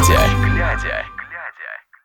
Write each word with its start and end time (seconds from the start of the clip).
глядя. 0.00 1.04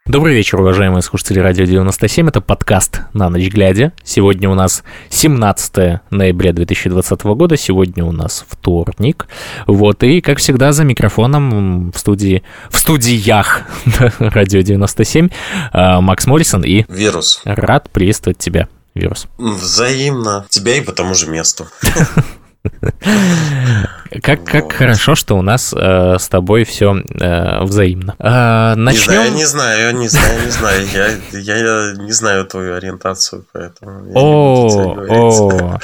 Добрый 0.05 0.35
вечер, 0.35 0.59
уважаемые 0.59 1.01
слушатели 1.01 1.39
Радио 1.39 1.63
97. 1.63 2.27
Это 2.27 2.41
подкаст 2.41 2.99
«На 3.13 3.29
ночь 3.29 3.47
глядя». 3.47 3.93
Сегодня 4.03 4.49
у 4.49 4.53
нас 4.53 4.83
17 5.09 6.01
ноября 6.11 6.51
2020 6.51 7.23
года. 7.23 7.55
Сегодня 7.55 8.03
у 8.03 8.11
нас 8.11 8.45
вторник. 8.49 9.27
Вот, 9.65 10.03
и, 10.03 10.19
как 10.19 10.39
всегда, 10.39 10.73
за 10.73 10.83
микрофоном 10.83 11.91
в 11.91 11.97
студии, 11.97 12.43
в 12.69 12.77
студиях 12.77 13.61
Радио 14.19 14.59
97 14.59 15.29
а, 15.71 16.01
Макс 16.01 16.27
Моррисон 16.27 16.65
и... 16.65 16.83
Вирус. 16.89 17.41
Рад 17.45 17.89
приветствовать 17.91 18.39
тебя, 18.39 18.67
Вирус. 18.93 19.27
Взаимно. 19.37 20.45
Тебя 20.49 20.75
и 20.75 20.81
по 20.81 20.91
тому 20.91 21.15
же 21.15 21.27
месту. 21.27 21.67
Как, 24.21 24.43
как 24.43 24.71
хорошо, 24.71 25.15
что 25.15 25.37
у 25.37 25.41
нас 25.41 25.73
э, 25.75 26.17
с 26.19 26.27
тобой 26.27 26.63
все 26.63 26.95
э, 27.19 27.63
взаимно. 27.63 28.15
Э, 28.19 28.75
начнем... 28.75 29.35
Не 29.35 29.45
знаю, 29.45 29.95
не 29.95 29.97
знаю, 29.97 29.97
не 29.97 30.07
знаю, 30.07 30.45
не 30.45 30.51
знаю. 30.51 30.87
Я, 31.33 31.51
я 31.57 31.93
не 31.93 32.11
знаю 32.11 32.45
твою 32.45 32.75
ориентацию, 32.75 33.45
поэтому... 33.51 34.11
О, 34.13 34.95
о, 35.09 35.79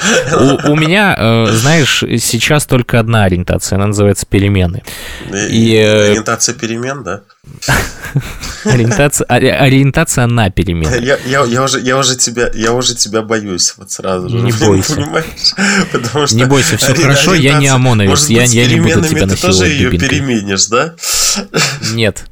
у, 0.66 0.72
у 0.72 0.76
меня, 0.76 1.16
э, 1.18 1.46
знаешь, 1.52 2.04
сейчас 2.18 2.66
только 2.66 3.00
одна 3.00 3.24
ориентация, 3.24 3.76
она 3.76 3.88
называется 3.88 4.26
перемены. 4.26 4.82
И, 5.30 5.74
э, 5.74 6.10
ориентация 6.10 6.54
перемен, 6.54 7.02
да? 7.02 7.22
Ориентация, 8.64 9.26
ориентация 9.26 10.26
на 10.26 10.50
перемены. 10.50 10.94
Я, 11.00 11.18
я, 11.26 11.44
я, 11.44 11.62
уже, 11.62 11.80
я, 11.80 11.98
уже 11.98 12.16
тебя, 12.16 12.50
я 12.54 12.72
уже 12.72 12.94
тебя 12.94 13.22
боюсь 13.22 13.74
вот 13.76 13.90
сразу 13.90 14.28
же. 14.28 14.36
Не 14.36 14.52
бойся. 14.66 15.24
Потому 15.90 16.26
что 16.26 16.36
не 16.36 16.44
бойся, 16.44 16.76
все 16.76 16.94
хорошо, 16.94 17.34
я 17.34 17.58
не 17.58 17.66
ОМОНовец, 17.68 18.28
я, 18.28 18.44
я 18.44 18.66
не 18.66 18.80
буду 18.80 19.02
тебя 19.04 19.26
насиловать 19.26 19.40
ты 19.40 19.46
тоже 19.46 19.66
ее 19.66 19.90
переменишь, 19.90 20.66
да? 20.66 20.94
Нет. 21.92 22.24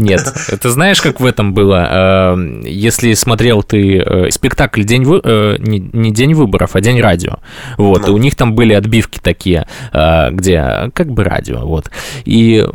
Нет, 0.00 0.32
это 0.48 0.70
знаешь, 0.70 1.00
как 1.00 1.20
в 1.20 1.26
этом 1.26 1.52
было? 1.52 2.34
Э, 2.36 2.62
если 2.64 3.12
смотрел 3.12 3.62
ты 3.62 3.98
э, 3.98 4.30
спектакль 4.30 4.82
«День 4.82 5.04
вы... 5.04 5.20
Э, 5.22 5.56
не 5.58 6.10
День 6.10 6.34
выборов», 6.34 6.74
а 6.74 6.80
«День 6.80 7.00
радио», 7.00 7.38
вот, 7.76 8.08
и 8.08 8.10
у 8.10 8.16
них 8.16 8.34
там 8.34 8.54
были 8.54 8.72
отбивки 8.72 9.18
такие, 9.22 9.66
где 9.92 10.90
как 10.94 11.10
бы 11.10 11.24
радио, 11.24 11.66
вот, 11.66 11.90
и 12.24 12.66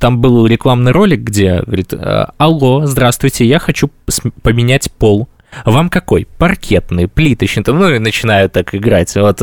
там 0.00 0.20
был 0.20 0.46
рекламный 0.46 0.92
ролик, 0.92 1.20
где 1.20 1.62
говорит, 1.62 1.94
алло, 2.38 2.86
здравствуйте, 2.86 3.44
я 3.44 3.58
хочу 3.58 3.90
поменять 4.42 4.90
пол 4.92 5.28
вам 5.64 5.88
какой? 5.88 6.26
Паркетный, 6.38 7.08
плиточный, 7.08 7.64
ну 7.66 7.90
и 7.90 7.98
начинают 7.98 8.52
так 8.52 8.74
играть. 8.74 9.14
Вот, 9.14 9.42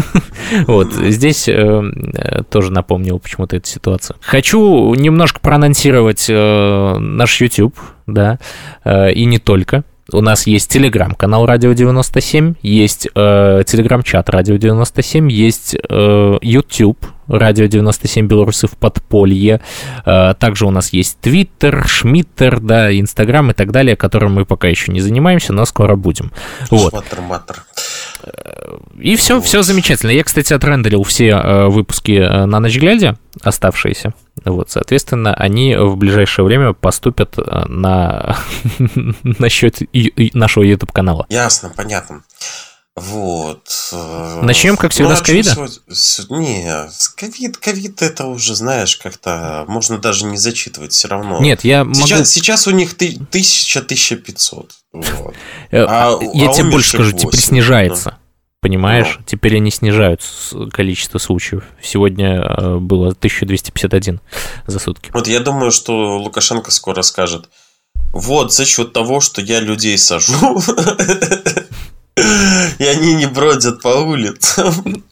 вот. 0.66 0.92
здесь 0.92 1.48
э, 1.48 2.42
тоже 2.50 2.72
напомнил 2.72 3.18
почему-то 3.18 3.56
эту 3.56 3.68
ситуацию. 3.68 4.16
Хочу 4.20 4.94
немножко 4.94 5.40
проанонсировать 5.40 6.26
э, 6.28 6.98
наш 6.98 7.40
YouTube, 7.40 7.78
да, 8.06 8.38
э, 8.84 9.12
и 9.12 9.24
не 9.24 9.38
только. 9.38 9.84
У 10.12 10.20
нас 10.20 10.46
есть 10.46 10.70
телеграм-канал 10.70 11.46
Радио 11.46 11.72
97, 11.72 12.54
есть 12.62 13.08
э, 13.14 13.62
телеграм-чат 13.66 14.28
Радио 14.28 14.56
97, 14.56 15.30
есть 15.30 15.76
э, 15.88 16.38
YouTube 16.42 17.06
Радио 17.32 17.66
97 17.66 18.26
Белорусы 18.26 18.66
в 18.66 18.72
подполье. 18.72 19.60
Э, 20.04 20.34
также 20.38 20.66
у 20.66 20.70
нас 20.70 20.92
есть 20.92 21.18
Твиттер, 21.20 21.86
Шмиттер, 21.88 22.60
да, 22.60 22.98
Инстаграм 22.98 23.50
и 23.50 23.54
так 23.54 23.72
далее, 23.72 23.96
которым 23.96 24.34
мы 24.34 24.44
пока 24.44 24.68
еще 24.68 24.92
не 24.92 25.00
занимаемся, 25.00 25.52
но 25.52 25.64
скоро 25.64 25.96
будем. 25.96 26.32
Вот. 26.70 26.94
Э, 28.22 28.76
и 28.98 29.16
все, 29.16 29.36
вот. 29.36 29.44
все 29.44 29.62
замечательно. 29.62 30.10
Я, 30.10 30.24
кстати, 30.24 30.52
отрендерил 30.52 31.02
все 31.02 31.28
э, 31.30 31.66
выпуски 31.68 32.18
на 32.46 32.60
ночь 32.60 32.76
глядя, 32.76 33.16
оставшиеся. 33.42 34.14
Вот, 34.44 34.70
соответственно, 34.70 35.34
они 35.34 35.76
в 35.76 35.96
ближайшее 35.96 36.44
время 36.44 36.72
поступят 36.72 37.36
на, 37.36 38.36
на 39.22 39.48
счет 39.48 39.78
нашего 40.34 40.64
YouTube-канала. 40.64 41.26
Ясно, 41.28 41.72
понятно. 41.74 42.22
Вот. 42.94 43.92
Начнем, 44.42 44.76
как 44.76 44.92
всегда, 44.92 45.10
ну, 45.10 45.16
с 45.16 45.22
ковида? 45.22 45.68
Не, 46.28 46.90
ковид, 47.16 47.56
ковид 47.56 48.02
это 48.02 48.26
уже, 48.26 48.54
знаешь, 48.54 48.96
как-то 48.96 49.64
можно 49.66 49.96
даже 49.96 50.26
не 50.26 50.36
зачитывать 50.36 50.92
все 50.92 51.08
равно. 51.08 51.40
Нет, 51.40 51.64
я 51.64 51.84
сейчас, 51.94 52.10
могу... 52.10 52.24
Сейчас 52.24 52.66
у 52.66 52.70
них 52.70 52.94
1000-1500. 52.94 54.70
Вот. 54.92 55.34
Э, 55.70 55.84
а, 55.88 56.18
я 56.34 56.50
а 56.50 56.52
тебе 56.52 56.70
больше 56.70 56.90
скажу, 56.90 57.12
8, 57.12 57.18
теперь 57.18 57.40
снижается. 57.40 58.10
Да. 58.10 58.18
Понимаешь? 58.60 59.16
Ну. 59.18 59.24
Теперь 59.26 59.56
они 59.56 59.70
снижают 59.70 60.22
количество 60.72 61.18
случаев. 61.18 61.64
Сегодня 61.82 62.42
э, 62.42 62.76
было 62.76 63.08
1251 63.08 64.20
за 64.66 64.78
сутки. 64.78 65.10
Вот 65.12 65.26
я 65.26 65.40
думаю, 65.40 65.72
что 65.72 66.18
Лукашенко 66.18 66.70
скоро 66.70 67.02
скажет, 67.02 67.48
вот 68.12 68.52
за 68.52 68.64
счет 68.64 68.92
того, 68.92 69.20
что 69.20 69.40
я 69.40 69.58
людей 69.60 69.96
сажу, 69.98 70.34
и 72.16 72.84
они 72.84 73.14
не 73.14 73.26
бродят 73.26 73.80
по 73.82 73.88
улицам. 73.88 75.04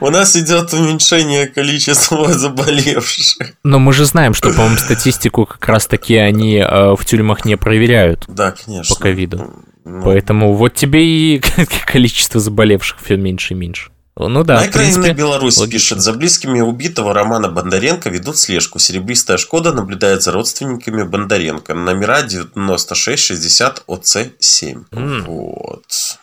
У 0.00 0.10
нас 0.10 0.36
идет 0.36 0.72
уменьшение 0.72 1.46
количества 1.46 2.32
заболевших. 2.32 3.52
Но 3.62 3.78
мы 3.78 3.92
же 3.92 4.04
знаем, 4.04 4.34
что, 4.34 4.50
по-моему, 4.50 4.76
статистику 4.76 5.46
как 5.46 5.66
раз-таки 5.68 6.16
они 6.16 6.56
э, 6.56 6.94
в 6.96 7.04
тюрьмах 7.04 7.44
не 7.44 7.56
проверяют. 7.56 8.24
Да, 8.28 8.52
конечно. 8.52 8.94
По 8.94 9.02
ковиду. 9.02 9.52
Ну... 9.84 10.02
Поэтому 10.02 10.54
вот 10.54 10.74
тебе 10.74 11.04
и 11.04 11.42
количество 11.86 12.40
заболевших 12.40 12.98
все 13.02 13.16
меньше 13.16 13.54
и 13.54 13.56
меньше. 13.56 13.90
Ну 14.20 14.42
да, 14.42 14.56
На 14.56 14.66
экране 14.66 14.92
принципе, 14.92 15.12
Беларусь 15.12 15.56
логично. 15.58 15.78
пишет, 15.96 16.00
за 16.00 16.12
близкими 16.12 16.60
убитого 16.60 17.14
Романа 17.14 17.48
Бондаренко 17.48 18.10
ведут 18.10 18.36
слежку. 18.36 18.80
Серебристая 18.80 19.36
Шкода 19.36 19.72
наблюдает 19.72 20.22
за 20.22 20.32
родственниками 20.32 21.04
Бондаренко. 21.04 21.74
Номера 21.74 22.22
9660 22.22 23.84
ОЦ7. 23.86 24.84
Mm. 24.90 25.20
Вот. 25.22 26.18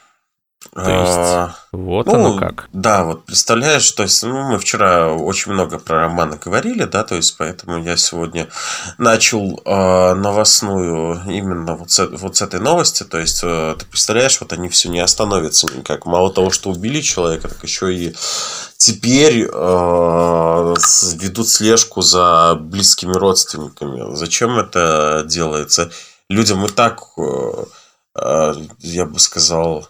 То 0.76 0.82
есть, 0.82 1.18
а, 1.18 1.56
вот 1.72 2.06
ну, 2.06 2.16
оно 2.16 2.38
как. 2.38 2.68
Да, 2.74 3.06
вот 3.06 3.24
представляешь, 3.24 3.90
то 3.92 4.04
есть 4.04 4.22
ну, 4.24 4.52
мы 4.52 4.60
вчера 4.60 5.14
очень 5.14 5.54
много 5.54 5.80
про 5.80 6.02
романы 6.02 6.36
говорили, 6.36 6.84
да, 6.84 7.06
то 7.06 7.16
есть 7.16 7.38
поэтому 7.38 7.82
я 7.82 7.96
сегодня 7.96 8.50
начал 8.98 9.62
э, 9.64 10.14
новостную 10.16 11.22
именно 11.28 11.78
вот 11.78 11.92
с, 11.92 12.06
вот 12.06 12.36
с 12.36 12.42
этой 12.42 12.60
новости, 12.60 13.04
то 13.04 13.18
есть 13.18 13.40
э, 13.42 13.76
ты 13.80 13.86
представляешь, 13.86 14.42
вот 14.42 14.52
они 14.52 14.68
все 14.68 14.90
не 14.90 15.00
остановятся 15.00 15.68
никак. 15.74 16.06
Мало 16.06 16.30
того, 16.30 16.52
что 16.52 16.72
убили 16.72 17.00
человека, 17.00 17.48
так 17.48 17.64
еще 17.64 17.96
и 17.96 18.14
теперь 18.76 19.44
э, 19.50 20.74
ведут 21.14 21.48
слежку 21.48 22.02
за 22.02 22.56
близкими 22.60 23.14
родственниками. 23.14 24.14
Зачем 24.14 24.60
это 24.60 25.24
делается? 25.26 25.90
Людям 26.28 26.66
и 26.66 26.68
так, 26.68 27.02
э, 27.18 27.66
э, 28.20 28.54
я 28.80 29.06
бы 29.06 29.20
сказал, 29.20 29.88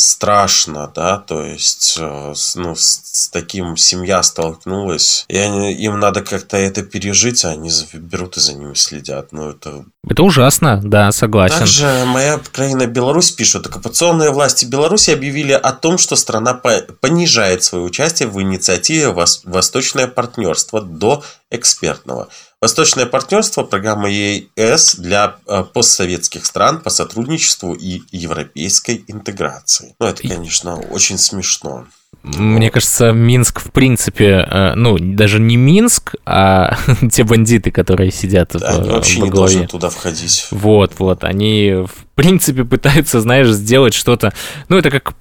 страшно, 0.00 0.90
да, 0.94 1.18
то 1.18 1.44
есть, 1.44 1.96
э, 2.00 2.34
ну, 2.54 2.74
с, 2.74 3.00
с 3.04 3.28
таким 3.28 3.76
семья 3.76 4.22
столкнулась, 4.22 5.24
и 5.28 5.36
они, 5.36 5.72
им 5.74 5.98
надо 5.98 6.22
как-то 6.22 6.56
это 6.56 6.82
пережить, 6.82 7.44
а 7.44 7.50
они 7.50 7.70
берут 7.92 8.36
и 8.36 8.40
за 8.40 8.54
ними 8.54 8.74
следят, 8.74 9.32
ну, 9.32 9.50
это... 9.50 9.84
Это 10.08 10.22
ужасно, 10.22 10.80
да, 10.82 11.12
согласен. 11.12 11.58
Также 11.58 12.04
моя 12.06 12.40
краина 12.52 12.86
Беларусь 12.86 13.30
пишет, 13.30 13.66
оккупационные 13.66 14.30
власти 14.30 14.64
Беларуси 14.64 15.10
объявили 15.10 15.52
о 15.52 15.72
том, 15.72 15.98
что 15.98 16.16
страна 16.16 16.54
понижает 16.54 17.62
свое 17.62 17.84
участие 17.84 18.28
в 18.28 18.40
инициативе 18.40 19.10
«Восточное 19.10 20.06
партнерство» 20.06 20.80
до 20.80 21.22
экспертного. 21.50 22.28
Восточное 22.60 23.06
партнерство– 23.06 23.62
программа 23.64 24.10
ЕС 24.10 24.96
для 24.96 25.36
э, 25.46 25.64
постсоветских 25.64 26.44
стран 26.44 26.82
по 26.82 26.90
сотрудничеству 26.90 27.72
и 27.72 28.02
европейской 28.12 29.02
интеграции. 29.08 29.94
Ну, 29.98 30.06
это, 30.06 30.28
конечно, 30.28 30.76
очень 30.76 31.16
смешно. 31.16 31.86
Мне 32.22 32.70
кажется, 32.70 33.12
Минск, 33.12 33.60
в 33.60 33.70
принципе, 33.70 34.46
э, 34.46 34.74
ну, 34.74 34.98
даже 34.98 35.40
не 35.40 35.56
Минск, 35.56 36.16
а 36.26 36.76
те 37.10 37.24
бандиты, 37.24 37.70
которые 37.70 38.10
сидят 38.10 38.50
да, 38.52 38.72
в, 38.72 38.80
они 38.80 38.90
вообще 38.90 39.20
в 39.20 39.24
не 39.24 39.30
должны 39.30 39.66
туда 39.66 39.88
входить. 39.88 40.46
Вот, 40.50 40.92
вот, 40.98 41.24
они, 41.24 41.86
в 41.86 42.04
принципе, 42.14 42.64
пытаются, 42.64 43.20
знаешь, 43.20 43.48
сделать 43.48 43.94
что-то, 43.94 44.34
ну, 44.68 44.76
это 44.76 44.90
как, 44.90 45.14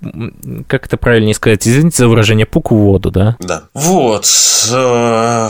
как 0.68 0.88
это 0.88 0.98
правильнее 0.98 1.34
сказать, 1.34 1.66
извините 1.66 1.98
за 1.98 2.10
выражение, 2.10 2.46
пук 2.46 2.72
в 2.72 2.76
воду, 2.76 3.12
да? 3.12 3.38
Да. 3.40 3.64
Вот. 3.74 4.26
Э, 4.72 5.50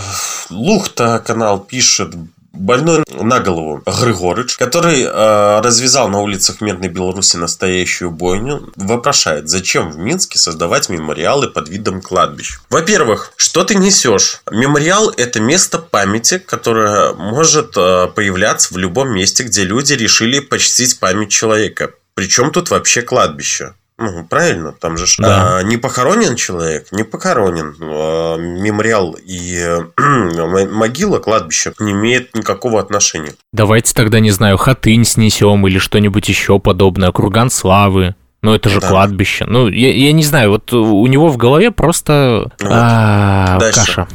Лухта 0.52 1.24
канал 1.26 1.60
пишет, 1.60 2.14
больной 2.54 3.04
на 3.10 3.40
голову 3.40 3.82
Григорыч, 3.86 4.58
который 4.58 5.04
э, 5.04 5.62
развязал 5.62 6.10
на 6.10 6.20
улицах 6.20 6.62
Медной 6.62 6.90
Беларуси 6.90 7.38
настоящую 7.38 8.12
бойню, 8.12 8.72
вопрошает, 8.76 9.50
зачем 9.50 9.92
в 9.92 9.98
Минске 9.98 10.40
создавать 10.40 10.90
мемориалы 10.90 11.50
под 11.50 11.70
видом 11.70 12.02
кладбищ. 12.02 12.60
Во-первых, 12.70 13.34
что 13.36 13.64
ты 13.64 13.76
несешь? 13.76 14.42
Мемориал– 14.50 15.10
это 15.18 15.40
место 15.40 15.80
памяти, 15.80 16.40
которое 16.40 17.14
может 17.14 17.78
э, 17.78 18.08
появляться 18.14 18.74
в 18.74 18.78
любом 18.78 19.10
месте, 19.14 19.44
где 19.44 19.64
люди 19.64 19.94
решили 19.94 20.40
почтить 20.40 21.00
память 21.00 21.32
человека. 21.32 21.92
Причем 22.14 22.52
тут 22.52 22.70
вообще 22.70 23.02
кладбище? 23.02 23.74
Ну, 24.00 24.24
правильно, 24.24 24.72
там 24.72 24.98
же 24.98 25.06
да. 25.18 25.58
а, 25.58 25.64
не 25.64 25.76
похоронен 25.76 26.38
человек, 26.38 26.88
не 26.92 27.04
похоронен. 27.04 27.76
А, 27.82 28.38
мемориал 28.38 29.18
и 29.22 29.78
могила, 29.98 31.20
кладбище 31.20 31.74
не 31.80 31.92
имеет 31.92 32.34
никакого 32.34 32.80
отношения. 32.80 33.34
Давайте 33.52 33.94
тогда, 33.94 34.22
не 34.22 34.32
знаю, 34.32 34.58
хатынь 34.58 35.04
снесем 35.04 35.68
или 35.68 35.80
что-нибудь 35.80 36.30
еще 36.30 36.60
подобное, 36.60 37.12
курган 37.12 37.50
славы. 37.50 38.16
Ну, 38.42 38.54
это 38.54 38.70
же 38.70 38.80
да. 38.80 38.88
кладбище. 38.88 39.46
Ну, 39.46 39.68
я, 39.68 39.94
я 39.94 40.14
не 40.14 40.24
знаю, 40.24 40.52
вот 40.52 40.72
у 40.72 41.06
него 41.08 41.28
в 41.28 41.36
голове 41.36 41.72
просто 41.72 42.50
вот. 42.62 42.72
а, 42.72 43.60
каша. 43.60 44.08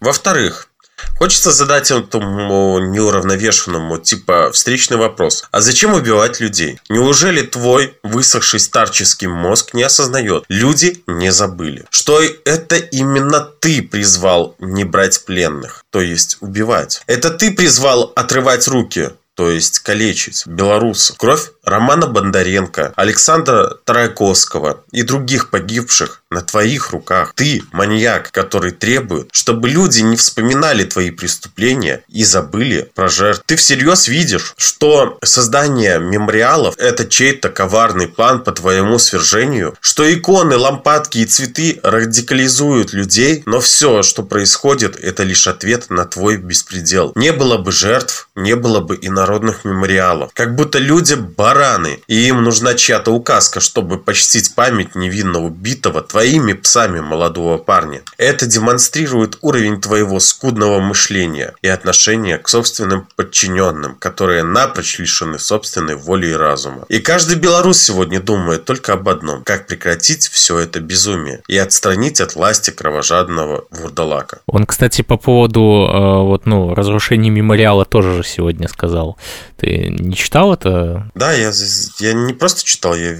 Во-вторых, 0.00 0.70
Хочется 1.18 1.52
задать 1.52 1.90
этому 1.90 2.78
неуравновешенному, 2.78 3.98
типа, 3.98 4.50
встречный 4.52 4.96
вопрос. 4.96 5.44
А 5.50 5.60
зачем 5.60 5.94
убивать 5.94 6.40
людей? 6.40 6.80
Неужели 6.88 7.42
твой 7.42 7.96
высохший 8.02 8.60
старческий 8.60 9.28
мозг 9.28 9.74
не 9.74 9.82
осознает? 9.82 10.44
Люди 10.48 11.02
не 11.06 11.30
забыли, 11.30 11.86
что 11.90 12.20
это 12.44 12.76
именно 12.76 13.40
ты 13.40 13.82
призвал 13.82 14.56
не 14.58 14.84
брать 14.84 15.24
пленных, 15.24 15.84
то 15.90 16.00
есть 16.00 16.38
убивать. 16.40 17.02
Это 17.06 17.30
ты 17.30 17.52
призвал 17.52 18.12
отрывать 18.16 18.66
руки, 18.68 19.10
то 19.34 19.50
есть 19.50 19.80
калечить 19.80 20.46
белорусов. 20.46 21.16
Кровь 21.16 21.50
Романа 21.64 22.06
Бондаренко, 22.06 22.92
Александра 22.96 23.76
Тарайковского 23.84 24.84
и 24.90 25.02
других 25.02 25.50
погибших 25.50 26.22
на 26.30 26.40
твоих 26.40 26.90
руках. 26.90 27.32
Ты 27.34 27.62
маньяк, 27.72 28.30
который 28.30 28.72
требует, 28.72 29.28
чтобы 29.32 29.68
люди 29.68 30.00
не 30.00 30.16
вспоминали 30.16 30.84
твои 30.84 31.10
преступления 31.10 32.02
и 32.08 32.24
забыли 32.24 32.90
про 32.94 33.08
жертв. 33.08 33.42
Ты 33.46 33.56
всерьез 33.56 34.08
видишь, 34.08 34.54
что 34.56 35.18
создание 35.22 35.98
мемориалов– 35.98 36.74
это 36.78 37.06
чей-то 37.06 37.48
коварный 37.48 38.08
план 38.08 38.42
по 38.42 38.52
твоему 38.52 38.98
свержению, 38.98 39.76
что 39.80 40.12
иконы, 40.12 40.56
лампадки 40.56 41.18
и 41.18 41.26
цветы 41.26 41.78
радикализуют 41.82 42.92
людей, 42.92 43.42
но 43.46 43.60
все, 43.60 44.02
что 44.02 44.22
происходит, 44.22 44.96
это 44.96 45.22
лишь 45.22 45.46
ответ 45.46 45.90
на 45.90 46.04
твой 46.06 46.38
беспредел. 46.38 47.12
Не 47.14 47.32
было 47.32 47.58
бы 47.58 47.72
жертв, 47.72 48.28
не 48.34 48.56
было 48.56 48.80
бы 48.80 48.96
и 48.96 49.08
народных 49.08 49.64
мемориалов. 49.64 50.30
Как 50.34 50.54
будто 50.54 50.78
люди 50.78 51.14
бараны, 51.14 52.00
и 52.06 52.28
им 52.28 52.42
нужна 52.42 52.74
чья-то 52.74 53.12
указка, 53.12 53.60
чтобы 53.60 53.98
почтить 53.98 54.54
память 54.54 54.94
невинно 54.94 55.40
убитого 55.40 56.02
твоими 56.02 56.52
псами 56.54 57.00
молодого 57.00 57.58
парня. 57.58 58.02
Это 58.16 58.46
демонстрирует 58.46 59.38
уровень 59.42 59.80
твоего 59.80 60.20
скудного 60.20 60.80
мышления 60.80 61.54
и 61.62 61.68
отношения 61.68 62.38
к 62.38 62.48
собственным 62.48 63.06
подчиненным, 63.16 63.96
которые 63.96 64.42
напрочь 64.42 64.98
лишены 64.98 65.38
собственной 65.38 65.96
воли 65.96 66.28
и 66.28 66.32
разума. 66.32 66.84
И 66.88 67.00
каждый 67.00 67.36
белорус 67.36 67.78
сегодня 67.78 68.20
думает 68.20 68.64
только 68.64 68.94
об 68.94 69.08
одном– 69.08 69.42
как 69.44 69.66
прекратить 69.66 70.28
все 70.28 70.58
это 70.58 70.80
безумие 70.80 71.42
и 71.48 71.58
отстранить 71.58 72.20
от 72.20 72.34
власти 72.34 72.70
кровожадного 72.70 73.64
вурдалака. 73.70 74.40
Он, 74.46 74.64
кстати, 74.64 75.02
по 75.02 75.16
поводу 75.16 75.60
э, 75.60 76.22
вот, 76.22 76.46
ну, 76.46 76.74
разрушения 76.74 77.30
мемориала 77.30 77.84
тоже 77.84 78.21
же 78.22 78.28
сегодня 78.28 78.68
сказал. 78.68 79.18
Ты 79.56 79.88
не 79.88 80.14
читал 80.14 80.54
это? 80.54 81.10
Да, 81.14 81.32
я, 81.32 81.52
я 81.98 82.12
не 82.12 82.32
просто 82.34 82.64
читал, 82.64 82.94
я 82.94 83.16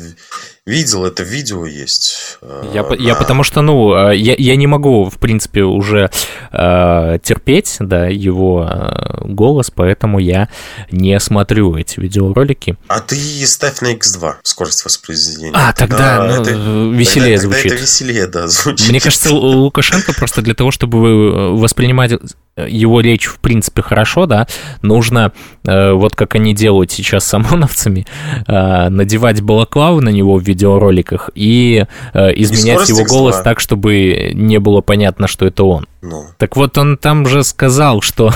видел 0.64 1.04
это 1.04 1.22
видео 1.25 1.66
есть. 1.66 2.38
Я, 2.72 2.84
на... 2.84 2.94
я 2.94 3.14
потому 3.16 3.43
что, 3.43 3.62
ну, 3.62 3.93
а, 3.93 4.12
я, 4.12 4.34
я 4.38 4.56
не 4.56 4.66
могу, 4.66 5.10
в 5.10 5.19
принципе, 5.19 5.62
уже 5.62 6.10
э, 6.52 7.19
терпеть, 7.22 7.76
да, 7.81 8.06
его 8.06 8.69
э, 8.70 9.25
голос, 9.25 9.72
поэтому 9.75 10.20
я 10.20 10.49
не 10.93 11.19
смотрю 11.19 11.76
эти 11.76 11.98
видеоролики. 11.98 12.76
А 12.87 13.00
ты 13.00 13.16
ставь 13.46 13.81
на 13.81 13.94
X2 13.94 14.37
скорость 14.44 14.84
воспроизведения. 14.84 15.52
А, 15.55 15.72
тогда, 15.72 16.19
тогда 16.19 16.37
ну, 16.37 16.43
это, 16.43 16.96
веселее 16.96 17.38
тогда, 17.38 17.43
звучит. 17.43 17.62
Тогда 17.62 17.75
это 17.75 17.82
веселее, 17.82 18.26
да, 18.28 18.48
звучит. 18.48 18.88
Мне 18.88 19.00
кажется, 19.00 19.34
Лукашенко 19.34 20.12
просто 20.12 20.43
для 20.43 20.55
того, 20.55 20.70
чтобы 20.70 21.58
воспринимать 21.58 22.12
его 22.56 23.00
речь 23.00 23.26
в 23.26 23.38
принципе 23.38 23.82
хорошо, 23.82 24.26
да, 24.26 24.46
нужно, 24.82 25.32
э, 25.64 25.93
вот 25.93 26.14
как 26.14 26.34
они 26.34 26.54
делают 26.54 26.90
сейчас 26.90 27.25
с 27.25 27.34
ОМОНовцами, 27.34 28.06
э, 28.46 28.88
надевать 28.88 29.40
балаклавы 29.40 30.02
на 30.02 30.10
него 30.10 30.37
в 30.37 30.43
видеороликах 30.43 31.31
и 31.34 31.87
э, 32.12 32.32
изменять 32.37 32.88
его 32.88 33.04
голос 33.04 33.40
так, 33.40 33.58
чтобы 33.58 34.32
не 34.34 34.58
было 34.58 34.82
понятно, 34.82 35.28
что 35.28 35.46
это 35.46 35.64
он. 35.64 35.87
Ну. 36.02 36.25
Так 36.37 36.56
вот 36.56 36.76
он 36.76 36.99
там 36.99 37.26
же 37.26 37.43
сказал, 37.43 38.02
что 38.02 38.32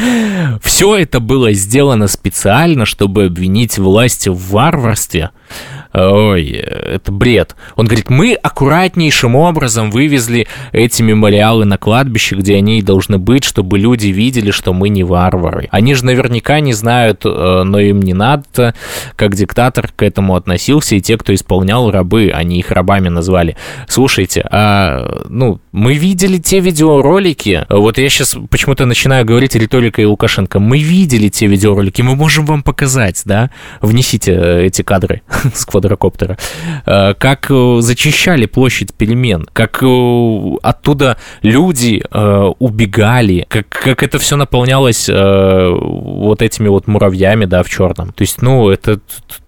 все 0.62 0.96
это 0.96 1.20
было 1.20 1.52
сделано 1.52 2.06
специально, 2.06 2.86
чтобы 2.86 3.24
обвинить 3.24 3.78
власть 3.78 4.26
в 4.26 4.52
варварстве, 4.52 5.30
ой, 5.92 6.46
это 6.46 7.12
бред. 7.12 7.56
Он 7.76 7.86
говорит, 7.86 8.10
мы 8.10 8.34
аккуратнейшим 8.34 9.34
образом 9.34 9.90
вывезли 9.90 10.46
эти 10.72 11.02
мемориалы 11.02 11.64
на 11.64 11.78
кладбище, 11.78 12.36
где 12.36 12.56
они 12.56 12.78
и 12.78 12.82
должны 12.82 13.18
быть, 13.18 13.44
чтобы 13.44 13.78
люди 13.78 14.08
видели, 14.08 14.50
что 14.50 14.72
мы 14.72 14.88
не 14.88 15.04
варвары. 15.04 15.68
Они 15.70 15.94
же 15.94 16.04
наверняка 16.04 16.60
не 16.60 16.72
знают, 16.72 17.22
э, 17.24 17.62
но 17.64 17.78
им 17.80 18.00
не 18.00 18.14
надо, 18.14 18.74
как 19.16 19.34
диктатор 19.34 19.90
к 19.94 20.02
этому 20.02 20.36
относился, 20.36 20.96
и 20.96 21.00
те, 21.00 21.16
кто 21.16 21.34
исполнял 21.34 21.90
рабы, 21.90 22.30
они 22.34 22.58
их 22.58 22.70
рабами 22.70 23.08
назвали. 23.08 23.56
Слушайте, 23.88 24.46
а, 24.50 25.24
ну, 25.28 25.60
мы 25.72 25.94
видели 25.94 26.38
те 26.38 26.60
видеоролики, 26.60 27.66
вот 27.68 27.98
я 27.98 28.08
сейчас 28.08 28.36
почему-то 28.50 28.86
начинаю 28.86 29.24
говорить 29.24 29.54
риторикой 29.54 30.04
Лукашенко, 30.04 30.60
мы 30.60 30.78
видели 30.78 31.28
те 31.28 31.46
видеоролики, 31.46 32.02
мы 32.02 32.16
можем 32.16 32.46
вам 32.46 32.62
показать, 32.62 33.22
да, 33.24 33.50
внесите 33.80 34.32
э, 34.32 34.66
эти 34.66 34.82
кадры 34.82 35.22
с 35.54 35.64
квадрокоптера, 35.80 36.38
э, 36.86 37.14
как 37.14 37.50
э, 37.50 37.78
зачищали 37.80 38.46
площадь 38.46 38.94
перемен, 38.94 39.46
как 39.52 39.82
э, 39.82 40.56
оттуда 40.62 41.16
люди 41.42 42.02
убегали, 42.58 43.46
как, 43.48 43.68
как 43.68 44.02
это 44.02 44.18
все 44.18 44.36
наполнялось 44.36 45.08
вот 45.08 46.42
этими 46.42 46.68
вот 46.68 46.86
муравьями, 46.86 47.46
да, 47.46 47.62
в 47.62 47.68
черном. 47.68 48.12
То 48.12 48.22
есть, 48.22 48.42
ну, 48.42 48.70
это, 48.70 49.00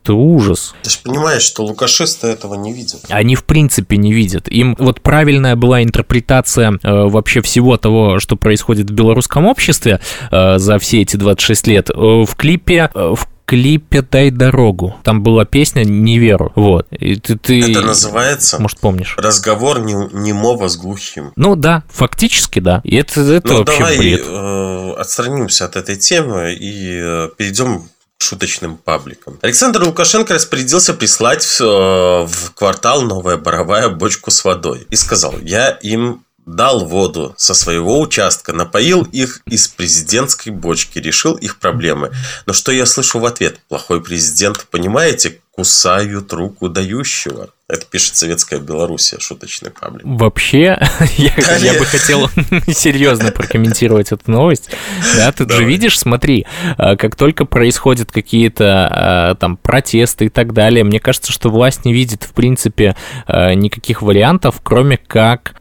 это 0.02 0.14
ужас. 0.14 0.74
Ты 0.82 0.90
же 0.90 0.98
понимаешь, 1.04 1.42
что 1.42 1.64
лукашисты 1.64 2.28
этого 2.28 2.54
не 2.54 2.72
видят. 2.72 3.00
Они 3.08 3.36
в 3.36 3.44
принципе 3.44 3.96
не 3.96 4.12
видят. 4.12 4.48
Им 4.48 4.74
вот 4.78 5.00
правильная 5.00 5.56
была 5.56 5.82
интерпретация 5.82 6.78
э, 6.82 7.08
вообще 7.08 7.40
всего 7.42 7.76
того, 7.76 8.18
что 8.18 8.36
происходит 8.36 8.90
в 8.90 8.94
белорусском 8.94 9.46
обществе 9.46 10.00
э, 10.30 10.58
за 10.58 10.78
все 10.78 11.02
эти 11.02 11.16
26 11.16 11.66
лет. 11.68 11.90
Э, 11.90 11.94
в 11.94 12.34
клипе, 12.36 12.90
э, 12.94 13.14
в 13.16 13.28
клипе 13.44 14.02
«Дай 14.02 14.30
дорогу». 14.30 14.94
Там 15.04 15.22
была 15.22 15.44
песня 15.44 15.84
«Не 15.84 16.18
веру». 16.18 16.52
Вот. 16.54 16.86
И 16.90 17.16
ты, 17.16 17.36
ты... 17.36 17.70
Это 17.70 17.82
называется? 17.82 18.58
Может, 18.60 18.78
помнишь? 18.80 19.14
Разговор 19.18 19.80
не, 19.80 19.94
немого 20.12 20.68
с 20.68 20.76
глухим. 20.76 21.32
Ну 21.36 21.56
да, 21.56 21.82
фактически 21.88 22.60
да. 22.60 22.80
И 22.84 22.96
это, 22.96 23.20
это 23.20 23.52
ну, 23.52 23.58
вообще 23.58 23.78
давай 23.78 23.98
бред. 23.98 24.24
Э, 24.26 24.92
отстранимся 24.98 25.64
от 25.64 25.76
этой 25.76 25.96
темы 25.96 26.54
и 26.54 26.98
э, 27.00 27.28
перейдем 27.36 27.88
шуточным 28.18 28.76
пабликам. 28.76 29.38
Александр 29.42 29.82
Лукашенко 29.82 30.34
распорядился 30.34 30.94
прислать 30.94 31.44
в, 31.44 31.60
э, 31.60 32.26
в 32.26 32.54
квартал 32.54 33.02
Новая 33.02 33.36
Боровая 33.36 33.88
бочку 33.88 34.30
с 34.30 34.44
водой. 34.44 34.86
И 34.90 34.96
сказал, 34.96 35.34
я 35.42 35.70
им 35.70 36.24
дал 36.46 36.84
воду 36.86 37.34
со 37.36 37.54
своего 37.54 38.00
участка, 38.00 38.52
напоил 38.52 39.02
их 39.02 39.40
из 39.46 39.68
президентской 39.68 40.50
бочки, 40.50 40.98
решил 40.98 41.34
их 41.34 41.58
проблемы. 41.58 42.12
Но 42.46 42.52
что 42.52 42.72
я 42.72 42.86
слышу 42.86 43.18
в 43.18 43.26
ответ? 43.26 43.60
Плохой 43.68 44.02
президент, 44.02 44.66
понимаете, 44.70 45.40
кусают 45.52 46.32
руку 46.32 46.68
дающего. 46.68 47.50
Это 47.68 47.84
пишет 47.86 48.16
Советская 48.16 48.58
Белоруссия, 48.58 49.18
шуточный 49.20 49.70
паблик. 49.70 50.02
Вообще, 50.04 50.78
я, 51.18 51.56
я 51.58 51.78
бы 51.78 51.84
хотел 51.84 52.28
серьезно 52.68 53.32
прокомментировать 53.32 54.12
эту 54.12 54.30
новость. 54.30 54.70
Да, 55.14 55.30
ты 55.30 55.44
Давай. 55.44 55.62
же 55.62 55.68
видишь, 55.68 55.98
смотри, 55.98 56.46
а, 56.78 56.96
как 56.96 57.16
только 57.16 57.44
происходят 57.44 58.10
какие-то 58.10 58.88
а, 58.90 59.34
там 59.34 59.58
протесты 59.58 60.26
и 60.26 60.28
так 60.30 60.54
далее, 60.54 60.84
мне 60.84 61.00
кажется, 61.00 61.32
что 61.32 61.50
власть 61.50 61.84
не 61.84 61.92
видит, 61.92 62.24
в 62.24 62.32
принципе, 62.32 62.96
а, 63.26 63.52
никаких 63.54 64.02
вариантов, 64.02 64.60
кроме 64.62 64.96
как 64.96 65.54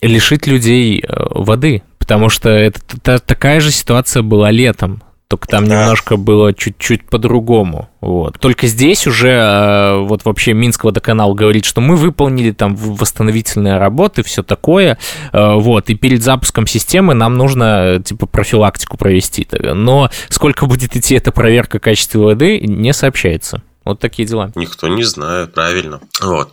лишить 0.00 0.46
людей 0.46 1.04
воды, 1.06 1.82
потому 1.98 2.28
что 2.28 2.50
это 2.50 2.80
такая 3.20 3.60
же 3.60 3.70
ситуация 3.70 4.22
была 4.22 4.50
летом. 4.50 5.02
Только 5.32 5.48
там 5.48 5.66
да. 5.66 5.80
немножко 5.80 6.18
было 6.18 6.52
чуть-чуть 6.52 7.06
по-другому. 7.06 7.88
Вот. 8.02 8.38
Только 8.38 8.66
здесь 8.66 9.06
уже 9.06 9.30
э, 9.30 9.96
вот 10.00 10.26
вообще 10.26 10.52
Минск 10.52 10.84
водоканал 10.84 11.32
говорит, 11.32 11.64
что 11.64 11.80
мы 11.80 11.96
выполнили 11.96 12.50
там 12.50 12.76
восстановительные 12.76 13.78
работы, 13.78 14.22
все 14.22 14.42
такое. 14.42 14.98
Э, 15.32 15.54
вот. 15.54 15.88
И 15.88 15.94
перед 15.94 16.22
запуском 16.22 16.66
системы 16.66 17.14
нам 17.14 17.38
нужно 17.38 18.02
типа 18.04 18.26
профилактику 18.26 18.98
провести. 18.98 19.48
Но 19.50 20.10
сколько 20.28 20.66
будет 20.66 20.96
идти 20.96 21.14
эта 21.14 21.32
проверка 21.32 21.78
качества 21.78 22.18
воды, 22.18 22.60
не 22.60 22.92
сообщается. 22.92 23.62
Вот 23.86 24.00
такие 24.00 24.28
дела. 24.28 24.52
Никто 24.54 24.86
не 24.88 25.02
знает, 25.02 25.54
правильно. 25.54 26.02
Вот. 26.20 26.52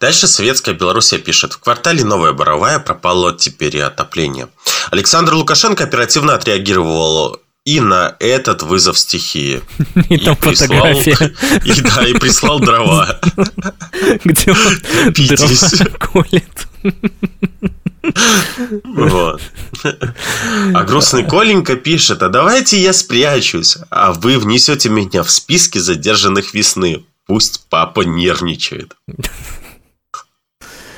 Дальше 0.00 0.26
Советская 0.26 0.74
Белоруссия 0.74 1.18
пишет. 1.18 1.52
В 1.52 1.60
квартале 1.60 2.04
Новая 2.04 2.32
Боровая 2.32 2.78
пропало 2.78 3.36
теперь 3.36 3.76
и 3.76 3.80
отопление. 3.80 4.48
Александр 4.90 5.34
Лукашенко 5.34 5.84
оперативно 5.84 6.34
отреагировал 6.34 7.38
и 7.64 7.80
на 7.80 8.16
этот 8.20 8.62
вызов 8.62 8.98
стихии. 8.98 9.62
И, 10.10 10.18
там 10.18 10.36
фотография. 10.36 11.16
И 11.64 11.80
да, 11.80 12.06
и 12.06 12.12
прислал 12.14 12.60
дрова. 12.60 13.20
Где 14.24 14.52
он 14.52 15.12
дрова 15.12 15.86
колет. 15.98 16.68
Вот. 18.84 19.40
А 19.82 20.84
грустный 20.84 21.24
Коленька 21.24 21.76
пишет, 21.76 22.22
а 22.22 22.28
давайте 22.28 22.78
я 22.80 22.92
спрячусь, 22.92 23.78
а 23.90 24.12
вы 24.12 24.38
внесете 24.38 24.90
меня 24.90 25.22
в 25.22 25.30
списки 25.30 25.78
задержанных 25.78 26.52
весны. 26.52 27.04
Пусть 27.26 27.64
папа 27.70 28.02
нервничает. 28.02 28.94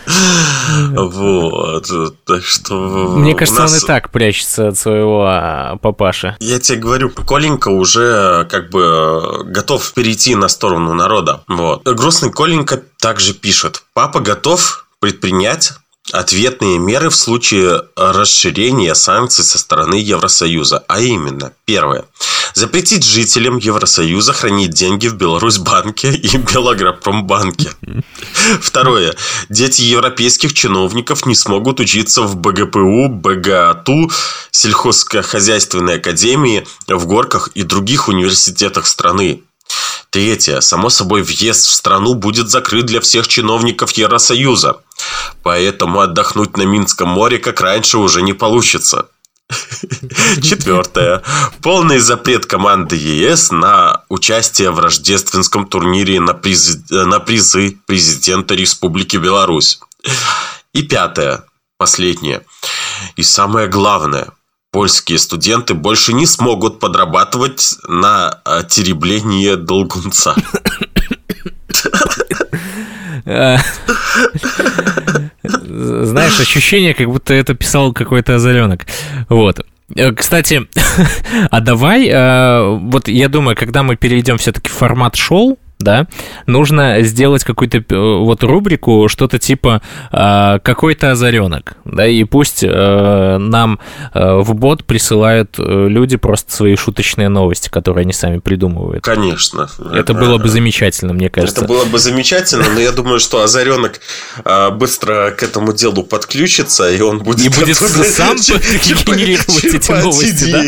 Вот, 0.97 1.91
так 2.25 2.45
что... 2.45 2.75
Мне 3.17 3.35
кажется, 3.35 3.63
нас... 3.63 3.73
он 3.73 3.79
и 3.79 3.81
так 3.87 4.11
прячется 4.11 4.69
от 4.69 4.79
своего 4.79 5.25
а, 5.27 5.77
папаши. 5.77 6.37
Я 6.41 6.59
тебе 6.59 6.79
говорю, 6.79 7.11
Коленька 7.11 7.69
уже 7.69 8.47
как 8.51 8.71
бы 8.71 9.45
готов 9.45 9.93
перейти 9.93 10.35
на 10.35 10.49
сторону 10.49 10.95
народа. 10.95 11.43
Вот. 11.49 11.85
Грустный 11.85 12.31
Коленька 12.31 12.83
также 12.99 13.35
пишет. 13.35 13.83
Папа 13.95 14.21
готов 14.21 14.87
предпринять 15.01 15.73
ответные 16.13 16.79
меры 16.79 17.11
в 17.11 17.17
случае 17.17 17.83
расширения 17.97 18.95
санкций 18.95 19.45
со 19.45 19.59
стороны 19.59 19.97
Евросоюза. 19.97 20.85
А 20.87 21.01
именно, 21.01 21.53
первое. 21.65 22.05
Запретить 22.57 23.05
жителям 23.05 23.59
Евросоюза 23.59 24.33
хранить 24.33 24.71
деньги 24.71 25.09
в 25.09 25.15
Беларусьбанке 25.15 26.15
и 26.15 26.39
Белагропромбанке. 26.39 27.71
Второе. 28.63 29.15
Дети 29.51 29.83
европейских 29.83 30.55
чиновников 30.55 31.27
не 31.27 31.35
смогут 31.35 31.81
учиться 31.81 32.23
в 32.23 32.37
БГПУ, 32.37 33.11
БГАТУ, 33.11 34.11
сельхозхозяйственной 34.53 35.97
академии, 35.97 36.67
в 36.89 37.05
Горках 37.05 37.49
и 37.49 37.63
других 37.63 38.09
университетах 38.09 38.87
страны. 38.87 39.43
Третье. 40.09 40.61
Само 40.61 40.89
собой, 40.89 41.23
въезд 41.23 41.67
в 41.67 41.75
страну 41.75 42.15
будет 42.15 42.49
закрыт 42.49 42.87
для 42.87 43.03
всех 43.03 43.29
чиновников 43.29 43.93
Евросоюза. 43.93 44.79
Поэтому 45.43 46.01
отдохнуть 46.01 46.57
на 46.57 46.63
Минском 46.63 47.11
море, 47.11 47.39
как 47.39 47.61
раньше, 47.61 47.99
уже 47.99 48.23
не 48.23 48.33
получится. 48.33 49.09
Четвертое. 50.43 51.23
Полный 51.63 51.99
запрет 51.99 52.47
команды 52.47 52.97
ЕС 52.97 53.51
на 53.51 54.03
участие 54.09 54.71
в 54.71 54.81
рождественском 54.81 55.67
турнире 55.67 56.21
на, 56.21 56.35
приз... 56.35 56.79
на 56.91 57.21
призы 57.21 57.79
президента 57.87 58.55
Республики 58.55 59.17
Беларусь. 59.17 59.81
И 60.73 60.83
пятое. 60.83 61.45
Последнее. 61.79 62.43
И 63.17 63.23
самое 63.23 63.69
главное 63.69 64.29
польские 64.73 65.19
студенты 65.19 65.75
больше 65.75 66.13
не 66.13 66.27
смогут 66.27 66.81
подрабатывать 66.81 67.77
на 67.87 68.41
а, 68.45 68.63
теребление 68.63 69.57
долгунца. 69.57 70.35
Знаешь, 75.49 76.41
ощущение, 76.41 76.95
как 76.95 77.09
будто 77.09 77.35
это 77.35 77.55
писал 77.55 77.93
какой-то 77.93 78.37
озаленок. 78.37 78.87
Вот. 79.29 79.65
Э, 79.95 80.13
кстати, 80.13 80.67
а 81.51 81.61
давай, 81.61 82.09
э, 82.09 82.79
вот 82.81 83.09
я 83.09 83.29
думаю, 83.29 83.57
когда 83.57 83.83
мы 83.83 83.97
перейдем 83.97 84.39
все-таки 84.39 84.69
в 84.69 84.73
формат 84.73 85.17
шоу, 85.17 85.59
да, 85.79 86.07
нужно 86.47 87.03
сделать 87.03 87.45
какую-то 87.45 87.79
э, 87.79 87.83
вот 87.91 88.43
рубрику, 88.43 89.09
что-то 89.09 89.39
типа 89.39 89.83
э, 90.11 90.59
какой-то 90.63 91.13
озаренок, 91.13 91.77
да, 91.85 92.07
и 92.07 92.25
пусть 92.25 92.63
э, 92.63 93.37
нам 93.39 93.79
э, 94.15 94.37
в 94.41 94.55
бот 94.55 94.85
присылают 94.85 95.57
э, 95.59 95.89
люди 95.89 96.17
просто 96.17 96.53
свои 96.53 96.77
шуточные 96.77 97.29
новости, 97.29 97.69
которые 97.69 98.03
они 98.03 98.13
сами 98.13 98.39
придумывают. 98.39 99.05
Конечно. 99.05 99.69
Это 99.93 100.15
было 100.15 100.39
бы 100.39 100.49
замечательно, 100.49 101.13
мне 101.13 101.29
кажется. 101.29 101.61
Это 101.61 101.69
было 101.69 101.85
бы 101.85 101.99
замечательно, 101.99 102.65
но 102.73 102.81
я 102.81 102.93
думаю, 102.93 103.21
что 103.21 103.43
озаренок 103.43 104.01
э, 104.45 104.71
быстро 104.71 105.33
к 105.37 105.43
этому 105.43 105.75
делу 105.75 106.05
подключится, 106.05 106.91
и 106.91 107.01
он 107.03 107.19
будет... 107.19 107.45
И 107.45 107.49
будет 107.49 107.77
сам 107.77 108.37
генерировать 108.37 109.65
эти 109.65 109.91
новости, 109.91 110.51
да? 110.51 110.63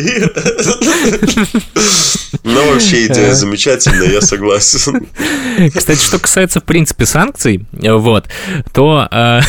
Ну, 2.44 2.72
вообще 2.72 3.06
идея 3.06 3.34
замечательная, 3.34 4.10
я 4.10 4.20
согласен. 4.20 4.97
Кстати, 5.74 5.98
что 5.98 6.18
касается, 6.18 6.60
в 6.60 6.64
принципе, 6.64 7.06
санкций, 7.06 7.64
вот, 7.72 8.26
то 8.72 9.08
э, 9.10 9.40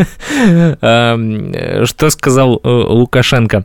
э, 0.80 1.84
что 1.84 2.10
сказал 2.10 2.60
э, 2.62 2.68
Лукашенко? 2.68 3.64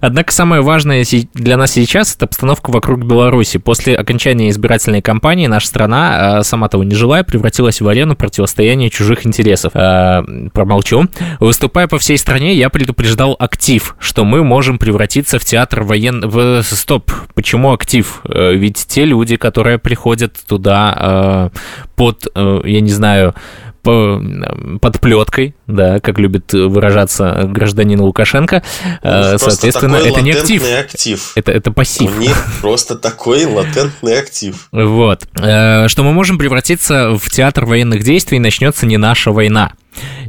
Однако 0.00 0.32
самое 0.32 0.62
важное 0.62 1.04
для 1.34 1.56
нас 1.56 1.72
сейчас– 1.72 2.14
это 2.16 2.26
обстановка 2.26 2.70
вокруг 2.70 3.04
Беларуси. 3.04 3.58
После 3.58 3.96
окончания 3.96 4.50
избирательной 4.50 5.02
кампании 5.02 5.46
наша 5.46 5.66
страна, 5.68 6.42
сама 6.42 6.68
того 6.68 6.84
не 6.84 6.94
желая, 6.94 7.24
превратилась 7.24 7.80
в 7.80 7.88
арену 7.88 8.16
противостояния 8.16 8.90
чужих 8.90 9.26
интересов. 9.26 9.72
Промолчу. 9.72 11.08
Выступая 11.40 11.88
по 11.88 11.98
всей 11.98 12.18
стране, 12.18 12.54
я 12.54 12.70
предупреждал 12.70 13.36
актив, 13.38 13.96
что 13.98 14.24
мы 14.24 14.44
можем 14.44 14.78
превратиться 14.78 15.38
в 15.38 15.44
театр 15.44 15.82
военного... 15.82 16.62
Стоп, 16.62 17.10
почему 17.34 17.72
актив? 17.72 18.20
Ведь 18.24 18.86
те 18.88 19.04
люди, 19.04 19.36
которые 19.36 19.78
приходят 19.78 20.36
туда 20.46 20.63
туда 20.64 21.50
э, 21.52 21.58
под, 21.94 22.26
э, 22.34 22.60
я 22.64 22.80
не 22.80 22.90
знаю, 22.90 23.34
по, 23.82 24.18
под 24.80 24.98
плеткой, 25.00 25.54
да, 25.66 26.00
как 26.00 26.18
любит 26.18 26.54
выражаться 26.54 27.42
гражданин 27.44 28.00
Лукашенко. 28.00 28.62
Э, 29.02 29.36
соответственно, 29.36 29.96
это 29.96 30.22
не 30.22 30.30
актив. 30.30 30.62
актив. 30.64 31.32
Это, 31.34 31.52
это 31.52 31.70
пассив. 31.70 32.16
У 32.16 32.20
них 32.20 32.36
просто 32.62 32.96
такой 32.96 33.44
латентный 33.44 34.18
актив. 34.18 34.68
Вот. 34.72 35.28
Что 35.34 36.02
мы 36.02 36.12
можем 36.12 36.38
превратиться 36.38 37.14
в 37.14 37.30
театр 37.30 37.66
военных 37.66 38.02
действий, 38.02 38.38
начнется 38.38 38.86
не 38.86 38.96
наша 38.96 39.32
война. 39.32 39.72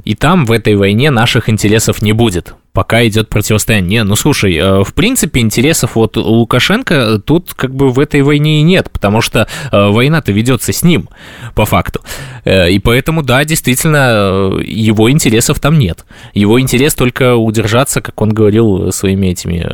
И 0.03 0.15
там 0.15 0.45
в 0.45 0.51
этой 0.51 0.75
войне 0.75 1.09
наших 1.09 1.49
интересов 1.49 2.01
не 2.01 2.11
будет 2.11 2.55
пока 2.75 3.07
идет 3.07 3.29
противостояние. 3.29 3.85
Не, 3.85 4.03
ну 4.03 4.15
слушай, 4.17 4.53
э, 4.53 4.83
в 4.83 4.93
принципе, 4.93 5.39
интересов 5.39 5.95
вот 5.95 6.17
Лукашенко 6.17 7.19
тут 7.25 7.53
как 7.53 7.73
бы 7.73 7.89
в 7.89 7.99
этой 7.99 8.21
войне 8.21 8.59
и 8.59 8.63
нет, 8.63 8.91
потому 8.91 9.21
что 9.21 9.47
э, 9.71 9.89
война-то 9.89 10.33
ведется 10.33 10.73
с 10.73 10.83
ним, 10.83 11.09
по 11.55 11.65
факту. 11.65 12.01
Э, 12.43 12.69
и 12.69 12.79
поэтому, 12.79 13.23
да, 13.23 13.45
действительно, 13.45 14.59
его 14.61 15.09
интересов 15.09 15.59
там 15.61 15.79
нет. 15.79 16.05
Его 16.33 16.59
интерес 16.59 16.93
только 16.95 17.35
удержаться, 17.35 18.01
как 18.01 18.21
он 18.21 18.33
говорил, 18.33 18.91
своими 18.91 19.27
этими... 19.27 19.65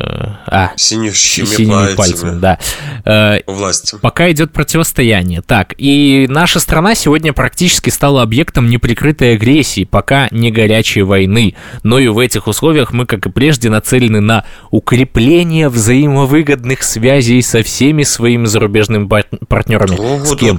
А, 0.46 0.70
синющими, 0.76 1.44
синими 1.46 1.96
пальцами. 1.96 2.38
да. 2.38 3.40
Власти. 3.46 3.96
Пока 4.00 4.30
идет 4.30 4.52
противостояние. 4.52 5.42
Так, 5.42 5.74
и 5.76 6.26
наша 6.30 6.60
страна 6.60 6.94
сегодня 6.94 7.32
практически 7.32 7.90
стала 7.90 8.22
объектом 8.22 8.68
неприкрытой 8.68 9.34
агрессии, 9.34 9.82
пока 9.82 10.28
не 10.30 10.52
горячей 10.52 11.02
войны. 11.02 11.56
Но 11.82 11.98
и 11.98 12.06
в 12.06 12.20
этих 12.20 12.46
условиях 12.46 12.91
мы, 12.92 13.06
как 13.06 13.26
и 13.26 13.30
прежде, 13.30 13.70
нацелены 13.70 14.20
на 14.20 14.44
укрепление 14.70 15.68
взаимовыгодных 15.68 16.82
связей 16.82 17.40
со 17.42 17.62
всеми 17.62 18.02
своими 18.02 18.46
зарубежными 18.46 19.08
партнерами. 19.48 20.24
С 20.24 20.36
кем? 20.36 20.58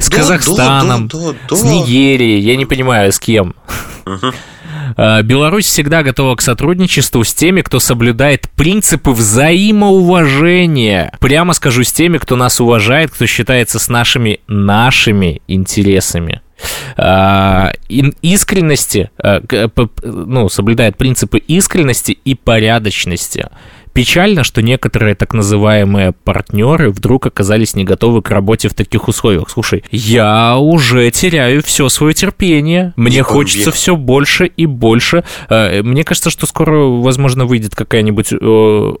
С 0.00 0.08
Казахстаном, 0.08 1.10
с 1.50 1.62
Нигерией, 1.62 2.40
я 2.40 2.56
не 2.56 2.66
понимаю, 2.66 3.12
с 3.12 3.18
кем. 3.18 3.54
Беларусь 4.96 5.66
всегда 5.66 6.02
готова 6.02 6.36
к 6.36 6.42
сотрудничеству 6.42 7.24
с 7.24 7.32
теми, 7.32 7.62
кто 7.62 7.80
соблюдает 7.80 8.50
принципы 8.50 9.12
взаимоуважения. 9.12 11.12
Прямо 11.18 11.54
скажу, 11.54 11.82
с 11.82 11.92
теми, 11.92 12.18
кто 12.18 12.36
нас 12.36 12.60
уважает, 12.60 13.10
кто 13.10 13.26
считается 13.26 13.78
с 13.78 13.88
нашими, 13.88 14.40
нашими 14.48 15.40
интересами. 15.48 16.42
А, 16.96 17.72
искренности, 18.22 19.10
а, 19.18 19.40
ну, 20.02 20.48
соблюдает 20.48 20.96
принципы 20.96 21.38
искренности 21.38 22.12
и 22.24 22.34
порядочности. 22.34 23.48
Печально, 23.92 24.42
что 24.42 24.62
некоторые 24.62 25.14
так 25.14 25.34
называемые 25.34 26.12
партнеры 26.12 26.90
вдруг 26.90 27.26
оказались 27.26 27.74
не 27.74 27.84
готовы 27.84 28.22
к 28.22 28.30
работе 28.30 28.70
в 28.70 28.74
таких 28.74 29.06
условиях. 29.06 29.50
Слушай, 29.50 29.84
я 29.90 30.56
уже 30.56 31.10
теряю 31.10 31.62
все 31.62 31.90
свое 31.90 32.14
терпение. 32.14 32.94
Мне 32.96 33.16
не 33.16 33.22
хочется 33.22 33.64
помню. 33.64 33.76
все 33.76 33.96
больше 33.96 34.46
и 34.46 34.64
больше. 34.64 35.24
А, 35.50 35.82
мне 35.82 36.04
кажется, 36.04 36.30
что 36.30 36.46
скоро, 36.46 36.84
возможно, 37.02 37.44
выйдет 37.44 37.74
какая-нибудь 37.74 38.32
э, 38.32 38.36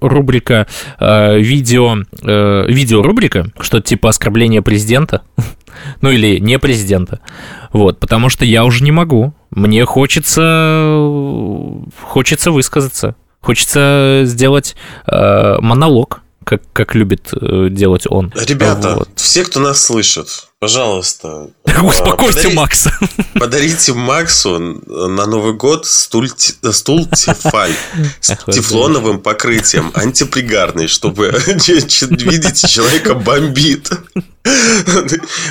рубрика 0.00 0.66
видео, 1.00 1.96
э, 2.22 2.66
видеорубрика, 2.68 3.46
что-то 3.60 3.88
типа 3.88 4.10
оскорбления 4.10 4.60
президента. 4.60 5.22
Ну 6.00 6.10
или 6.10 6.38
не 6.38 6.58
президента. 6.58 7.20
Вот, 7.72 7.98
потому 8.00 8.28
что 8.28 8.44
я 8.44 8.64
уже 8.64 8.84
не 8.84 8.92
могу. 8.92 9.34
Мне 9.50 9.84
хочется, 9.84 10.94
хочется 12.02 12.50
высказаться. 12.50 13.16
Хочется 13.40 14.22
сделать 14.24 14.76
э, 15.06 15.56
монолог 15.60 16.21
как, 16.44 16.62
как 16.72 16.94
любит 16.94 17.30
э, 17.32 17.68
делать 17.70 18.06
он. 18.08 18.32
Ребята, 18.34 18.96
вот. 18.96 19.08
все, 19.16 19.44
кто 19.44 19.60
нас 19.60 19.84
слышит, 19.84 20.48
пожалуйста. 20.58 21.50
Успокойте 21.82 22.34
подари, 22.34 22.54
Макса. 22.54 22.98
Подарите 23.34 23.92
Максу 23.92 24.58
на 24.58 25.26
Новый 25.26 25.54
год 25.54 25.86
стул, 25.86 26.24
стул 26.28 27.06
Тефаль 27.06 27.74
с 28.20 28.36
тефлоновым 28.46 29.20
покрытием, 29.20 29.90
антипригарный, 29.94 30.88
чтобы 30.88 31.30
видите, 31.46 32.68
человека 32.68 33.14
бомбит. 33.14 33.90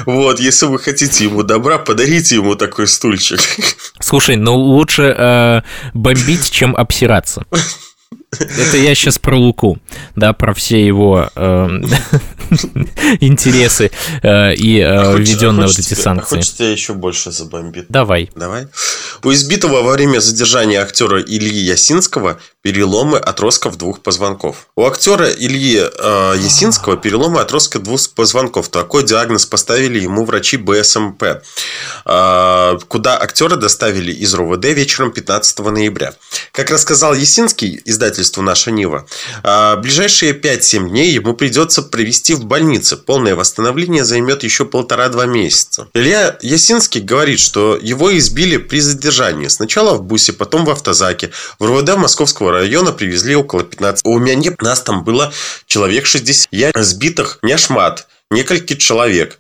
Вот, 0.06 0.40
если 0.40 0.66
вы 0.66 0.80
хотите 0.80 1.24
ему 1.24 1.44
добра, 1.44 1.78
подарите 1.78 2.36
ему 2.36 2.56
такой 2.56 2.88
стульчик. 2.88 3.40
Слушай, 4.00 4.36
ну 4.36 4.56
лучше 4.56 5.16
э, 5.18 5.62
бомбить, 5.94 6.52
чем 6.52 6.76
обсираться. 6.76 7.46
Это 8.40 8.78
я 8.78 8.96
сейчас 8.96 9.20
про 9.20 9.38
Луку, 9.38 9.78
да, 10.16 10.32
про 10.32 10.54
все 10.54 10.86
его 10.86 11.30
э, 11.36 11.68
интересы 13.20 13.92
э, 14.24 14.56
и 14.56 14.80
э, 14.80 14.86
а 14.86 15.16
введенные 15.16 15.66
а 15.66 15.68
вот 15.68 15.78
эти 15.78 15.90
тебя, 15.90 16.02
санкции. 16.02 16.36
А 16.36 16.38
хочешь 16.38 16.54
тебя 16.54 16.72
еще 16.72 16.94
больше 16.94 17.32
забомбит? 17.32 17.88
Давай. 17.90 18.30
Давай. 18.36 18.68
У 19.24 19.32
избитого 19.34 19.82
во 19.82 19.92
время 19.92 20.20
задержания 20.20 20.82
актера 20.82 21.22
Ильи 21.22 21.60
Ясинского 21.60 22.40
переломы 22.62 23.18
отростков 23.18 23.78
двух 23.78 24.02
позвонков. 24.02 24.68
У 24.76 24.86
актера 24.86 25.30
Ильи 25.30 25.80
э, 25.80 26.36
Ясинского 26.38 26.96
переломы 26.96 27.42
отростков 27.42 27.84
двух 27.84 28.10
позвонков. 28.12 28.70
Такой 28.70 29.04
диагноз 29.04 29.46
поставили 29.46 30.00
ему 30.00 30.26
врачи 30.26 30.58
БСМП, 30.58 31.24
э, 32.06 32.78
куда 32.88 33.20
актера 33.20 33.56
доставили 33.56 34.12
из 34.12 34.34
РОВД 34.34 34.66
вечером 34.66 35.12
15 35.12 35.60
ноября. 35.60 36.14
Как 36.52 36.72
рассказал 36.72 37.14
Ясинский, 37.14 37.82
издательству 38.22 38.42
«Наша 38.42 38.72
Нива», 38.72 39.06
э, 39.44 39.76
ближайшие 39.78 40.34
5-7 40.34 40.90
дней 40.90 41.12
ему 41.12 41.34
придется 41.34 41.82
провести 41.82 42.34
в 42.34 42.46
больнице. 42.46 42.98
Полное 42.98 43.36
восстановление 43.36 44.04
займет 44.06 44.44
еще 44.44 44.66
полтора-два 44.66 45.26
месяца. 45.26 45.88
Илья 45.94 46.38
Ясинский 46.42 47.02
говорит, 47.02 47.40
что 47.40 47.78
его 47.82 48.16
избили 48.18 48.58
при 48.58 48.80
задержании. 48.80 49.48
Сначала 49.48 49.96
в 49.96 50.04
бусе, 50.04 50.34
потом 50.34 50.66
в 50.66 50.70
автозаке. 50.70 51.32
В 51.60 51.66
РОВД 51.66 51.98
Московского 51.98 52.52
района 52.52 52.92
привезли 52.92 53.36
около 53.36 53.64
15. 53.64 54.06
У 54.06 54.20
меня 54.20 54.36
нет, 54.36 54.62
нас 54.62 54.82
там 54.82 55.04
было 55.04 55.34
человек 55.66 56.06
60. 56.06 56.48
Я 56.52 56.72
сбитых 56.76 57.40
не 57.42 57.58
шмат, 57.58 58.08
несколько 58.30 58.76
человек. 58.76 59.40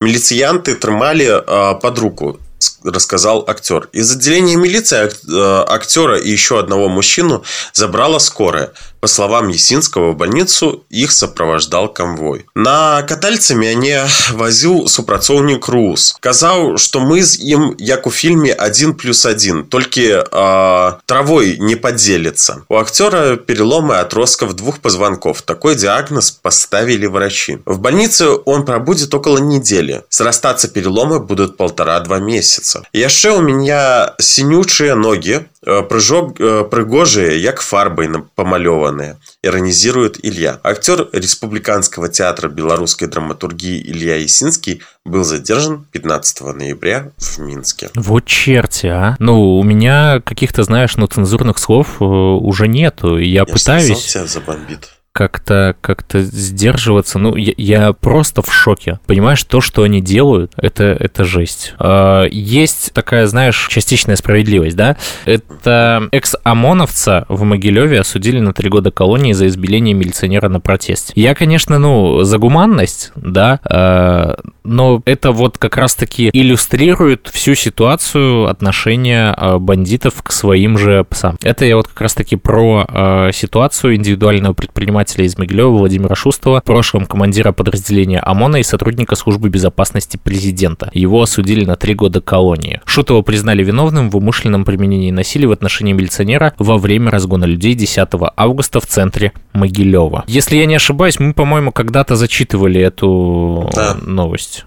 Милициянты 0.00 0.76
тримали 0.76 1.26
э, 1.26 1.80
под 1.80 1.98
руку 1.98 2.40
рассказал 2.84 3.44
актер. 3.46 3.88
Из 3.92 4.10
отделения 4.10 4.56
милиции 4.56 5.08
э, 5.08 5.64
актера 5.68 6.18
и 6.18 6.30
еще 6.30 6.58
одного 6.58 6.88
мужчину 6.88 7.44
забрала 7.72 8.18
скорая. 8.18 8.72
По 9.00 9.06
словам 9.06 9.48
Есинского, 9.48 10.10
в 10.10 10.16
больницу 10.16 10.84
их 10.90 11.12
сопровождал 11.12 11.92
конвой. 11.92 12.46
На 12.56 13.02
катальцами 13.02 13.68
они 13.68 13.96
возил 14.32 14.88
супрацовник 14.88 15.68
Рус. 15.68 16.16
Казал, 16.20 16.78
что 16.78 16.98
мы 16.98 17.22
с 17.22 17.38
им, 17.38 17.76
як 17.78 18.08
у 18.08 18.10
фильме 18.10 18.52
«Один 18.52 18.94
плюс 18.94 19.24
один», 19.24 19.64
только 19.64 20.00
э, 20.00 21.00
травой 21.06 21.58
не 21.58 21.76
поделится. 21.76 22.64
У 22.68 22.76
актера 22.76 23.36
переломы 23.36 23.98
отростков 23.98 24.54
двух 24.54 24.80
позвонков. 24.80 25.42
Такой 25.42 25.76
диагноз 25.76 26.32
поставили 26.32 27.06
врачи. 27.06 27.58
В 27.66 27.78
больнице 27.78 28.30
он 28.44 28.64
пробудет 28.64 29.14
около 29.14 29.38
недели. 29.38 30.02
Срастаться 30.08 30.66
переломы 30.68 31.20
будут 31.20 31.56
полтора-два 31.56 32.18
месяца. 32.18 32.47
Яшчэ 32.92 33.32
у 33.32 33.40
меня 33.40 34.14
синючие 34.18 34.94
ноги, 34.94 35.46
Э, 35.68 35.82
прыжок 35.82 36.40
э, 36.40 36.64
прыгожие 36.64 37.42
як 37.42 37.60
фарбай 37.60 38.08
памалёваныя 38.36 39.18
иронизирует 39.42 40.24
Илья. 40.24 40.60
Актер 40.62 41.08
Республиканского 41.12 42.08
театра 42.08 42.48
белорусской 42.48 43.08
драматургии 43.08 43.78
Илья 43.82 44.16
Есинский 44.16 44.82
был 45.04 45.24
задержан 45.24 45.84
15 45.90 46.40
ноября 46.54 47.10
в 47.18 47.38
Минске. 47.40 47.90
Вот 47.96 48.24
черти, 48.24 48.86
а. 48.86 49.16
Ну, 49.18 49.58
у 49.58 49.62
меня 49.64 50.22
каких-то, 50.24 50.62
знаешь, 50.62 50.96
ну, 50.96 51.06
цензурных 51.06 51.58
слов 51.58 51.96
э, 52.00 52.04
уже 52.04 52.68
нету. 52.68 53.18
Я, 53.18 53.40
я 53.40 53.44
пытаюсь... 53.44 54.06
тебя 54.06 54.26
забомбит 54.26 54.88
как-то 55.18 55.74
как-то 55.80 56.20
сдерживаться. 56.22 57.18
Ну, 57.18 57.34
я, 57.34 57.52
я 57.56 57.92
просто 57.92 58.40
в 58.40 58.54
шоке. 58.54 59.00
Понимаешь, 59.06 59.42
то, 59.42 59.60
что 59.60 59.82
они 59.82 60.00
делают, 60.00 60.52
это, 60.56 60.84
это 60.84 61.24
жесть. 61.24 61.74
А, 61.80 62.24
есть 62.30 62.92
такая, 62.92 63.26
знаешь, 63.26 63.66
частичная 63.68 64.14
справедливость, 64.14 64.76
да? 64.76 64.96
Это 65.24 66.08
экс-ОМОНовца 66.12 67.26
в 67.28 67.42
Могилеве 67.42 67.98
осудили 67.98 68.38
на 68.38 68.52
три 68.52 68.70
года 68.70 68.92
колонии 68.92 69.32
за 69.32 69.48
избиение 69.48 69.92
милиционера 69.92 70.48
на 70.48 70.60
протесте. 70.60 71.12
Я, 71.16 71.34
конечно, 71.34 71.80
ну, 71.80 72.22
за 72.22 72.38
гуманность, 72.38 73.10
да, 73.16 73.58
а, 73.64 74.38
но 74.62 75.02
это 75.04 75.32
вот 75.32 75.58
как 75.58 75.76
раз-таки 75.76 76.30
иллюстрирует 76.32 77.28
всю 77.32 77.56
ситуацию 77.56 78.46
отношения 78.46 79.34
а, 79.36 79.58
бандитов 79.58 80.22
к 80.22 80.30
своим 80.30 80.78
же 80.78 81.02
псам. 81.10 81.38
Это 81.42 81.64
я 81.64 81.74
вот 81.74 81.88
как 81.88 82.02
раз-таки 82.02 82.36
про 82.36 83.30
ситуацию 83.32 83.96
индивидуального 83.96 84.52
предпринимателя 84.52 85.07
предпринимателя 85.08 85.24
из 85.24 85.38
Могилева 85.38 85.70
Владимира 85.70 86.14
Шустова, 86.14 86.60
в 86.60 86.64
прошлом 86.64 87.06
командира 87.06 87.52
подразделения 87.52 88.20
ОМОНа 88.20 88.56
и 88.56 88.62
сотрудника 88.62 89.16
службы 89.16 89.48
безопасности 89.48 90.16
президента. 90.16 90.90
Его 90.92 91.22
осудили 91.22 91.64
на 91.64 91.76
три 91.76 91.94
года 91.94 92.20
колонии. 92.20 92.80
Шутова 92.84 93.22
признали 93.22 93.64
виновным 93.64 94.10
в 94.10 94.16
умышленном 94.16 94.64
применении 94.64 95.10
насилия 95.10 95.48
в 95.48 95.52
отношении 95.52 95.92
милиционера 95.92 96.54
во 96.58 96.78
время 96.78 97.10
разгона 97.10 97.44
людей 97.44 97.74
10 97.74 98.08
августа 98.36 98.80
в 98.80 98.86
центре 98.86 99.32
Могилева. 99.52 100.24
Если 100.26 100.56
я 100.56 100.66
не 100.66 100.76
ошибаюсь, 100.76 101.18
мы, 101.18 101.32
по-моему, 101.32 101.72
когда-то 101.72 102.16
зачитывали 102.16 102.80
эту 102.80 103.70
да. 103.74 103.96
новость. 104.02 104.66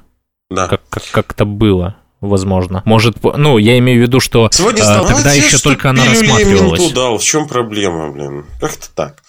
Да. 0.49 0.67
Как, 0.67 0.81
как, 0.89 1.03
как 1.11 1.31
это 1.31 1.45
было 1.45 1.95
возможно. 2.21 2.83
Может, 2.85 3.17
ну, 3.23 3.57
я 3.57 3.77
имею 3.79 3.99
в 3.99 4.01
виду, 4.03 4.19
что 4.19 4.47
Сегодня 4.51 4.83
а, 4.83 5.03
тогда 5.03 5.33
еще 5.33 5.57
только 5.57 5.89
она 5.89 6.05
рассматривалась. 6.05 6.79
Менту 6.79 6.95
дал. 6.95 7.17
В 7.17 7.23
чем 7.23 7.47
проблема, 7.47 8.11
блин? 8.11 8.45
Как-то 8.59 8.87
так. 8.95 9.23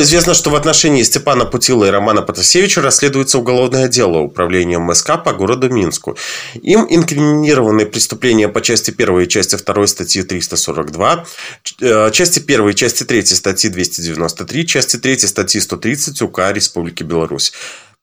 Известно, 0.00 0.34
что 0.34 0.50
в 0.50 0.54
отношении 0.54 1.02
Степана 1.02 1.44
Путила 1.44 1.84
и 1.84 1.90
Романа 1.90 2.22
Потасевича 2.22 2.80
расследуется 2.80 3.38
уголовное 3.38 3.88
дело 3.88 4.18
управлением 4.18 4.82
МСК 4.82 5.22
по 5.22 5.32
городу 5.32 5.68
Минску. 5.68 6.16
Им 6.54 6.86
инкриминированы 6.88 7.84
преступления 7.84 8.48
по 8.48 8.60
части 8.62 8.90
1 8.90 9.20
и 9.20 9.28
части 9.28 9.56
2 9.56 9.86
статьи 9.86 10.22
342, 10.22 11.26
э, 11.80 12.10
части 12.10 12.40
1 12.40 12.68
и 12.68 12.74
части 12.74 13.04
3 13.04 13.26
статьи 13.26 13.70
293, 13.70 14.66
части 14.66 14.96
3 14.96 15.18
статьи 15.18 15.60
130 15.60 16.22
УК 16.22 16.52
Республики 16.52 17.02
Беларусь. 17.02 17.52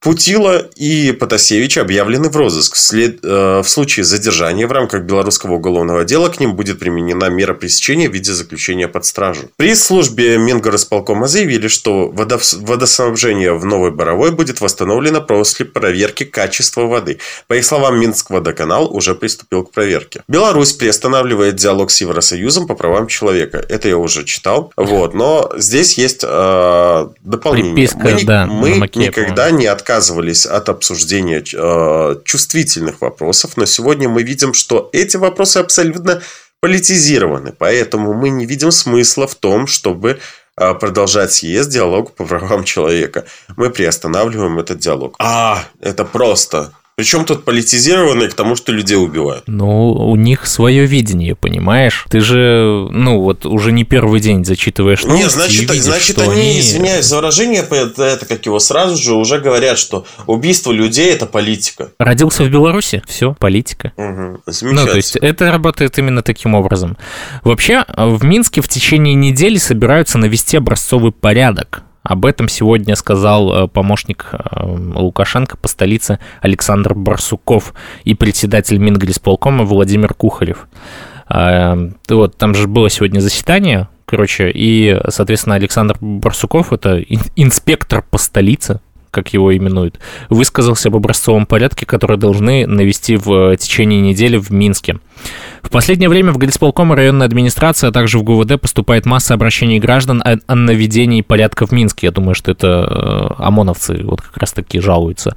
Путила 0.02 0.60
и 0.78 1.12
Потасевич 1.12 1.78
объявлены 1.78 2.30
в 2.30 2.38
розыск. 2.38 2.76
Вслед, 2.76 3.20
э, 3.22 3.62
в 3.62 3.68
случае 3.68 4.06
задержания 4.06 4.66
в 4.66 4.72
рамках 4.72 5.04
белорусского 5.04 5.56
уголовного 5.56 6.06
дела 6.06 6.30
к 6.30 6.40
ним 6.40 6.54
будет 6.56 6.80
применена 6.80 7.28
мера 7.28 7.54
пресечения 7.54 8.10
в 8.10 8.14
виде 8.14 8.32
заключения 8.32 8.88
под 8.88 9.04
стражу. 9.04 9.50
При 9.58 9.76
службе 9.76 10.38
Мингорасполкома 10.38 11.28
заявили, 11.28 11.68
что 11.68 12.10
водоснабжение 12.10 13.54
в 13.54 13.66
Новой 13.66 13.92
Боровой 13.92 14.32
будет 14.32 14.62
восстановлено 14.62 15.20
после 15.20 15.66
проверки 15.66 16.24
качества 16.24 16.84
воды. 16.84 17.20
По 17.48 17.56
их 17.56 17.66
словам, 17.66 18.00
Минск 18.00 18.30
водоканал 18.30 18.96
уже 18.96 19.16
приступил 19.16 19.66
к 19.66 19.72
проверке. 19.72 20.24
Беларусь 20.30 20.72
приостанавливает 20.72 21.58
диалог 21.58 21.92
с 21.92 22.00
Евросоюзом 22.00 22.68
по 22.68 22.76
правам 22.76 23.08
человека. 23.08 23.66
Это 23.68 23.90
я 23.90 23.98
уже 23.98 24.24
читал. 24.24 24.72
Вот, 24.78 25.14
но 25.14 25.52
здесь 25.58 25.98
есть 25.98 26.24
э, 26.24 27.08
дополнение. 27.22 27.74
Приписка, 27.74 28.00
мы 28.00 28.24
да, 28.24 28.46
мы 28.46 28.70
никогда 28.96 29.52
не 29.52 29.66
отказываемся 29.66 29.89
отказывались 29.90 30.46
от 30.46 30.70
обсуждения 30.70 31.44
э, 31.54 32.16
чувствительных 32.24 33.02
вопросов, 33.02 33.58
но 33.58 33.66
сегодня 33.66 34.08
мы 34.08 34.24
видим, 34.24 34.54
что 34.54 34.90
эти 34.94 35.18
вопросы 35.18 35.58
абсолютно 35.58 36.22
политизированы, 36.62 37.54
поэтому 37.58 38.14
мы 38.14 38.30
не 38.30 38.46
видим 38.46 38.72
смысла 38.72 39.26
в 39.26 39.34
том, 39.34 39.66
чтобы 39.66 40.20
э, 40.58 40.74
продолжать 40.76 41.32
съезд 41.32 41.72
диалог 41.72 42.14
по 42.16 42.26
правам 42.26 42.64
человека. 42.64 43.26
Мы 43.58 43.72
приостанавливаем 43.72 44.60
этот 44.60 44.78
диалог. 44.78 45.16
А, 45.18 45.64
это 45.82 46.06
просто. 46.06 46.72
Причем 47.00 47.24
тут 47.24 47.46
политизированные 47.46 48.28
к 48.28 48.34
тому, 48.34 48.58
что 48.58 48.74
людей 48.74 48.98
убивают. 48.98 49.46
Ну, 49.48 49.94
у 49.94 50.18
них 50.18 50.46
свое 50.46 50.86
видение, 50.86 51.34
понимаешь? 51.34 52.06
Ты 52.10 52.20
же, 52.20 52.90
ну, 52.92 53.22
вот 53.22 53.46
уже 53.46 53.72
не 53.72 53.86
первый 53.86 54.20
день 54.20 54.44
зачитываешь 54.44 55.06
новости 55.06 55.24
Не, 55.24 55.30
значит, 55.30 55.62
видишь, 55.62 55.84
значит 55.84 56.20
они, 56.20 56.32
они, 56.34 56.60
извиняюсь 56.60 57.06
за 57.06 57.16
выражение, 57.16 57.62
это, 57.62 58.04
это 58.04 58.26
как 58.26 58.46
его 58.46 58.60
сразу 58.60 58.98
же 58.98 59.14
уже 59.14 59.40
говорят, 59.40 59.78
что 59.78 60.06
убийство 60.28 60.74
людей– 60.74 61.10
это 61.14 61.26
политика. 61.26 61.92
Родился 62.00 62.44
в 62.44 62.50
Беларуси, 62.50 63.02
все, 63.08 63.34
политика. 63.40 63.94
Угу, 63.96 64.42
ну, 64.64 64.86
то 64.86 64.98
есть 64.98 65.16
это 65.16 65.52
работает 65.52 65.98
именно 66.00 66.22
таким 66.22 66.54
образом. 66.54 66.98
Вообще, 67.46 67.86
в 67.96 68.26
Минске 68.26 68.60
в 68.60 68.68
течение 68.68 69.14
недели 69.14 69.58
собираются 69.58 70.18
навести 70.18 70.58
образцовый 70.58 71.14
порядок 71.14 71.84
об 72.10 72.26
этом 72.26 72.50
сегодня 72.50 72.96
сказал 72.96 73.54
э, 73.54 73.68
помощник 73.68 74.30
э, 74.32 74.38
Лукашенко 74.66 75.58
по 75.58 75.68
столице 75.68 76.18
Александр 76.42 76.96
Барсуков 76.96 77.76
и 78.04 78.16
председатель 78.16 78.80
Мингрисполкома 78.80 79.64
Владимир 79.64 80.16
Кухарев. 80.16 80.68
Э, 81.30 81.92
вот, 82.10 82.36
там 82.36 82.56
же 82.56 82.68
было 82.68 82.90
сегодня 82.90 83.20
заседание 83.20 83.90
короче, 84.06 84.50
и, 84.52 85.00
соответственно, 85.10 85.54
Александр 85.54 85.98
Барсуков, 86.02 86.74
это 86.74 87.00
инспектор 87.36 88.02
по 88.02 88.18
столице, 88.18 88.82
как 89.12 89.32
его 89.36 89.56
именуют, 89.56 90.00
высказался 90.30 90.90
об 90.90 90.96
образцовом 90.96 91.46
порядке, 91.46 91.86
который 91.86 92.18
должны 92.18 92.66
навести 92.66 93.18
в 93.18 93.56
течение 93.58 94.02
недели 94.02 94.38
в 94.38 94.50
Минске. 94.50 94.98
В 95.70 95.72
последнее 95.72 96.10
время 96.10 96.32
в 96.32 96.38
горисполком 96.38 96.94
и 96.94 96.96
районной 96.96 97.28
администрации, 97.28 97.88
а 97.88 97.92
также 97.92 98.18
в 98.18 98.24
ГУВД 98.24 98.60
поступает 98.60 99.06
масса 99.06 99.36
обращений 99.36 99.78
граждан 99.78 100.22
о, 100.26 100.38
о 100.48 100.56
наведении 100.56 101.22
порядка 101.22 101.68
в 101.68 101.72
Минске. 101.72 102.08
Я 102.08 102.12
думаю, 102.12 102.34
что 102.34 102.52
это 102.52 102.68
э, 103.38 103.44
ОМОНовцы 103.44 104.00
вот 104.04 104.22
как 104.22 104.36
раз 104.38 104.52
таки 104.54 104.80
жалуются. 104.80 105.36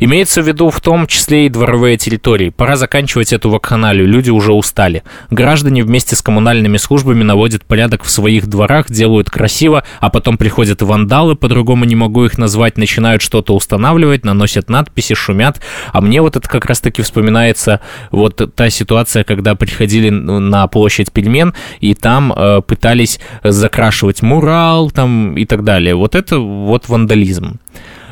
Имеется 0.00 0.42
в 0.42 0.48
виду 0.48 0.70
в 0.70 0.80
том 0.80 1.06
числе 1.06 1.46
и 1.46 1.48
дворовые 1.48 1.96
территории. 1.96 2.48
Пора 2.48 2.76
заканчивать 2.76 3.32
эту 3.32 3.50
вакханалию, 3.50 4.08
люди 4.08 4.30
уже 4.30 4.52
устали. 4.52 5.04
Граждане 5.30 5.84
вместе 5.84 6.16
с 6.16 6.22
коммунальными 6.22 6.76
службами 6.76 7.22
наводят 7.22 7.64
порядок 7.64 8.02
в 8.02 8.10
своих 8.10 8.48
дворах, 8.48 8.90
делают 8.90 9.30
красиво, 9.30 9.84
а 10.00 10.10
потом 10.10 10.38
приходят 10.38 10.82
вандалы, 10.82 11.36
по-другому 11.36 11.84
не 11.84 11.94
могу 11.94 12.24
их 12.24 12.36
назвать, 12.36 12.78
начинают 12.78 13.22
что-то 13.22 13.54
устанавливать, 13.54 14.24
наносят 14.24 14.68
надписи, 14.68 15.14
шумят. 15.14 15.60
А 15.92 16.00
мне 16.00 16.20
вот 16.20 16.34
это 16.36 16.48
как 16.48 16.64
раз 16.64 16.80
таки 16.80 17.02
вспоминается 17.02 17.80
вот 18.10 18.54
та 18.56 18.70
ситуация, 18.70 19.17
когда 19.24 19.54
приходили 19.54 20.10
на 20.10 20.66
площадь 20.66 21.12
Пельмен, 21.12 21.54
и 21.80 21.94
там 21.94 22.32
э, 22.32 22.62
пытались 22.62 23.20
закрашивать 23.42 24.22
мурал 24.22 24.90
там 24.90 25.36
и 25.36 25.44
так 25.44 25.64
далее. 25.64 25.94
Вот 25.94 26.14
это 26.14 26.38
вот 26.38 26.88
вандализм. 26.88 27.58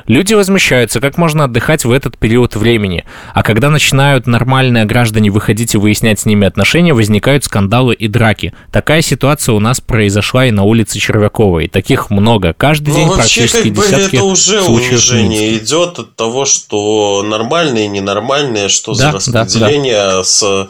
Люди 0.07 0.35
возмущаются, 0.35 1.01
как 1.01 1.19
можно 1.19 1.45
отдыхать 1.45 1.85
в 1.85 1.90
этот 1.90 2.16
период 2.16 2.55
времени. 2.55 3.05
А 3.35 3.42
когда 3.42 3.71
начинают 3.71 4.27
нормальные 4.27 4.85
граждане 4.85 5.31
выходить 5.31 5.75
и 5.75 5.79
выяснять 5.79 6.21
с 6.21 6.27
ними 6.27 6.47
отношения, 6.47 6.95
возникают 6.95 7.45
скандалы 7.45 7.95
и 7.95 8.07
драки. 8.07 8.55
Такая 8.71 9.03
ситуация 9.03 9.55
у 9.55 9.61
нас 9.61 9.81
произошла 9.81 10.47
и 10.47 10.53
на 10.53 10.62
улице 10.62 11.01
Червякова. 11.01 11.61
И 11.61 11.69
таких 11.69 12.11
много. 12.11 12.55
Каждый 12.57 12.90
ну, 12.90 12.97
день 12.97 13.09
вообще, 13.09 13.40
практически 13.40 13.62
как 13.64 13.73
бы 13.73 13.83
десятки 13.83 14.16
это 14.16 14.25
уже 14.25 14.62
унижение 14.62 15.59
идет 15.59 15.99
от 15.99 16.14
того, 16.14 16.45
что 16.45 17.25
нормальные 17.25 17.87
и 17.87 17.88
ненормальные, 17.88 18.69
что 18.69 18.95
да, 18.95 19.11
за 19.11 19.12
распределение 19.12 19.95
да, 19.95 20.16
да. 20.19 20.25
с 20.25 20.69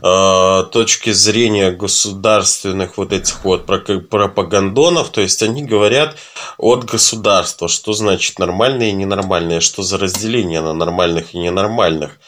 точки 0.00 1.12
зрения 1.12 1.70
государственных 1.70 2.96
вот 2.96 3.12
этих 3.12 3.44
вот 3.44 3.66
пропагандонов, 3.66 5.10
то 5.10 5.20
есть 5.20 5.42
они 5.42 5.64
говорят 5.64 6.16
от 6.58 6.84
государства, 6.84 7.68
что 7.68 7.92
значит 7.92 8.38
нормальные 8.38 8.90
и 8.90 8.94
ненормальные, 8.94 9.60
что 9.60 9.82
за 9.82 9.98
разделение 9.98 10.60
на 10.60 10.74
нормальных 10.74 11.34
и 11.34 11.38
ненормальных. 11.38 12.18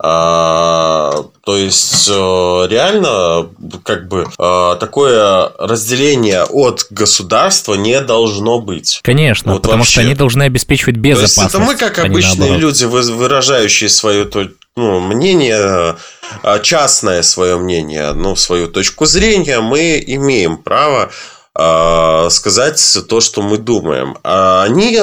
А, 0.00 1.24
то 1.44 1.56
есть 1.56 2.08
э, 2.08 2.12
реально 2.12 3.48
как 3.82 4.06
бы 4.06 4.26
а, 4.38 4.76
такое 4.76 5.50
разделение 5.58 6.44
от 6.44 6.86
государства 6.90 7.74
не 7.74 8.00
должно 8.00 8.60
быть. 8.60 9.00
Конечно, 9.02 9.54
вот 9.54 9.62
потому 9.62 9.80
вообще. 9.80 9.92
что 9.92 10.00
они 10.02 10.14
должны 10.14 10.44
обеспечивать 10.44 10.96
безопасность. 10.96 11.36
То 11.36 11.42
есть 11.42 11.54
это 11.54 11.64
мы 11.64 11.76
как 11.76 11.98
обычные 11.98 12.56
люди, 12.56 12.84
выражающие 12.84 13.88
свое 13.88 14.24
ну, 14.78 15.00
мнение, 15.00 15.96
а, 16.42 16.58
частное 16.60 17.22
свое 17.22 17.58
мнение, 17.58 18.12
ну, 18.12 18.36
свою 18.36 18.68
точку 18.68 19.06
зрения, 19.06 19.60
мы 19.60 20.02
имеем 20.06 20.56
право 20.56 21.10
а, 21.54 22.28
сказать 22.30 22.98
то, 23.08 23.20
что 23.20 23.42
мы 23.42 23.58
думаем. 23.58 24.16
А 24.22 24.62
они 24.62 24.98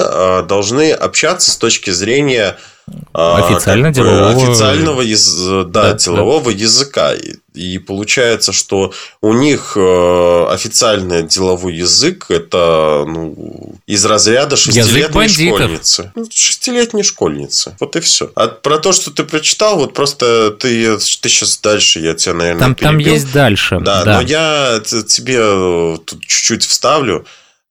должны 0.47 0.91
общаться 0.91 1.51
с 1.51 1.57
точки 1.57 1.91
зрения 1.91 2.57
Официально 3.13 3.91
делового... 3.91 4.29
официального 4.29 5.03
да, 5.65 5.91
да, 5.91 5.93
делового 5.93 6.51
да. 6.51 6.57
языка. 6.57 7.13
И 7.53 7.79
получается, 7.79 8.51
что 8.51 8.93
у 9.21 9.33
них 9.33 9.73
э, 9.75 10.45
официальный 10.49 11.23
деловой 11.23 11.75
язык 11.75 12.25
это 12.29 13.05
ну, 13.07 13.75
из 13.87 14.05
разряда 14.05 14.57
шестилетней 14.57 15.29
школьницы. 15.29 16.11
Ну, 16.13 16.25
шестилетней 16.29 17.03
школьницы. 17.03 17.75
Вот 17.79 17.95
и 17.95 18.01
все. 18.01 18.31
А 18.35 18.47
про 18.49 18.77
то, 18.77 18.91
что 18.91 19.09
ты 19.09 19.23
прочитал, 19.23 19.77
вот 19.77 19.93
просто 19.93 20.51
ты, 20.51 20.97
ты 20.97 21.29
сейчас 21.29 21.57
дальше, 21.57 22.01
я 22.01 22.13
тебя, 22.13 22.33
наверное, 22.33 22.59
там, 22.59 22.75
перебил. 22.75 22.89
Там 22.89 23.13
есть 23.13 23.31
дальше. 23.31 23.79
Да, 23.79 24.03
да, 24.03 24.15
но 24.15 24.21
я 24.21 24.81
тебе 24.83 25.37
э, 25.39 25.97
тут 26.05 26.21
чуть-чуть 26.21 26.65
вставлю. 26.65 27.25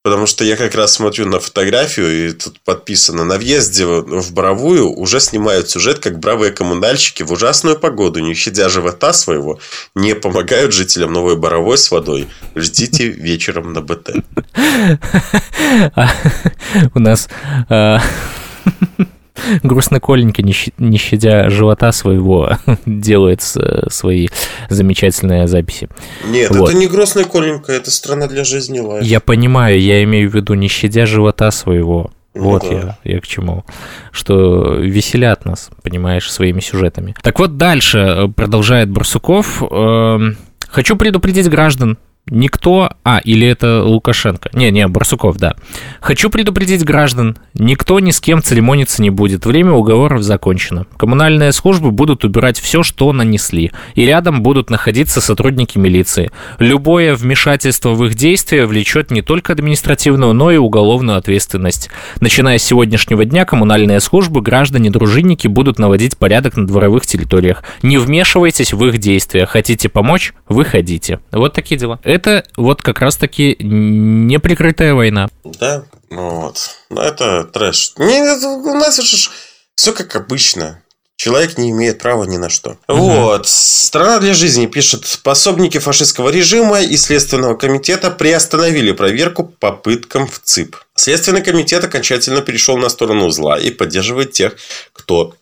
Потому 0.05 0.27
что 0.27 0.45
я 0.45 0.57
как 0.57 0.75
раз 0.75 0.93
смотрю 0.93 1.27
на 1.27 1.41
фотографию, 1.41 2.29
и 2.29 2.33
тут 2.33 2.61
подписано 2.61 3.25
«На 3.25 3.39
въезде 3.39 3.87
в 3.87 4.35
Боровую 4.35 4.93
уже 4.93 5.19
снимают 5.19 5.71
сюжет, 5.71 5.99
как 5.99 6.19
бравые 6.19 6.53
коммунальщики 6.53 7.23
в 7.23 7.33
ужасную 7.33 7.79
погоду, 7.79 8.21
не 8.21 8.35
щадя 8.35 8.69
живота 8.69 9.15
своего, 9.15 9.59
не 9.95 10.15
помогают 10.15 10.75
жителям 10.75 11.15
Новой 11.15 11.37
Боровой 11.37 11.79
с 11.79 11.91
водой. 11.91 12.29
Ждите 12.55 13.09
вечером 13.09 13.73
на 13.73 13.81
БТ». 13.81 14.11
У 16.95 17.01
нас 17.01 17.31
а, 19.37 19.41
грустно 19.63 20.01
Коленька, 20.01 20.43
не 20.43 20.99
щадя 20.99 21.51
живота 21.51 21.93
своего, 21.93 22.59
делает 22.87 23.43
свои 23.43 24.29
замечательные 24.69 25.47
записи. 25.47 25.89
Нет, 26.27 26.51
вот. 26.51 26.71
это 26.71 26.79
не 26.79 26.87
грустная 26.87 27.25
Коленька, 27.25 27.73
это 27.73 27.91
страна 27.91 28.27
для 28.27 28.45
жизни 28.45 28.81
лайф. 28.81 29.05
Я 29.05 29.21
понимаю, 29.21 29.81
я 29.81 30.03
имею 30.05 30.31
в 30.31 30.35
виду 30.35 30.55
не 30.55 30.69
щадя 30.69 31.07
живота 31.07 31.51
своего. 31.51 32.11
Ну, 32.35 32.43
вот 32.43 32.63
да. 32.63 32.99
я, 33.05 33.13
я 33.15 33.21
к 33.21 33.27
чему. 33.27 33.65
Что 34.11 34.75
веселят 34.75 35.45
нас, 35.45 35.71
понимаешь, 35.83 36.31
своими 36.31 36.59
сюжетами. 36.59 37.15
Так 37.23 37.39
вот, 37.39 37.57
дальше 37.57 37.99
э, 37.99 38.29
продолжает 38.29 38.91
Барсуков. 38.91 39.63
Эм, 39.63 40.37
хочу 40.69 40.97
предупредить 40.97 41.49
граждан, 41.49 41.97
Никто... 42.31 42.91
А, 43.05 43.21
или 43.23 43.47
это 43.47 43.83
Лукашенко. 43.83 44.49
Не, 44.55 44.71
не, 44.71 44.89
Барсуков, 44.89 45.37
да. 45.37 45.57
Хочу 46.01 46.31
предупредить 46.31 46.83
граждан. 46.83 47.37
Никто 47.53 48.01
ни 48.01 48.13
с 48.13 48.21
кем 48.21 48.43
церемониться 48.43 49.03
не 49.03 49.11
будет. 49.11 49.45
Время 49.45 49.73
уговоров 49.73 50.23
закончено. 50.23 50.87
Коммунальные 50.97 51.53
службы 51.53 51.91
будут 51.91 52.25
убирать 52.25 52.59
все, 52.59 52.83
что 52.83 53.13
нанесли. 53.13 53.73
И 53.95 54.07
рядом 54.07 54.43
будут 54.43 54.71
находиться 54.71 55.21
сотрудники 55.21 55.77
милиции. 55.77 56.31
Любое 56.59 57.15
вмешательство 57.15 57.91
в 57.91 58.03
их 58.07 58.15
действия 58.15 58.65
влечет 58.65 59.11
не 59.11 59.21
только 59.21 59.53
административную, 59.53 60.33
но 60.33 60.51
и 60.51 60.57
уголовную 60.57 61.19
ответственность. 61.19 61.91
Начиная 62.21 62.57
с 62.57 62.65
сегодняшнего 62.65 63.27
дня 63.27 63.45
коммунальные 63.45 64.01
службы, 64.01 64.41
граждане, 64.41 64.89
дружинники 64.89 65.47
будут 65.47 65.79
наводить 65.79 66.17
порядок 66.17 66.57
на 66.57 66.67
дворовых 66.67 67.07
территориях. 67.07 67.63
Не 67.83 67.99
вмешивайтесь 67.99 68.73
в 68.73 68.83
их 68.87 68.97
действия. 68.97 69.45
Хотите 69.45 69.91
помочь? 69.91 70.33
Выходите. 70.49 71.21
Вот 71.31 71.53
такие 71.53 71.79
дела 71.79 72.01
это 72.15 72.45
вот 72.57 72.83
как 72.83 73.01
раз-таки 73.01 73.57
неприкрытая 73.61 74.95
война. 74.95 75.29
Да, 75.45 75.85
ну 76.11 76.41
вот. 76.41 76.59
Ну, 76.91 77.01
это 77.01 77.45
трэш. 77.45 77.95
Не, 77.99 78.23
у 78.23 78.75
нас 78.75 78.99
же 79.01 79.31
все 79.75 79.93
как 79.93 80.15
обычно. 80.17 80.81
Человек 81.17 81.59
не 81.59 81.71
имеет 81.71 82.01
права 82.01 82.25
ни 82.25 82.37
на 82.37 82.49
что. 82.49 82.77
Угу. 82.89 82.99
Вот. 82.99 83.47
Страна 83.47 84.19
для 84.19 84.35
жизни 84.35 84.67
пишет. 84.67 85.21
Пособники 85.23 85.79
фашистского 85.79 86.29
режима 86.29 86.83
и 86.83 86.97
Следственного 86.97 87.55
комитета 87.55 88.11
приостановили 88.11 88.93
проверку 88.93 89.45
попыткам 89.45 90.27
в 90.27 90.41
ЦИП. 90.41 90.77
Следственный 90.97 91.43
комитет 91.43 91.85
окончательно 91.85 92.43
перешел 92.43 92.77
на 92.77 92.89
сторону 92.89 93.31
зла 93.31 93.59
и 93.59 93.71
поддерживает 93.71 94.33
тех, 94.33 94.57
кто 94.93 95.35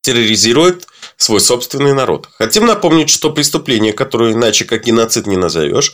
терроризирует 0.00 0.86
свой 1.16 1.40
собственный 1.40 1.92
народ. 1.92 2.28
Хотим 2.38 2.66
напомнить, 2.66 3.10
что 3.10 3.30
преступления, 3.30 3.92
которые 3.92 4.34
иначе 4.34 4.64
как 4.64 4.84
геноцид 4.84 5.26
не 5.26 5.36
назовешь, 5.36 5.92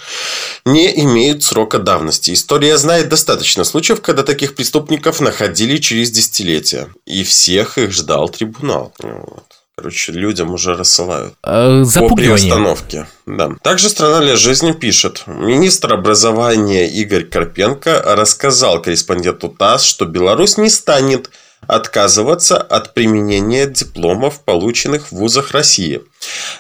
не 0.65 1.01
имеют 1.01 1.43
срока 1.43 1.79
давности. 1.79 2.33
История 2.33 2.77
знает 2.77 3.09
достаточно 3.09 3.65
случаев, 3.65 4.01
когда 4.01 4.23
таких 4.23 4.55
преступников 4.55 5.21
находили 5.21 5.77
через 5.79 6.11
десятилетия. 6.11 6.89
И 7.07 7.25
всех 7.25 7.79
их 7.79 7.93
ждал 7.93 8.29
трибунал. 8.29 8.93
Вот. 9.03 9.45
Короче, 9.81 10.13
людям 10.13 10.53
уже 10.53 10.75
рассылают. 10.75 11.33
Э, 11.43 11.85
по 11.95 12.15
приостановке. 12.15 13.07
Да. 13.25 13.53
Также 13.63 13.89
«Страна 13.89 14.21
для 14.21 14.37
жизни» 14.37 14.73
пишет. 14.73 15.23
Министр 15.27 15.95
образования 15.95 16.87
Игорь 16.87 17.25
Карпенко 17.25 18.03
рассказал 18.05 18.83
корреспонденту 18.83 19.49
ТАСС, 19.49 19.85
что 19.85 20.05
Беларусь 20.05 20.59
не 20.59 20.69
станет 20.69 21.31
отказываться 21.71 22.57
от 22.57 22.95
применения 22.95 23.67
дипломов, 23.67 24.41
полученных 24.41 25.09
в 25.09 25.13
вузах 25.13 25.53
России. 25.53 26.03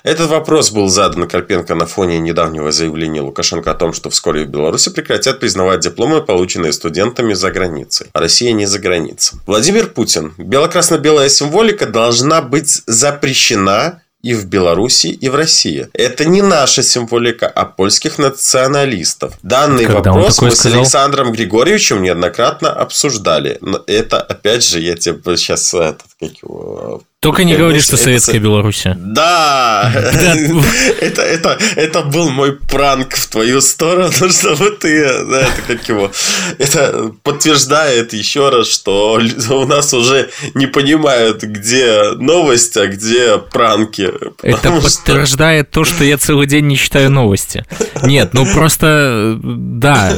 Этот 0.03 0.31
вопрос 0.31 0.71
был 0.71 0.89
задан 0.89 1.29
Карпенко 1.29 1.75
на 1.75 1.87
фоне 1.87 2.19
недавнего 2.19 2.73
заявления 2.73 3.21
Лукашенко 3.21 3.73
о 3.73 3.75
том, 3.75 3.93
что 3.93 4.09
вскоре 4.11 4.45
в 4.45 4.49
Беларуси 4.49 4.91
прекратят 4.91 5.41
признавать 5.41 5.81
дипломы, 5.81 6.23
полученные 6.23 6.73
студентами 6.73 7.35
за 7.35 7.51
границей. 7.51 8.07
А 8.13 8.21
Россия 8.21 8.53
не 8.53 8.67
за 8.67 8.79
границей. 8.79 9.39
Владимир 9.47 9.89
Путин. 9.89 10.33
Бело-красно-белая 10.39 11.29
символика 11.29 11.87
должна 11.87 12.41
быть 12.41 12.83
запрещена 12.87 14.03
и 14.23 14.35
в 14.35 14.47
Беларуси, 14.47 15.07
и 15.09 15.29
в 15.29 15.35
России. 15.35 15.89
Это 15.93 16.25
не 16.25 16.43
наша 16.43 16.83
символика, 16.83 17.49
а 17.49 17.65
польских 17.65 18.19
националистов. 18.19 19.35
Данный 19.43 19.87
Когда 19.87 20.13
вопрос 20.13 20.41
мы 20.41 20.51
сказал? 20.51 20.73
с 20.73 20.77
Александром 20.77 21.33
Григорьевичем 21.33 22.03
неоднократно 22.03 22.71
обсуждали. 22.71 23.59
Но 23.61 23.83
это, 23.87 24.21
опять 24.21 24.65
же, 24.65 24.81
я 24.81 24.97
тебе 24.97 25.37
сейчас 25.37 25.73
этот, 25.75 26.03
как 26.19 26.31
его, 26.43 27.03
только 27.21 27.45
не 27.45 27.55
говори, 27.55 27.81
что 27.81 27.99
Советская 27.99 28.41
Беларусь. 28.41 28.85
Да! 28.97 29.93
это, 31.01 31.21
это, 31.21 31.59
это 31.77 32.01
был 32.03 32.31
мой 32.31 32.57
пранк 32.57 33.15
в 33.15 33.29
твою 33.29 33.61
сторону, 33.61 34.11
чтобы 34.31 34.71
ты, 34.71 35.07
да, 35.27 35.43
это 35.43 35.63
как 35.67 35.87
его, 35.87 36.11
это 36.57 37.13
подтверждает 37.23 38.15
еще 38.15 38.49
раз, 38.49 38.69
что 38.69 39.21
у 39.51 39.67
нас 39.67 39.93
уже 39.93 40.31
не 40.55 40.67
понимают, 40.67 41.43
где 41.43 42.13
новость, 42.17 42.79
а 42.79 42.87
где 42.87 43.37
пранки. 43.37 44.11
Это 44.43 44.81
подтверждает 44.81 45.71
то, 45.71 45.85
что 45.85 46.05
я 46.05 46.17
целый 46.17 46.47
день 46.47 46.69
не 46.69 46.79
читаю 46.79 47.11
новости. 47.11 47.67
Нет, 48.03 48.33
ну 48.33 48.47
просто, 48.47 49.39
да, 49.43 50.11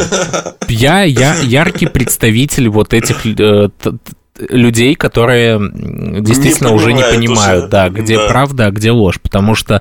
я, 0.69 1.03
я 1.03 1.35
яркий 1.35 1.87
представитель 1.87 2.69
вот 2.69 2.95
этих 2.95 3.27
э, 3.27 3.71
людей, 4.39 4.95
которые 4.95 5.61
действительно 6.21 6.69
не 6.69 6.75
уже 6.75 6.93
не 6.93 7.03
понимают, 7.03 7.65
уже. 7.65 7.71
да, 7.71 7.89
где 7.91 8.17
да. 8.17 8.29
правда, 8.29 8.67
а 8.67 8.71
где 8.71 8.91
ложь, 8.91 9.21
потому 9.21 9.55
что 9.55 9.77
э, 9.77 9.81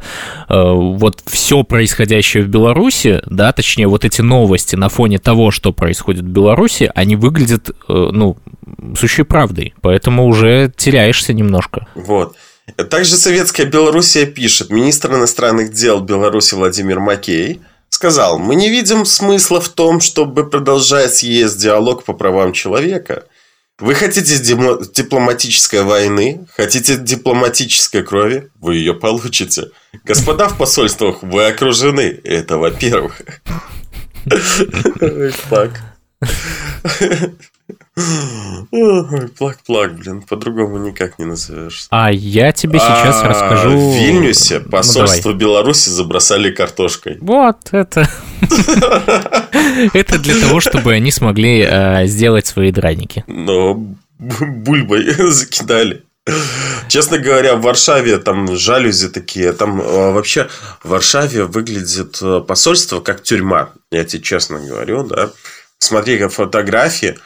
вот 0.50 1.22
все 1.26 1.64
происходящее 1.64 2.44
в 2.44 2.48
Беларуси, 2.48 3.22
да, 3.28 3.54
точнее 3.54 3.88
вот 3.88 4.04
эти 4.04 4.22
новости 4.22 4.76
на 4.76 4.90
фоне 4.90 5.20
того, 5.20 5.52
что 5.52 5.72
происходит 5.72 6.24
в 6.24 6.28
Беларуси, 6.28 6.92
они 6.96 7.16
выглядят, 7.16 7.70
э, 7.70 7.74
ну, 7.88 8.38
сущей 8.98 9.24
правдой, 9.24 9.74
поэтому 9.82 10.28
уже 10.28 10.72
теряешься 10.76 11.34
немножко. 11.34 11.88
Вот. 11.96 12.36
Также 12.90 13.16
Советская 13.16 13.66
Белоруссия 13.66 14.26
пишет, 14.26 14.70
министр 14.70 15.14
иностранных 15.14 15.72
дел 15.72 16.02
Беларуси 16.02 16.56
Владимир 16.56 17.00
Макей 17.00 17.62
сказал, 17.90 18.38
мы 18.38 18.56
не 18.56 18.70
видим 18.70 19.06
смысла 19.06 19.62
в 19.62 19.70
том, 19.70 20.02
чтобы 20.02 20.50
продолжать 20.50 21.16
съезд 21.16 21.58
диалог 21.58 22.04
по 22.04 22.12
правам 22.12 22.52
человека– 22.52 23.24
вы 23.82 23.96
хотите 23.96 24.38
дипломатической 24.38 25.84
войны, 25.84 26.48
хотите 26.56 26.98
дипломатической 26.98 28.04
крови, 28.04 28.50
вы 28.60 28.76
ее 28.76 28.94
получите. 28.94 29.72
Господа 30.04 30.48
в 30.48 30.58
посольствах, 30.58 31.24
вы 31.24 31.48
окружены. 31.48 32.20
Это 32.24 32.58
во-первых. 32.58 33.22
Так. 35.50 35.82
Плак-плак, 39.38 39.96
блин, 39.96 40.22
по-другому 40.22 40.78
никак 40.78 41.20
не 41.20 41.26
назовешь. 41.26 41.88
А 41.90 42.12
я 42.12 42.52
тебе 42.54 42.80
сейчас 42.80 43.22
а, 43.24 43.28
расскажу... 43.28 43.70
В 43.70 43.96
Вильнюсе 43.96 44.60
ну, 44.60 44.70
посольство 44.70 45.32
ну, 45.32 45.38
Беларуси 45.38 45.90
забросали 45.90 46.52
картошкой. 46.52 47.18
Вот 47.20 47.58
это... 47.72 48.10
Это 49.94 50.20
для 50.20 50.40
того, 50.40 50.60
чтобы 50.60 50.94
они 50.94 51.12
смогли 51.12 51.68
э, 51.70 52.06
сделать 52.08 52.48
свои 52.48 52.72
драники. 52.72 53.24
Но 53.28 53.76
бульбой 54.20 55.14
закидали. 55.32 56.04
Честно 56.88 57.18
говоря, 57.18 57.56
в 57.56 57.62
Варшаве 57.62 58.18
там 58.20 58.56
жалюзи 58.56 59.10
такие. 59.10 59.54
Там 59.54 59.82
э, 59.82 60.12
вообще 60.12 60.50
в 60.84 60.90
Варшаве 60.90 61.46
выглядит 61.46 62.20
э, 62.22 62.42
посольство 62.48 63.02
как 63.02 63.24
тюрьма. 63.24 63.72
Я 63.92 64.06
тебе 64.06 64.22
честно 64.22 64.60
говорю, 64.60 65.04
да. 65.04 65.32
Смотри, 65.80 66.20
как 66.20 66.32
фотографии. 66.32 67.18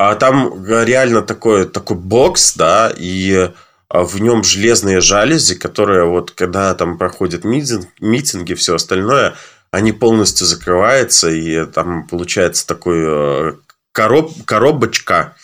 А 0.00 0.14
там 0.14 0.64
реально 0.64 1.22
такой, 1.22 1.66
такой 1.66 1.96
бокс, 1.96 2.54
да, 2.54 2.92
и 2.96 3.50
в 3.90 4.20
нем 4.20 4.44
железные 4.44 5.00
жалюзи, 5.00 5.56
которые 5.56 6.04
вот 6.04 6.30
когда 6.30 6.72
там 6.74 6.98
проходят 6.98 7.42
митинг, 7.42 7.88
митинги, 8.00 8.54
все 8.54 8.76
остальное, 8.76 9.34
они 9.72 9.90
полностью 9.90 10.46
закрываются, 10.46 11.30
и 11.30 11.66
там 11.66 12.06
получается 12.06 12.64
такой 12.64 12.98
э, 13.00 13.52
короб, 13.90 14.30
коробочка 14.44 15.34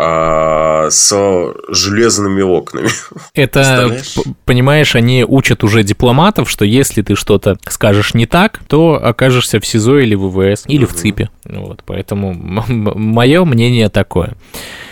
а, 0.00 0.90
с 0.90 1.12
железными 1.70 2.40
окнами. 2.42 2.88
Это, 3.34 3.96
понимаешь, 4.44 4.94
они 4.94 5.24
учат 5.24 5.64
уже 5.64 5.82
дипломатов, 5.82 6.48
что 6.48 6.64
если 6.64 7.02
ты 7.02 7.16
что-то 7.16 7.58
скажешь 7.68 8.14
не 8.14 8.26
так, 8.26 8.60
то 8.68 9.00
окажешься 9.02 9.58
в 9.58 9.66
СИЗО 9.66 9.98
или 9.98 10.14
в 10.14 10.28
ВВС, 10.28 10.64
или 10.68 10.84
угу. 10.84 10.92
в 10.92 10.96
ЦИПе. 10.96 11.30
Вот, 11.44 11.82
поэтому 11.84 12.32
мое 12.32 13.44
мнение 13.44 13.88
такое. 13.88 14.36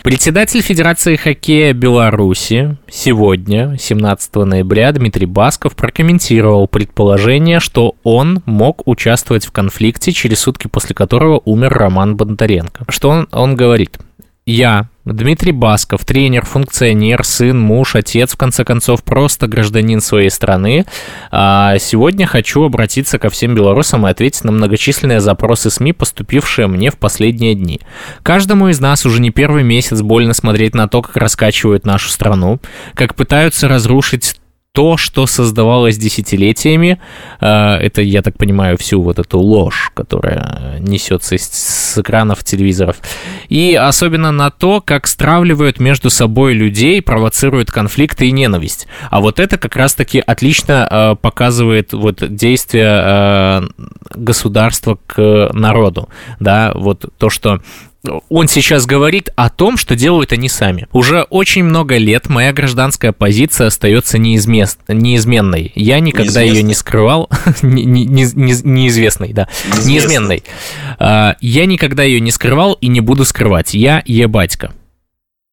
Председатель 0.02 0.60
Федерации 0.60 1.14
хоккея 1.14 1.72
Беларуси 1.72 2.76
сегодня, 2.90 3.76
17 3.78 4.34
ноября, 4.34 4.90
Дмитрий 4.90 5.26
Басков 5.26 5.76
прокомментировал 5.76 6.66
предположение, 6.66 7.60
что 7.60 7.94
он 8.02 8.42
мог 8.44 8.82
участвовать 8.88 9.46
в 9.46 9.52
конфликте, 9.52 10.10
через 10.10 10.40
сутки 10.40 10.66
после 10.66 10.96
которого 10.96 11.42
умер 11.44 11.74
Роман 11.74 12.16
Бондаренко. 12.16 12.86
Что 12.88 13.10
он, 13.10 13.28
он 13.30 13.54
говорит? 13.54 13.98
Я, 14.48 14.90
Дмитрий 15.04 15.50
Басков, 15.50 16.04
тренер, 16.04 16.44
функционер, 16.44 17.24
сын, 17.24 17.58
муж, 17.58 17.96
отец, 17.96 18.34
в 18.34 18.36
конце 18.36 18.64
концов, 18.64 19.02
просто 19.02 19.48
гражданин 19.48 20.00
своей 20.00 20.30
страны. 20.30 20.86
А 21.32 21.76
сегодня 21.78 22.28
хочу 22.28 22.62
обратиться 22.62 23.18
ко 23.18 23.28
всем 23.28 23.56
белорусам 23.56 24.06
и 24.06 24.10
ответить 24.10 24.44
на 24.44 24.52
многочисленные 24.52 25.18
запросы 25.18 25.68
СМИ, 25.68 25.94
поступившие 25.94 26.68
мне 26.68 26.92
в 26.92 26.96
последние 26.96 27.56
дни. 27.56 27.80
Каждому 28.22 28.68
из 28.68 28.78
нас 28.78 29.04
уже 29.04 29.20
не 29.20 29.30
первый 29.30 29.64
месяц 29.64 30.00
больно 30.00 30.32
смотреть 30.32 30.76
на 30.76 30.86
то, 30.86 31.02
как 31.02 31.16
раскачивают 31.16 31.84
нашу 31.84 32.08
страну, 32.08 32.60
как 32.94 33.16
пытаются 33.16 33.66
разрушить 33.66 34.36
то, 34.76 34.98
что 34.98 35.26
создавалось 35.26 35.96
десятилетиями, 35.96 37.00
э, 37.40 37.46
это, 37.46 38.02
я 38.02 38.20
так 38.20 38.36
понимаю, 38.36 38.76
всю 38.76 39.00
вот 39.00 39.18
эту 39.18 39.38
ложь, 39.38 39.90
которая 39.94 40.76
несется 40.80 41.38
с 41.38 41.96
экранов 41.96 42.44
телевизоров, 42.44 42.96
и 43.48 43.74
особенно 43.74 44.32
на 44.32 44.50
то, 44.50 44.82
как 44.82 45.06
стравливают 45.06 45.80
между 45.80 46.10
собой 46.10 46.52
людей, 46.52 47.00
провоцируют 47.00 47.70
конфликты 47.70 48.28
и 48.28 48.32
ненависть. 48.32 48.86
А 49.10 49.22
вот 49.22 49.40
это 49.40 49.56
как 49.56 49.76
раз-таки 49.76 50.18
отлично 50.18 50.86
э, 50.90 51.16
показывает 51.22 51.94
вот 51.94 52.36
действие 52.36 53.02
э, 53.02 53.62
государства 54.14 54.98
к 55.06 55.48
народу, 55.54 56.10
да, 56.38 56.72
вот 56.74 57.06
то, 57.16 57.30
что 57.30 57.62
он 58.28 58.48
сейчас 58.48 58.86
говорит 58.86 59.30
о 59.36 59.50
том, 59.50 59.76
что 59.76 59.96
делают 59.96 60.32
они 60.32 60.48
сами. 60.48 60.86
Уже 60.92 61.22
очень 61.22 61.64
много 61.64 61.96
лет 61.96 62.28
моя 62.28 62.52
гражданская 62.52 63.12
позиция 63.12 63.68
остается 63.68 64.18
неизмес... 64.18 64.78
неизменной. 64.88 65.72
Я 65.74 66.00
никогда 66.00 66.40
ее 66.40 66.62
не 66.62 66.74
скрывал. 66.74 67.28
не, 67.62 67.84
не, 67.84 68.04
не, 68.04 68.54
неизвестной, 68.62 69.32
да. 69.32 69.48
Неизменной. 69.84 70.42
А, 70.98 71.36
я 71.40 71.66
никогда 71.66 72.02
ее 72.02 72.20
не 72.20 72.30
скрывал 72.30 72.74
и 72.74 72.88
не 72.88 73.00
буду 73.00 73.24
скрывать. 73.24 73.74
Я 73.74 74.02
ебатька. 74.04 74.72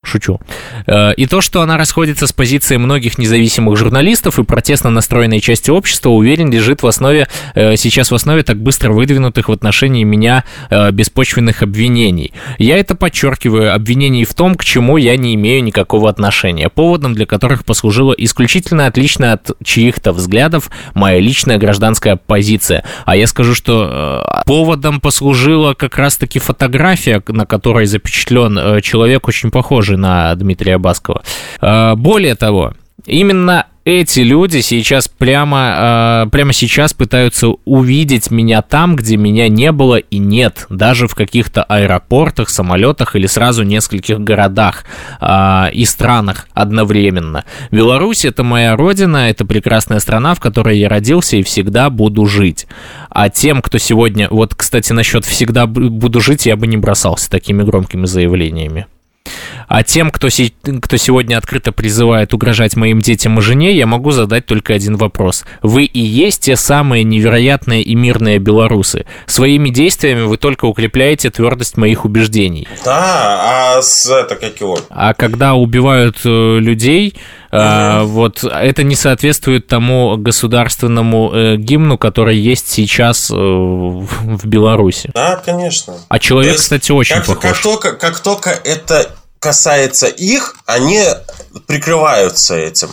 Шучу. 0.06 0.42
Э, 0.86 1.14
и 1.14 1.26
то, 1.28 1.40
что 1.40 1.62
она 1.62 1.78
расходится 1.78 2.28
с 2.28 2.34
позицией 2.34 2.78
многих 2.78 3.18
независимых 3.18 3.78
журналистов 3.78 4.38
и 4.38 4.44
протестно 4.44 4.90
настроенной 4.90 5.40
части 5.40 5.72
общества, 5.72 6.10
уверен, 6.10 6.52
лежит 6.52 6.84
в 6.84 6.88
основе, 6.88 7.30
э, 7.56 7.78
сейчас 7.78 8.12
в 8.12 8.16
основе 8.16 8.44
так 8.44 8.58
быстро 8.58 8.92
выдвинутых 8.92 9.48
в 9.48 9.52
отношении 9.54 10.04
меня 10.04 10.44
э, 10.70 10.92
беспочвенных 10.92 11.64
обвинений. 11.64 12.34
Я 12.58 12.78
это 12.78 12.96
подчеркиваю, 12.96 13.74
обвинений 13.74 14.26
в 14.26 14.34
том, 14.34 14.56
к 14.56 14.66
чему 14.66 14.98
я 14.98 15.16
не 15.16 15.36
имею 15.36 15.64
никакого 15.64 16.10
отношения, 16.10 16.68
поводом 16.68 17.14
для 17.14 17.26
которых 17.26 17.64
послужила 17.64 18.12
исключительно 18.12 18.88
отличная 18.88 19.34
от 19.34 19.52
чьих-то 19.64 20.12
взглядов 20.12 20.70
моя 20.96 21.20
личная 21.20 21.58
гражданская 21.58 22.18
позиция. 22.18 22.84
А 23.06 23.16
я 23.16 23.26
скажу, 23.26 23.56
что 23.56 24.43
поводом 24.44 25.02
послужила 25.02 25.74
как 25.74 25.98
раз-таки 25.98 26.40
фотография, 26.40 27.22
на 27.28 27.46
которой 27.46 27.86
запечатлен 27.86 28.82
человек 28.82 29.28
очень 29.28 29.52
похожий 29.52 29.74
похожи 29.74 29.98
на 29.98 30.36
Дмитрия 30.36 30.78
Баскова. 30.78 31.24
А, 31.60 31.96
более 31.96 32.36
того, 32.36 32.74
именно 33.06 33.66
эти 33.86 34.22
люди 34.22 34.62
сейчас 34.62 35.08
прямо, 35.08 36.26
э, 36.26 36.30
прямо 36.30 36.54
сейчас 36.54 36.94
пытаются 36.94 37.50
увидеть 37.66 38.32
меня 38.32 38.62
там, 38.62 38.96
где 38.96 39.18
меня 39.18 39.50
не 39.50 39.72
было 39.72 39.98
и 39.98 40.18
нет, 40.20 40.68
даже 40.70 41.08
в 41.08 41.16
каких-то 41.16 41.64
аэропортах, 41.64 42.50
самолетах 42.50 43.16
или 43.16 43.28
сразу 43.28 43.64
нескольких 43.64 44.20
городах 44.20 44.86
э, 45.20 45.72
и 45.74 45.84
странах 45.86 46.48
одновременно. 46.54 47.44
Беларусь 47.72 48.24
это 48.24 48.44
моя 48.44 48.76
родина, 48.78 49.30
это 49.30 49.46
прекрасная 49.46 50.00
страна, 50.00 50.34
в 50.34 50.40
которой 50.40 50.78
я 50.78 50.88
родился 50.88 51.38
и 51.38 51.44
всегда 51.44 51.90
буду 51.90 52.26
жить. 52.26 52.68
А 53.10 53.30
тем, 53.30 53.62
кто 53.62 53.78
сегодня, 53.78 54.28
вот, 54.30 54.56
кстати, 54.56 54.94
насчет 54.94 55.26
всегда 55.26 55.68
буду 55.68 56.22
жить, 56.22 56.46
я 56.46 56.56
бы 56.56 56.68
не 56.68 56.78
бросался 56.78 57.30
такими 57.30 57.64
громкими 57.64 58.06
заявлениями. 58.06 58.88
А 59.68 59.84
тем, 59.84 60.12
кто, 60.12 60.30
си- 60.30 60.54
кто 60.82 60.98
сегодня 60.98 61.38
открыто 61.38 61.72
призывает 61.72 62.34
угрожать 62.34 62.76
моим 62.76 63.00
детям 63.00 63.40
и 63.40 63.42
жене, 63.42 63.74
я 63.74 63.86
могу 63.88 64.12
задать 64.12 64.46
только 64.46 64.74
один 64.74 64.98
вопрос. 64.98 65.46
Вы 65.62 65.86
и 65.86 66.00
есть 66.00 66.44
те 66.44 66.56
самые 66.56 67.04
невероятные 67.04 67.82
и 67.82 67.96
мирные 67.96 68.40
белорусы. 68.40 69.06
Своими 69.26 69.70
действиями 69.70 70.22
вы 70.24 70.38
только 70.38 70.66
укрепляете 70.66 71.30
твердость 71.30 71.78
моих 71.78 72.06
убеждений. 72.06 72.68
Да, 72.86 73.76
а 73.78 73.82
с 73.82 74.10
это 74.10 74.36
как 74.36 74.60
его? 74.60 74.80
А 74.90 75.14
когда 75.14 75.54
убивают 75.54 76.18
э, 76.26 76.58
людей, 76.60 77.16
mm 77.52 78.04
вот 78.04 78.44
это 78.44 78.84
не 78.84 78.96
соответствует 78.96 79.68
тому 79.68 80.18
государственному 80.18 81.32
э, 81.34 81.56
гимну, 81.58 81.98
который 81.98 82.36
есть 82.36 82.68
сейчас 82.68 83.30
э, 83.30 83.36
в 83.36 84.46
Беларуси. 84.46 85.12
Да, 85.14 85.36
конечно. 85.38 85.96
А 86.10 86.20
человек, 86.20 86.54
есть, 86.54 86.64
кстати, 86.64 86.92
очень 86.92 87.18
как, 87.18 87.26
похож. 87.26 87.42
Как 87.42 87.62
только, 87.62 87.92
как 87.94 88.20
только 88.20 88.50
это 88.50 89.12
касается 89.44 90.08
их, 90.08 90.56
они 90.66 91.04
прикрываются 91.68 92.56
этим. 92.56 92.90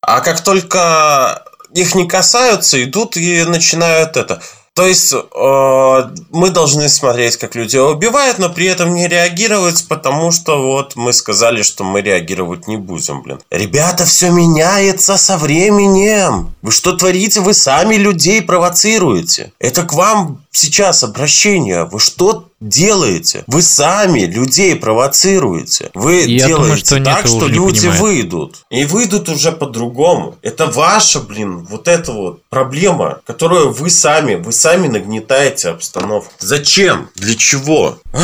А 0.00 0.20
как 0.20 0.40
только 0.40 1.44
их 1.74 1.94
не 1.94 2.08
касаются, 2.08 2.82
идут 2.82 3.18
и 3.18 3.44
начинают 3.44 4.16
это. 4.16 4.40
То 4.74 4.86
есть 4.86 5.12
э, 5.12 6.10
мы 6.30 6.50
должны 6.50 6.88
смотреть, 6.88 7.36
как 7.36 7.54
люди 7.54 7.76
убивают, 7.76 8.38
но 8.38 8.48
при 8.48 8.66
этом 8.66 8.94
не 8.94 9.06
реагировать, 9.06 9.86
потому 9.88 10.32
что 10.32 10.60
вот 10.60 10.96
мы 10.96 11.12
сказали, 11.12 11.62
что 11.62 11.84
мы 11.84 12.00
реагировать 12.00 12.66
не 12.66 12.76
будем, 12.76 13.22
блин. 13.22 13.38
Ребята, 13.50 14.04
все 14.04 14.30
меняется 14.30 15.16
со 15.16 15.36
временем. 15.38 16.56
Вы 16.62 16.72
что 16.72 16.96
творите? 16.96 17.40
Вы 17.40 17.54
сами 17.54 17.94
людей 17.94 18.42
провоцируете. 18.42 19.52
Это 19.60 19.84
к 19.84 19.92
вам 19.92 20.42
сейчас 20.50 21.04
обращение. 21.04 21.84
Вы 21.84 22.00
что 22.00 22.48
делаете? 22.68 23.44
Вы 23.46 23.62
сами 23.62 24.20
людей 24.20 24.74
провоцируете. 24.76 25.90
Вы 25.94 26.22
Я 26.22 26.46
делаете 26.46 26.54
думаю, 26.54 26.76
что 26.78 27.04
так, 27.04 27.26
что 27.26 27.46
люди 27.46 27.86
выйдут. 27.86 28.64
И 28.70 28.84
выйдут 28.84 29.28
уже 29.28 29.52
по-другому. 29.52 30.36
Это 30.42 30.66
ваша, 30.66 31.20
блин, 31.20 31.66
вот 31.70 31.88
эта 31.88 32.12
вот 32.12 32.42
проблема, 32.48 33.20
которую 33.26 33.72
вы 33.72 33.90
сами, 33.90 34.34
вы 34.36 34.52
сами 34.52 34.88
нагнетаете 34.88 35.70
обстановку. 35.70 36.32
Зачем? 36.38 37.10
Для 37.16 37.34
чего? 37.34 37.98
Ах, 38.12 38.22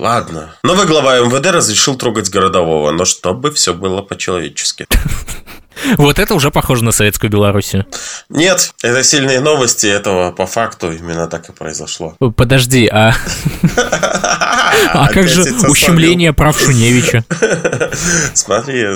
ладно. 0.00 0.54
Новый 0.62 0.86
глава 0.86 1.18
МВД 1.18 1.46
разрешил 1.46 1.96
трогать 1.96 2.30
городового, 2.30 2.90
но 2.90 3.04
чтобы 3.04 3.52
все 3.52 3.74
было 3.74 4.02
по-человечески. 4.02 4.86
Вот 5.96 6.18
это 6.18 6.34
уже 6.34 6.50
похоже 6.50 6.84
на 6.84 6.92
советскую 6.92 7.30
Белоруссию. 7.30 7.86
Нет, 8.28 8.74
это 8.82 9.02
сильные 9.02 9.40
новости, 9.40 9.86
этого 9.86 10.30
по 10.30 10.46
факту 10.46 10.92
именно 10.92 11.26
так 11.26 11.48
и 11.48 11.52
произошло. 11.52 12.16
Подожди, 12.36 12.86
а... 12.86 13.14
А 14.92 15.08
как 15.08 15.28
же 15.28 15.42
ущемление 15.68 16.32
прав 16.32 16.58
Шуневича? 16.58 17.24
Смотри, 18.34 18.86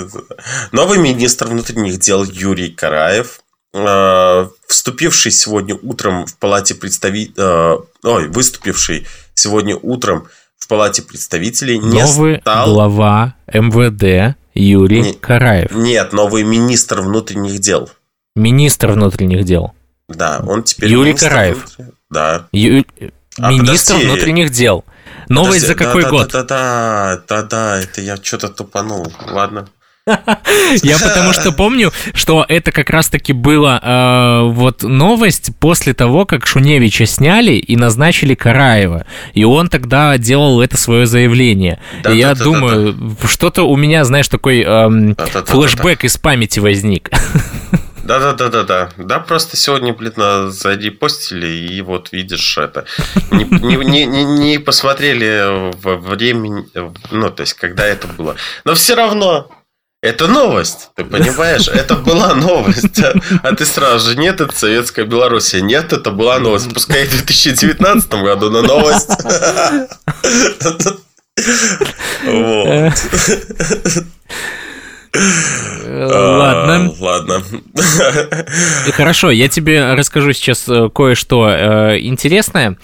новый 0.73 0.99
министр 0.99 1.47
внутренних 1.47 1.99
дел 1.99 2.23
Юрий 2.25 2.69
Караев 2.69 3.41
э, 3.75 4.49
вступивший 4.67 5.33
сегодня 5.33 5.77
утром 5.83 6.27
в 6.27 6.37
палате 6.37 6.75
представителей, 6.75 7.35
э, 7.37 7.77
ой, 8.03 8.29
выступивший 8.29 9.07
сегодня 9.35 9.77
утром 9.77 10.29
в 10.65 10.67
палате 10.67 11.03
представителей 11.03 11.79
не 11.79 12.03
Новый 12.03 12.41
стал... 12.41 12.73
глава 12.73 13.35
МВД 13.53 14.35
Юрий 14.55 15.03
не, 15.03 15.13
Караев. 15.13 15.73
Нет, 15.73 16.15
новый 16.15 16.43
министр 16.43 17.03
внутренних 17.03 17.59
дел. 17.59 17.91
Министр 18.35 18.93
внутренних 18.93 19.45
дел. 19.45 19.75
Да, 20.09 20.43
он 20.47 20.63
теперь 20.63 20.91
Юрий 20.91 21.13
Караев. 21.13 21.57
Внутренних... 21.77 21.93
Да. 22.09 22.49
Ю... 22.53 22.83
А, 23.39 23.51
министр 23.53 23.93
подожди. 23.93 24.07
внутренних 24.07 24.51
дел. 24.53 24.85
Новость 25.29 25.67
подожди, 25.67 25.67
за 25.67 25.75
какой 25.75 26.03
да, 26.05 26.11
год? 26.11 26.31
Да, 26.33 26.43
да, 26.45 26.47
да, 26.47 27.23
да, 27.29 27.43
да, 27.43 27.81
это 27.81 28.01
я 28.01 28.17
что-то 28.17 28.49
тупанул. 28.49 29.07
Ладно. 29.31 29.69
Я 30.83 30.99
потому 30.99 31.33
что 31.33 31.53
помню, 31.53 31.91
что 32.13 32.45
это 32.47 32.73
как 32.73 32.91
раз-таки 32.91 33.33
было 33.33 33.81
э, 33.83 34.51
вот 34.51 34.83
новость 34.83 35.53
после 35.59 35.95
того, 35.95 36.27
как 36.27 36.47
Шуневича 36.47 37.07
сняли 37.07 37.53
и 37.53 37.75
назначили 37.77 38.35
Караева. 38.35 39.07
И 39.33 39.45
он 39.45 39.69
тогда 39.69 40.19
делал 40.19 40.61
это 40.61 40.77
свое 40.77 41.07
заявление. 41.07 41.81
Да, 42.03 42.11
и 42.11 42.21
да, 42.21 42.29
я 42.29 42.35
да, 42.35 42.45
думаю, 42.45 43.17
что-то 43.27 43.63
у 43.63 43.77
меня, 43.77 44.05
знаешь, 44.05 44.29
такой 44.29 44.63
да, 44.63 44.91
флешбэк 45.47 46.05
из 46.05 46.19
памяти 46.19 46.61
возник. 46.61 47.11
Да, 48.05 48.19
да, 48.19 48.35
да, 48.35 48.49
да, 48.51 48.65
да. 48.65 48.91
Да, 48.99 49.19
просто 49.19 49.57
сегодня, 49.57 49.95
блин, 49.95 50.13
на 50.17 50.51
зарепостили, 50.51 51.47
и 51.47 51.81
вот 51.81 52.13
видишь 52.13 52.59
это. 52.59 52.85
Не, 53.31 53.45
не, 53.45 54.05
не, 54.05 54.25
не 54.25 54.59
посмотрели 54.59 55.73
во 55.81 55.97
времени, 55.97 56.67
ну, 57.11 57.31
то 57.31 57.41
есть, 57.41 57.55
когда 57.55 57.87
это 57.87 58.07
было. 58.07 58.37
Но 58.67 58.75
все 58.75 58.95
равно 58.95 59.51
это 60.05 60.27
новость, 60.29 60.91
ты 60.95 61.05
понимаешь? 61.05 61.67
Это 61.73 61.95
была 61.97 62.35
новость. 62.35 63.01
А 63.43 63.55
ты 63.55 63.65
сразу 63.65 64.11
же, 64.11 64.17
нет, 64.17 64.41
это 64.41 64.55
Советская 64.55 65.07
Белоруссия. 65.07 65.63
Нет, 65.63 65.93
это 65.93 66.11
была 66.11 66.39
новость. 66.39 66.73
Пускай 66.73 67.07
в 67.07 67.11
2019 67.11 68.11
году, 68.15 68.51
но 68.51 68.63
новость. 68.63 69.11
Вот. 72.25 72.93
Ладно. 75.87 76.75
А, 76.77 76.91
ладно. 77.01 77.43
Хорошо, 78.93 79.31
я 79.31 79.49
тебе 79.49 79.95
расскажу 79.95 80.33
сейчас 80.33 80.69
э, 80.69 80.89
кое-что 80.95 81.49
э, 81.49 81.99
интересное. 82.01 82.77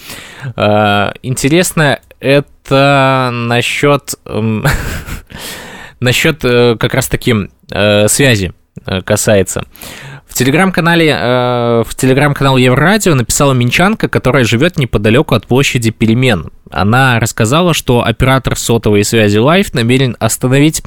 Э, 0.56 1.10
интересное 1.22 2.02
это 2.20 3.30
насчет 3.32 4.14
эм, 4.26 4.64
Насчет 6.00 6.44
э, 6.44 6.76
как 6.78 6.94
раз-таки 6.94 7.34
э, 7.70 8.08
связи 8.08 8.52
э, 8.86 9.02
касается. 9.02 9.64
В 10.26 10.34
телеграм-канале, 10.34 11.08
э, 11.08 11.82
в 11.84 11.94
телеграм-канал 11.96 12.56
Еврорадио 12.56 13.14
написала 13.14 13.52
Минчанка, 13.52 14.08
которая 14.08 14.44
живет 14.44 14.78
неподалеку 14.78 15.34
от 15.34 15.46
площади 15.46 15.90
Перемен. 15.90 16.50
Она 16.70 17.18
рассказала, 17.18 17.74
что 17.74 18.04
оператор 18.04 18.56
сотовой 18.56 19.04
связи 19.04 19.38
Life 19.38 19.70
намерен 19.72 20.16
остановить 20.20 20.82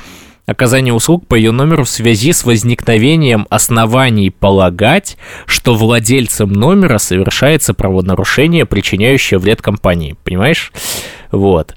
оказание 0.45 0.93
услуг 0.93 1.28
по 1.28 1.36
ее 1.36 1.52
номеру 1.52 1.84
в 1.84 1.89
связи 1.89 2.34
с 2.34 2.45
возникновением 2.45 3.47
оснований 3.49 4.30
полагать, 4.30 5.17
что 5.45 5.76
владельцем 5.76 6.52
номера 6.52 6.97
совершается 6.97 7.73
правонарушение, 7.73 8.65
причиняющее 8.65 9.39
вред 9.39 9.62
компании. 9.62 10.15
Понимаешь? 10.23 10.71
Вот. 11.32 11.76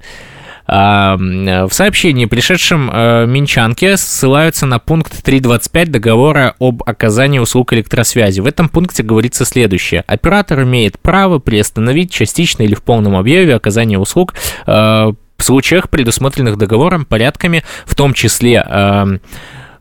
В 0.67 1.69
сообщении, 1.71 2.25
пришедшем 2.25 2.91
э, 2.91 3.25
Минчанке, 3.25 3.95
ссылаются 3.95 4.65
на 4.65 4.79
пункт 4.79 5.25
3.25 5.25 5.85
договора 5.85 6.55
об 6.59 6.83
оказании 6.85 7.39
услуг 7.39 7.71
электросвязи. 7.71 8.41
В 8.41 8.45
этом 8.45 8.67
пункте 8.67 9.01
говорится 9.01 9.45
следующее. 9.45 10.03
Оператор 10.07 10.63
имеет 10.63 10.99
право 10.99 11.39
приостановить 11.39 12.11
частично 12.11 12.63
или 12.63 12.75
в 12.75 12.83
полном 12.83 13.15
объеме 13.15 13.55
оказание 13.55 13.97
услуг 13.97 14.33
э, 14.65 14.71
в 14.71 15.43
случаях, 15.43 15.89
предусмотренных 15.89 16.57
договором, 16.57 17.05
порядками, 17.05 17.63
в 17.85 17.95
том 17.95 18.13
числе 18.13 18.65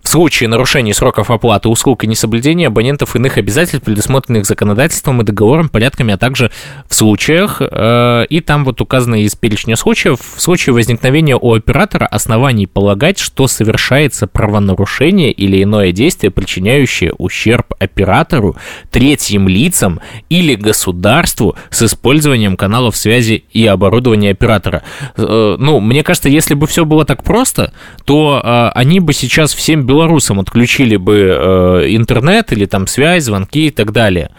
в 0.07 0.09
случае 0.09 0.49
нарушения 0.49 0.95
сроков 0.95 1.33
оплаты 1.33 1.69
услуг 1.69 2.05
и 2.05 2.07
несоблюдения 2.07 2.69
абонентов 2.69 3.17
иных 3.17 3.39
обязательств, 3.39 3.85
предусмотренных 3.85 4.47
законодательством 4.47 5.21
и 5.21 5.25
договором, 5.25 5.69
порядками, 5.69 6.15
а 6.15 6.17
также 6.17 6.53
в 6.89 6.95
случаях, 6.95 7.61
э, 7.61 8.25
и 8.31 8.41
там 8.41 8.65
вот 8.65 8.81
указано 8.81 9.17
из 9.17 9.35
перечня 9.35 9.75
случаев, 9.75 10.21
в 10.21 10.41
случае 10.41 10.75
возникновения 10.75 11.35
у 11.35 11.53
оператора 11.53 12.07
оснований 12.07 12.69
полагать, 12.69 13.19
что 13.19 13.49
совершается 13.49 14.29
правонарушение 14.29 15.33
или 15.33 15.61
иное 15.61 15.91
действие, 15.91 16.31
причиняющее 16.31 17.13
ущерб 17.19 17.75
оператору, 17.81 18.55
третьим 18.93 19.49
лицам 19.49 20.01
или 20.31 20.55
государству 20.55 21.57
с 21.71 21.83
использованием 21.83 22.57
каналов 22.57 22.97
связи 22.97 23.43
и 23.53 23.67
оборудования 23.67 24.31
оператора. 24.31 24.85
Э, 25.17 25.57
ну, 25.59 25.81
мне 25.81 26.05
кажется, 26.05 26.29
если 26.29 26.55
бы 26.55 26.69
все 26.69 26.85
было 26.85 27.05
так 27.05 27.25
просто, 27.25 27.73
то 28.05 28.41
э, 28.41 28.69
они 28.79 29.01
бы 29.01 29.13
сейчас 29.13 29.53
всем 29.53 29.85
белорусам 29.97 30.41
отключили 30.41 30.97
бы 30.97 31.17
э, 31.17 31.97
интернет 31.97 32.53
или 32.53 32.67
там 32.67 32.87
связь, 32.87 33.25
звонки 33.25 33.69
и 33.69 33.71
так 33.71 33.93
далее. 33.93 34.31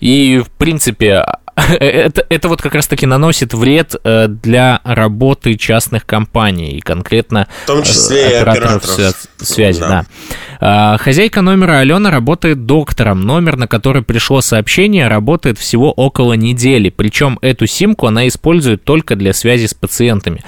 И, 0.00 0.42
в 0.44 0.50
принципе, 0.50 1.24
это, 1.56 2.24
это 2.28 2.48
вот 2.48 2.62
как 2.62 2.74
раз-таки 2.74 3.04
наносит 3.04 3.52
вред 3.52 3.94
э, 4.02 4.26
для 4.28 4.80
работы 4.84 5.56
частных 5.56 6.06
компаний, 6.06 6.80
конкретно 6.80 7.46
в 7.64 7.66
том 7.66 7.82
числе 7.82 8.38
операторов, 8.38 8.84
операторов 8.84 9.28
связи. 9.36 9.80
Да. 9.80 9.88
Да. 9.88 10.06
А, 10.60 10.96
хозяйка 10.98 11.42
номера 11.42 11.78
Алена 11.78 12.10
работает 12.10 12.64
доктором. 12.64 13.20
Номер, 13.22 13.56
на 13.56 13.68
который 13.68 14.02
пришло 14.02 14.40
сообщение, 14.40 15.08
работает 15.08 15.58
всего 15.58 15.92
около 15.92 16.32
недели. 16.32 16.88
Причем 16.88 17.38
эту 17.42 17.66
симку 17.66 18.06
она 18.06 18.26
использует 18.28 18.84
только 18.84 19.14
для 19.14 19.32
связи 19.34 19.66
с 19.66 19.74
пациентами. 19.74 20.42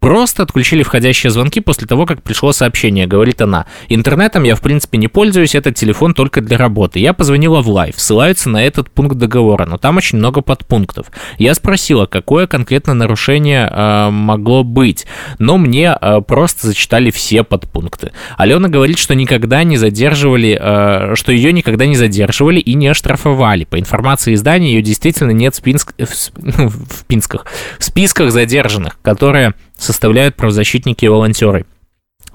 Просто 0.00 0.44
отключили 0.44 0.84
входящие 0.84 1.30
звонки 1.30 1.60
после 1.60 1.86
того, 1.86 2.06
как 2.06 2.22
пришло 2.22 2.52
сообщение, 2.52 3.06
говорит 3.06 3.42
она. 3.42 3.66
Интернетом 3.88 4.44
я, 4.44 4.54
в 4.54 4.60
принципе, 4.60 4.96
не 4.96 5.08
пользуюсь, 5.08 5.56
этот 5.56 5.74
телефон 5.74 6.14
только 6.14 6.40
для 6.40 6.56
работы. 6.56 7.00
Я 7.00 7.12
позвонила 7.12 7.62
в 7.62 7.68
life, 7.68 7.98
ссылаются 7.98 8.48
на 8.48 8.64
этот 8.64 8.90
пункт 8.90 9.16
договора, 9.16 9.66
но 9.66 9.76
там 9.76 9.96
очень 9.96 10.18
много 10.18 10.40
подпунктов. 10.40 11.06
Я 11.38 11.54
спросила, 11.54 12.06
какое 12.06 12.46
конкретно 12.46 12.94
нарушение 12.94 13.68
э, 13.70 14.10
могло 14.10 14.62
быть, 14.62 15.06
но 15.40 15.58
мне 15.58 15.96
э, 16.00 16.20
просто 16.20 16.68
зачитали 16.68 17.10
все 17.10 17.42
подпункты. 17.42 18.12
Алена 18.36 18.68
говорит, 18.68 18.98
что 18.98 19.16
никогда 19.16 19.64
не 19.64 19.76
задерживали, 19.76 20.56
э, 20.60 21.14
что 21.16 21.32
ее 21.32 21.52
никогда 21.52 21.86
не 21.86 21.96
задерживали 21.96 22.60
и 22.60 22.74
не 22.74 22.86
оштрафовали. 22.86 23.64
По 23.64 23.80
информации 23.80 24.34
издания, 24.34 24.74
ее 24.74 24.82
действительно 24.82 25.32
нет 25.32 25.56
в, 25.56 25.62
Пинск... 25.62 25.94
в, 25.98 26.06
в, 26.36 27.04
Пинсках, 27.06 27.46
в 27.80 27.84
списках 27.84 28.30
задержанных, 28.30 29.00
которые 29.02 29.54
составляют 29.78 30.36
правозащитники 30.36 31.04
и 31.04 31.08
волонтеры. 31.08 31.64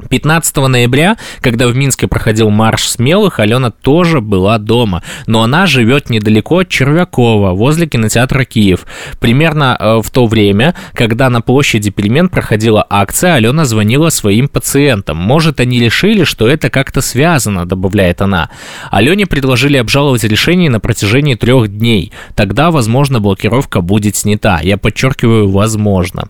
15 0.10 0.56
ноября, 0.58 1.18
когда 1.42 1.68
в 1.68 1.76
Минске 1.76 2.08
проходил 2.08 2.50
марш 2.50 2.88
смелых, 2.88 3.40
Алена 3.40 3.72
тоже 3.72 4.22
была 4.22 4.58
дома. 4.58 5.04
Но 5.28 5.44
она 5.44 5.66
живет 5.66 6.10
недалеко 6.10 6.60
от 6.60 6.70
Червякова, 6.70 7.52
возле 7.52 7.88
кинотеатра 7.88 8.44
«Киев». 8.44 8.86
Примерно 9.20 9.78
э, 9.80 10.02
в 10.02 10.10
то 10.10 10.26
время, 10.26 10.76
когда 10.94 11.30
на 11.30 11.42
площади 11.42 11.90
Пельмен 11.90 12.30
проходила 12.30 12.86
акция, 12.90 13.36
Алена 13.36 13.66
звонила 13.66 14.10
своим 14.10 14.48
пациентам. 14.48 15.18
Может, 15.18 15.60
они 15.60 15.80
решили, 15.80 16.24
что 16.24 16.48
это 16.48 16.70
как-то 16.70 17.02
связано, 17.02 17.66
добавляет 17.66 18.22
она. 18.22 18.50
Алене 18.92 19.26
предложили 19.26 19.78
обжаловать 19.78 20.24
решение 20.24 20.70
на 20.70 20.80
протяжении 20.80 21.36
трех 21.36 21.68
дней. 21.68 22.12
Тогда, 22.36 22.72
возможно, 22.72 23.20
блокировка 23.20 23.82
будет 23.82 24.16
снята. 24.16 24.60
Я 24.62 24.78
подчеркиваю, 24.78 25.50
возможно. 25.50 26.30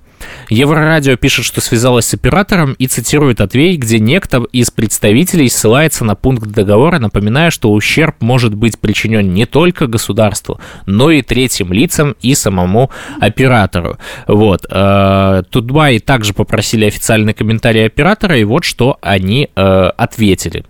Еврорадио 0.50 1.16
пишет, 1.16 1.46
что 1.46 1.62
связалась 1.62 2.06
с 2.06 2.14
оператором 2.14 2.74
и 2.74 2.88
цитирует 2.88 3.42
ответ, 3.42 3.78
где 3.78 4.00
некто 4.00 4.44
из 4.52 4.72
представителей 4.72 5.50
ссылается 5.50 6.06
на 6.06 6.16
пункт 6.16 6.48
договора, 6.48 7.00
напоминая, 7.00 7.50
что 7.50 7.72
ущерб 7.72 8.16
может 8.22 8.54
быть 8.54 8.80
причинен 8.80 9.34
не 9.34 9.46
только 9.46 9.88
государству, 9.88 10.60
но 10.86 11.12
и 11.12 11.22
третьим 11.22 11.74
лицам 11.74 12.16
и 12.22 12.36
самому 12.36 12.92
оператору. 13.20 13.98
Вот. 14.28 14.66
Э, 14.70 15.44
Тутбай 15.50 16.00
также 16.00 16.34
попросили 16.34 16.86
официальный 16.86 17.34
комментарий 17.34 17.86
оператора, 17.86 18.38
и 18.38 18.44
вот 18.44 18.64
что 18.64 18.98
они 19.02 19.50
э, 19.56 19.62
ответили 19.98 20.66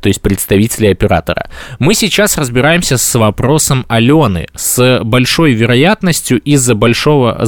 то 0.00 0.08
есть 0.08 0.22
представители 0.22 0.86
оператора. 0.86 1.48
Мы 1.78 1.94
сейчас 1.94 2.38
разбираемся 2.38 2.96
с 2.96 3.14
вопросом 3.14 3.84
Алены. 3.88 4.46
С 4.54 5.00
большой 5.02 5.52
вероятностью 5.52 6.40
из-за 6.40 6.74
большого 6.74 7.44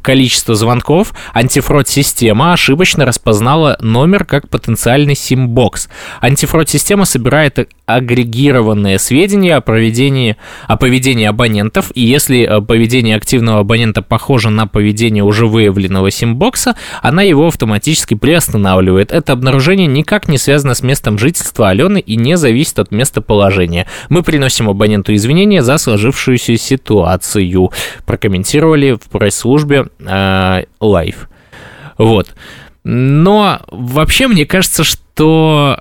количества 0.00 0.54
звонков 0.54 1.12
антифрод-система 1.34 2.52
ошибочно 2.52 3.04
распознала 3.04 3.76
номер 3.80 4.24
как 4.24 4.48
потенциальный 4.48 5.14
симбокс. 5.14 5.88
Антифрод-система 6.20 7.04
собирает 7.04 7.68
агрегированные 7.94 8.98
сведения 8.98 9.56
о 9.56 9.60
поведении, 9.60 10.36
о 10.66 10.76
поведении 10.76 11.26
абонентов, 11.26 11.90
и 11.94 12.02
если 12.02 12.42
э, 12.42 12.60
поведение 12.60 13.16
активного 13.16 13.60
абонента 13.60 14.02
похоже 14.02 14.50
на 14.50 14.66
поведение 14.66 15.24
уже 15.24 15.46
выявленного 15.46 16.10
симбокса, 16.10 16.76
она 17.02 17.22
его 17.22 17.46
автоматически 17.46 18.14
приостанавливает. 18.14 19.12
Это 19.12 19.32
обнаружение 19.32 19.86
никак 19.86 20.28
не 20.28 20.38
связано 20.38 20.74
с 20.74 20.82
местом 20.82 21.18
жительства 21.18 21.68
Алены 21.68 22.00
и 22.00 22.16
не 22.16 22.36
зависит 22.36 22.78
от 22.78 22.90
местоположения. 22.90 23.86
Мы 24.08 24.22
приносим 24.22 24.68
абоненту 24.68 25.14
извинения 25.14 25.62
за 25.62 25.78
сложившуюся 25.78 26.56
ситуацию. 26.56 27.70
Прокомментировали 28.06 28.92
в 28.92 29.08
пресс-службе 29.10 29.86
э, 29.98 30.64
Live. 30.80 31.16
Вот. 31.98 32.34
Но 32.84 33.60
вообще 33.68 34.26
мне 34.26 34.46
кажется, 34.46 34.84
что 34.84 35.80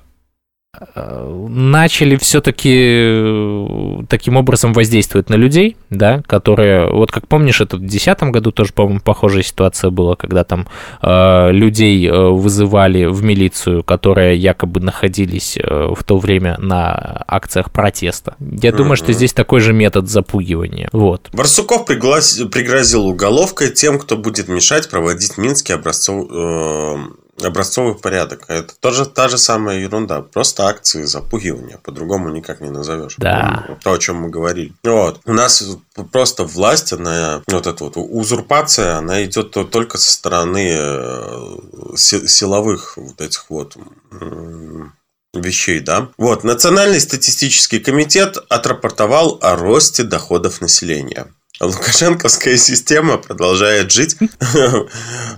начали 0.95 2.15
все-таки 2.15 2.73
э, 2.73 4.03
таким 4.07 4.37
образом 4.37 4.73
воздействовать 4.73 5.29
на 5.29 5.35
людей, 5.35 5.77
да, 5.89 6.21
которые, 6.25 6.89
вот 6.89 7.11
как 7.11 7.27
помнишь, 7.27 7.61
это 7.61 7.77
в 7.77 7.79
2010 7.79 8.23
году 8.31 8.51
тоже, 8.51 8.73
по-моему, 8.73 9.01
похожая 9.01 9.43
ситуация 9.43 9.89
была, 9.89 10.15
когда 10.15 10.43
там 10.43 10.67
э, 11.01 11.51
людей 11.51 12.07
э, 12.07 12.11
вызывали 12.11 13.05
в 13.05 13.23
милицию, 13.23 13.83
которые 13.83 14.37
якобы 14.37 14.79
находились 14.79 15.57
э, 15.57 15.93
в 15.95 16.03
то 16.03 16.17
время 16.17 16.57
на 16.59 17.23
акциях 17.27 17.71
протеста. 17.71 18.35
Я 18.39 18.69
mm-hmm. 18.69 18.75
думаю, 18.75 18.97
что 18.97 19.13
здесь 19.13 19.33
такой 19.33 19.59
же 19.59 19.73
метод 19.73 20.09
запугивания. 20.09 20.89
Вот. 20.91 21.29
Барсуков 21.33 21.85
приглас... 21.85 22.39
пригрозил 22.51 23.07
уголовкой 23.07 23.69
тем, 23.71 23.99
кто 23.99 24.17
будет 24.17 24.47
мешать 24.47 24.89
проводить 24.89 25.37
Минский 25.37 25.73
образцов... 25.73 26.27
Э 26.31 26.95
образцовый 27.43 27.95
порядок. 27.95 28.45
Это 28.47 28.73
тоже 28.79 29.05
та 29.05 29.27
же 29.29 29.37
самая 29.37 29.79
ерунда. 29.79 30.21
Просто 30.21 30.67
акции 30.67 31.03
запугивания. 31.03 31.77
По-другому 31.77 32.29
никак 32.29 32.61
не 32.61 32.69
назовешь. 32.69 33.15
Да. 33.17 33.77
То, 33.83 33.93
о 33.93 33.99
чем 33.99 34.17
мы 34.17 34.29
говорили. 34.29 34.73
Вот. 34.83 35.21
У 35.25 35.33
нас 35.33 35.63
просто 36.11 36.43
власть, 36.43 36.93
она, 36.93 37.41
вот 37.47 37.67
эта 37.67 37.83
вот 37.83 37.93
узурпация, 37.95 38.97
она 38.97 39.23
идет 39.23 39.51
только 39.51 39.97
со 39.97 40.11
стороны 40.11 40.75
э, 40.77 41.55
силовых 41.95 42.97
вот 42.97 43.21
этих 43.21 43.49
вот 43.49 43.77
вещей, 45.33 45.79
да. 45.79 46.09
Вот, 46.17 46.43
Национальный 46.43 46.99
статистический 46.99 47.79
комитет 47.79 48.37
отрапортовал 48.49 49.37
о 49.41 49.55
росте 49.55 50.03
доходов 50.03 50.61
населения. 50.61 51.27
Лукашенковская 51.59 52.55
система 52.55 53.17
продолжает 53.17 53.91
жить 53.91 54.15
э, 54.55 54.87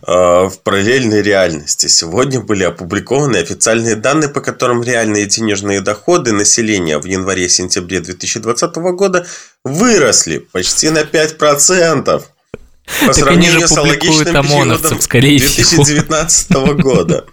в 0.06 0.54
параллельной 0.64 1.24
реальности. 1.24 1.88
Сегодня 1.88 2.40
были 2.40 2.64
опубликованы 2.64 3.38
официальные 3.38 3.96
данные, 3.96 4.30
по 4.30 4.40
которым 4.40 4.84
реальные 4.84 5.26
денежные 5.26 5.82
доходы 5.82 6.32
населения 6.32 7.00
в 7.00 7.06
январе-сентябре 7.06 8.02
2020 8.02 8.76
года 8.76 9.26
выросли 9.64 10.38
почти 10.38 10.92
на 10.92 11.00
5%. 11.00 12.06
По 12.06 13.06
так 13.06 13.16
сравнению 13.16 13.68
с 13.68 13.72
аналогичным 13.72 14.44
периодом 14.44 15.00
2019 15.00 16.52
года. 16.82 17.26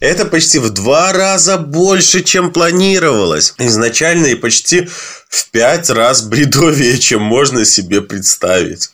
Это 0.00 0.24
почти 0.24 0.58
в 0.58 0.70
два 0.70 1.12
раза 1.12 1.58
больше, 1.58 2.22
чем 2.22 2.52
планировалось 2.52 3.54
изначально, 3.58 4.26
и 4.26 4.34
почти 4.34 4.88
в 5.28 5.50
пять 5.50 5.90
раз 5.90 6.22
бредовее, 6.22 6.98
чем 6.98 7.22
можно 7.22 7.64
себе 7.64 8.00
представить. 8.02 8.90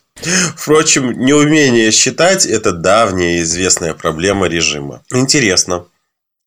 Впрочем, 0.57 1.24
неумение 1.24 1.90
считать– 1.90 2.46
это 2.46 2.72
давняя 2.72 3.42
известная 3.42 3.94
проблема 3.94 4.46
режима. 4.46 5.03
Интересно, 5.12 5.86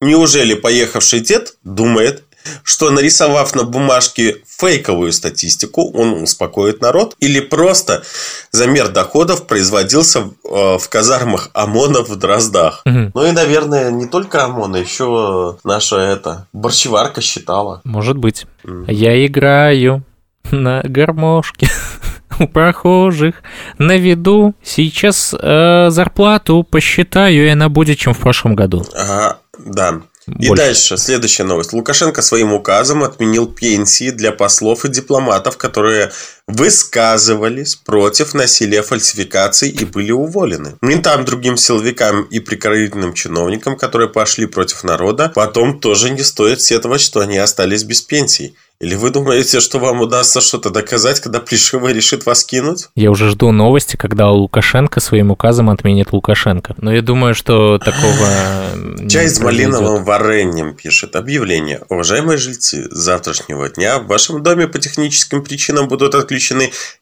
неужели 0.01 0.53
поехавший 0.53 1.19
дед 1.19 1.55
думает, 1.63 2.23
что 2.63 2.89
нарисовав 2.91 3.55
на 3.55 3.63
бумажке 3.63 4.41
фейковую 4.47 5.11
статистику, 5.11 5.91
он 5.93 6.23
успокоит 6.23 6.81
народ, 6.81 7.15
или 7.19 7.39
просто 7.39 8.03
замер 8.51 8.89
доходов 8.89 9.47
производился 9.47 10.29
в 10.43 10.85
э, 10.85 10.89
казармах 10.89 11.49
ОМОНа 11.53 12.03
в 12.03 12.15
Дроздах. 12.15 12.81
Угу. 12.85 13.11
Ну 13.13 13.25
и, 13.25 13.31
наверное, 13.31 13.91
не 13.91 14.05
только 14.05 14.45
ОМОНа, 14.45 14.77
еще 14.77 15.57
наша 15.63 15.97
это 15.97 16.47
борщеварка 16.53 17.21
считала. 17.21 17.81
Может 17.83 18.17
быть. 18.17 18.45
Угу. 18.63 18.85
Я 18.87 19.25
играю 19.25 20.03
на 20.51 20.81
гармошке 20.83 21.67
у 22.39 22.47
прохожих 22.47 23.41
на 23.77 23.97
виду. 23.97 24.53
Сейчас 24.63 25.33
э, 25.37 25.87
зарплату 25.89 26.63
посчитаю, 26.63 27.45
и 27.45 27.49
она 27.49 27.69
будет, 27.69 27.97
чем 27.97 28.13
в 28.13 28.19
прошлом 28.19 28.55
году. 28.55 28.83
Ага, 28.95 29.39
да. 29.57 30.01
Больше. 30.27 30.53
И 30.53 30.55
дальше, 30.55 30.97
следующая 30.97 31.43
новость. 31.43 31.73
Лукашенко 31.73 32.21
своим 32.21 32.53
указом 32.53 33.03
отменил 33.03 33.47
пенсии 33.47 34.09
для 34.09 34.31
послов 34.31 34.85
и 34.85 34.89
дипломатов, 34.89 35.57
которые 35.57 36.11
высказывались 36.47 37.75
против 37.75 38.33
насилия 38.33 38.83
фальсификаций 38.83 39.69
и 39.69 39.83
были 39.83 40.11
уволены. 40.11 40.75
Ментам, 40.81 41.25
другим 41.25 41.57
силовикам 41.57 42.23
и 42.23 42.39
прикрытным 42.39 43.13
чиновникам, 43.13 43.77
которые 43.77 44.09
пошли 44.09 44.45
против 44.45 44.83
народа, 44.83 45.31
потом 45.33 45.79
тоже 45.79 46.11
не 46.11 46.23
стоит 46.23 46.61
сетовать, 46.61 47.01
что 47.01 47.19
они 47.21 47.37
остались 47.37 47.83
без 47.83 48.01
пенсий. 48.01 48.55
Или 48.81 48.95
вы 48.95 49.09
думаете, 49.09 49.61
что 49.61 49.79
вам 49.79 50.01
удастся 50.01 50.41
что-то 50.41 50.69
доказать, 50.69 51.21
когда 51.21 51.39
Плешивый 51.39 51.93
решит 51.93 52.25
вас 52.25 52.43
кинуть? 52.43 52.89
Я 52.93 53.09
уже 53.09 53.29
жду 53.29 53.51
новости, 53.51 53.95
когда 53.95 54.29
Лукашенко 54.29 54.99
своим 54.99 55.31
указом 55.31 55.69
отменит 55.69 56.11
Лукашенко. 56.11 56.75
Но 56.77 56.93
я 56.93 57.01
думаю, 57.01 57.35
что 57.35 57.77
такого... 57.77 59.07
Чай 59.09 59.29
с 59.29 59.39
малиновым 59.39 60.03
вареньем 60.03 60.75
пишет. 60.75 61.15
Объявление. 61.15 61.83
Уважаемые 61.87 62.37
жильцы, 62.37 62.89
с 62.91 62.97
завтрашнего 62.97 63.69
дня 63.69 63.97
в 63.99 64.07
вашем 64.07 64.43
доме 64.43 64.67
по 64.67 64.77
техническим 64.77 65.41
причинам 65.41 65.87
будут 65.87 66.13
отключены 66.13 66.34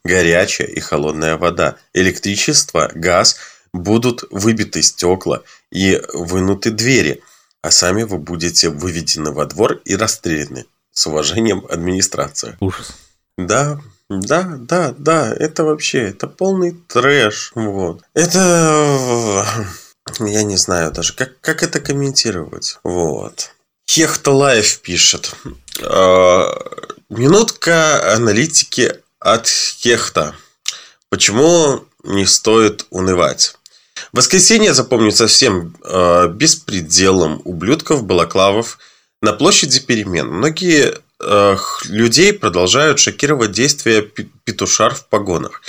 горячая 0.04 0.68
и 0.68 0.80
холодная 0.80 1.36
вода, 1.36 1.76
электричество, 1.92 2.90
газ, 2.94 3.36
будут 3.72 4.24
выбиты 4.30 4.82
стекла 4.82 5.42
и 5.70 6.00
вынуты 6.12 6.70
двери, 6.70 7.22
а 7.62 7.70
сами 7.70 8.04
вы 8.04 8.18
будете 8.18 8.68
выведены 8.68 9.32
во 9.32 9.46
двор 9.46 9.80
и 9.84 9.96
расстреляны. 9.96 10.66
С 10.92 11.06
уважением, 11.06 11.66
администрация. 11.68 12.56
Ужас. 12.60 12.92
Да, 13.36 13.80
да, 14.08 14.56
да, 14.58 14.94
да, 14.96 15.34
это 15.34 15.64
вообще, 15.64 16.10
это 16.10 16.28
полный 16.28 16.72
трэш. 16.72 17.52
Вот. 17.54 18.02
Это... 18.14 19.46
Я 20.20 20.42
не 20.42 20.56
знаю 20.56 20.92
даже, 20.92 21.14
как, 21.14 21.40
как 21.40 21.62
это 21.62 21.80
комментировать. 21.80 22.78
Вот. 22.84 23.54
Хехта 23.88 24.30
Лайф 24.30 24.80
пишет. 24.80 25.34
«А, 25.82 26.54
минутка 27.08 28.14
аналитики 28.14 28.96
от 29.24 29.48
Хехта. 29.48 30.34
Почему 31.08 31.84
не 32.04 32.26
стоит 32.26 32.86
унывать? 32.90 33.56
Воскресенье 34.12 34.74
запомнится 34.74 35.26
всем 35.26 35.76
э, 35.84 36.28
беспределом 36.28 37.42
ублюдков, 37.44 38.04
балаклавов– 38.04 38.78
на 39.24 39.32
площади 39.32 39.80
перемен 39.80 40.28
многие 40.28 40.98
э, 41.18 41.56
людей 41.86 42.34
продолжают 42.34 42.98
шокировать 42.98 43.52
действия 43.52 44.02
петушар 44.02 44.94
в 44.94 45.08
погонах. 45.08 45.62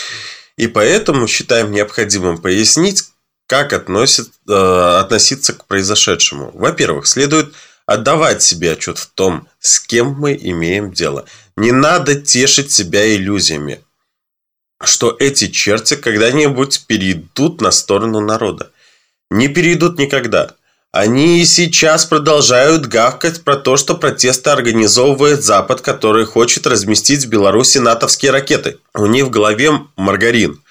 И 0.58 0.68
поэтому 0.68 1.26
считаем 1.26 1.72
необходимым 1.72 2.38
пояснить, 2.38 3.06
как 3.48 3.72
относит, 3.72 4.28
э, 4.50 5.00
относиться 5.00 5.54
к 5.54 5.68
произошедшему. 5.68 6.52
Во-первых, 6.54 7.08
следует 7.08 7.54
отдавать 7.86 8.42
себе 8.42 8.74
отчет 8.74 8.98
в 8.98 9.08
том, 9.08 9.48
с 9.60 9.80
кем 9.80 10.16
мы 10.18 10.38
имеем 10.40 10.92
дело. 10.92 11.26
Не 11.56 11.72
надо 11.72 12.16
тешить 12.16 12.72
себя 12.72 13.16
иллюзиями, 13.16 13.82
что 14.84 15.16
эти 15.20 15.48
черти 15.48 15.96
когда-нибудь 15.96 16.86
перейдут 16.88 17.62
на 17.62 17.72
сторону 17.72 18.20
народа. 18.22 18.72
Не 19.30 19.48
перейдут 19.48 19.98
никогда. 19.98 20.52
Они 20.92 21.42
и 21.42 21.46
сейчас 21.46 22.06
продолжают 22.06 22.86
гавкать 22.86 23.44
про 23.44 23.58
то, 23.58 23.76
что 23.76 23.96
протесты 23.96 24.50
организовывает 24.50 25.44
Запад, 25.44 25.82
который 25.82 26.26
хочет 26.26 26.66
разместить 26.66 27.26
в 27.26 27.30
Беларуси 27.30 27.80
натовские 27.80 28.32
ракеты. 28.32 28.78
У 28.94 29.06
них 29.06 29.26
в 29.26 29.30
голове 29.30 29.72
маргарин. 29.98 30.62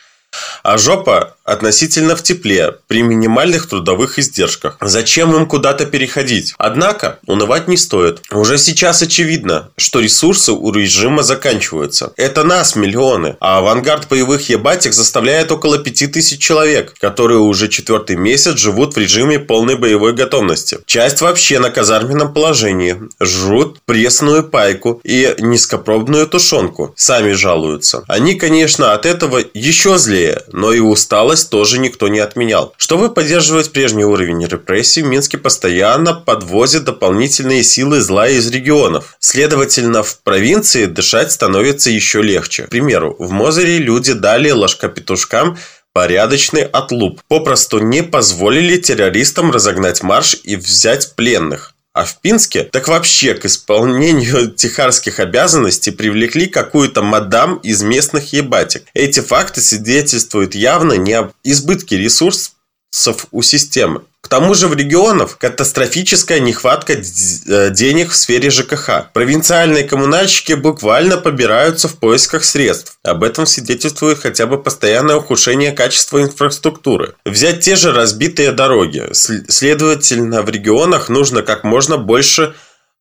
А 0.63 0.79
жопа 0.79 1.34
относительно 1.45 2.17
в 2.17 2.23
тепле, 2.23 2.75
при 2.89 3.03
минимальных 3.03 3.69
трудовых 3.69 4.19
издержках. 4.19 4.79
Зачем 4.81 5.35
им 5.37 5.47
куда-то 5.47 5.87
переходить? 5.87 6.55
Однако, 6.59 7.19
унывать 7.27 7.69
не 7.69 7.77
стоит. 7.77 8.23
Уже 8.33 8.59
сейчас 8.59 9.03
очевидно, 9.03 9.71
что 9.77 10.01
ресурсы 10.01 10.53
у 10.53 10.73
режима 10.73 11.23
заканчиваются. 11.23 12.13
Это 12.17 12.45
нас 12.45 12.77
миллионы, 12.77 13.37
а 13.41 13.59
авангард 13.59 14.09
боевых 14.09 14.49
ебатик 14.49 14.95
заставляет 14.95 15.53
около 15.53 15.79
5000 15.79 16.41
человек, 16.41 16.95
которые 16.99 17.41
уже 17.41 17.69
четвертый 17.69 18.17
месяц 18.17 18.59
живут 18.59 18.95
в 18.95 18.99
режиме 18.99 19.39
полной 19.39 19.77
боевой 19.77 20.15
готовности. 20.15 20.79
Часть 20.87 21.21
вообще 21.21 21.59
на 21.59 21.71
казарменном 21.71 22.33
положении. 22.33 22.97
Жрут 23.21 23.81
пресную 23.85 24.45
пайку 24.45 25.01
и 25.05 25.35
низкопробную 25.39 26.27
тушенку. 26.27 26.95
Сами 26.97 27.33
жалуются. 27.33 28.05
Они, 28.09 28.35
конечно, 28.35 28.93
от 28.95 29.05
этого 29.05 29.43
еще 29.53 29.99
злее, 29.99 30.43
но 30.53 30.73
и 30.73 30.81
усталость 30.81 31.34
Усталость 31.35 31.51
тоже 31.51 31.79
никто 31.81 32.07
не 32.07 32.21
отменял. 32.21 32.75
Чтобы 32.77 33.11
поддерживать 33.13 33.73
прежний 33.73 34.05
уровень 34.05 34.47
репрессий, 34.47 35.03
в 35.03 35.07
Минске 35.07 35.37
постоянно 35.37 36.15
подвозят 36.15 36.85
дополнительные 36.85 37.65
силы 37.65 38.01
зла 38.01 38.29
из 38.29 38.49
регионов. 38.51 39.17
Следовательно, 39.19 40.05
в 40.05 40.21
провинции 40.23 40.87
дышать 40.87 41.33
становится 41.33 41.91
еще 41.91 42.23
легче. 42.23 42.65
К 42.65 42.71
примеру, 42.71 43.17
в 43.19 43.33
Мозыре 43.33 43.79
люди 43.79 44.13
дали 44.13 44.51
ложкопетушкам 44.51 45.59
порядочный 45.93 46.63
отлуп. 46.63 47.21
Попросту 47.27 47.81
не 47.81 48.03
позволили 48.03 48.77
террористам 48.77 49.51
разогнать 49.51 50.05
марш 50.05 50.37
и 50.45 50.55
взять 50.55 51.15
пленных. 51.17 51.74
А 51.95 52.05
в 52.05 52.21
Пинске 52.21 52.65
так 52.65 52.89
вообще 52.89 53.35
к 53.35 53.45
исполнению 53.45 54.51
тихарских 54.57 55.21
обязанностей 55.21 55.93
привлекли 55.93 56.49
какую-то 56.49 57.03
мадам 57.03 57.59
из 57.59 57.83
местных 57.83 58.33
ебатик. 58.33 58.85
Эти 58.95 59.21
факты 59.21 59.61
свидетельствуют 59.61 60.57
явно 60.57 60.95
не 60.95 61.13
об 61.13 61.33
избытке 61.45 61.97
ресурсов 61.97 63.27
у 63.31 63.43
системы. 63.43 64.03
Тому 64.35 64.53
же 64.55 64.67
в 64.67 64.75
регионах 64.75 65.39
катастрофическая 65.39 66.41
нехватка 66.41 66.95
э, 66.95 67.71
денег 67.71 68.11
в 68.11 68.17
сфере 68.17 68.51
ЖКХ. 68.51 69.13
Провинциальные 69.13 69.85
коммунальщики 69.85 70.55
буквально 70.55 71.19
побираются 71.19 71.87
в 71.87 71.95
поисках 71.99 72.43
средств. 72.43 72.99
Об 73.05 73.23
этом 73.23 73.47
свидетельствует 73.47 74.19
хотя 74.19 74.47
бы 74.47 74.61
постоянное 74.61 75.15
ухудшение 75.15 75.71
качества 75.71 76.21
инфраструктуры. 76.21 77.15
Взять 77.25 77.61
те 77.61 77.77
же 77.77 77.93
разбитые 77.93 78.51
дороги. 78.51 79.07
Следовательно, 79.13 80.43
в 80.43 80.51
регионах 80.51 81.09
нужно 81.09 81.43
как 81.43 81.63
можно 81.63 81.97
больше 81.97 82.57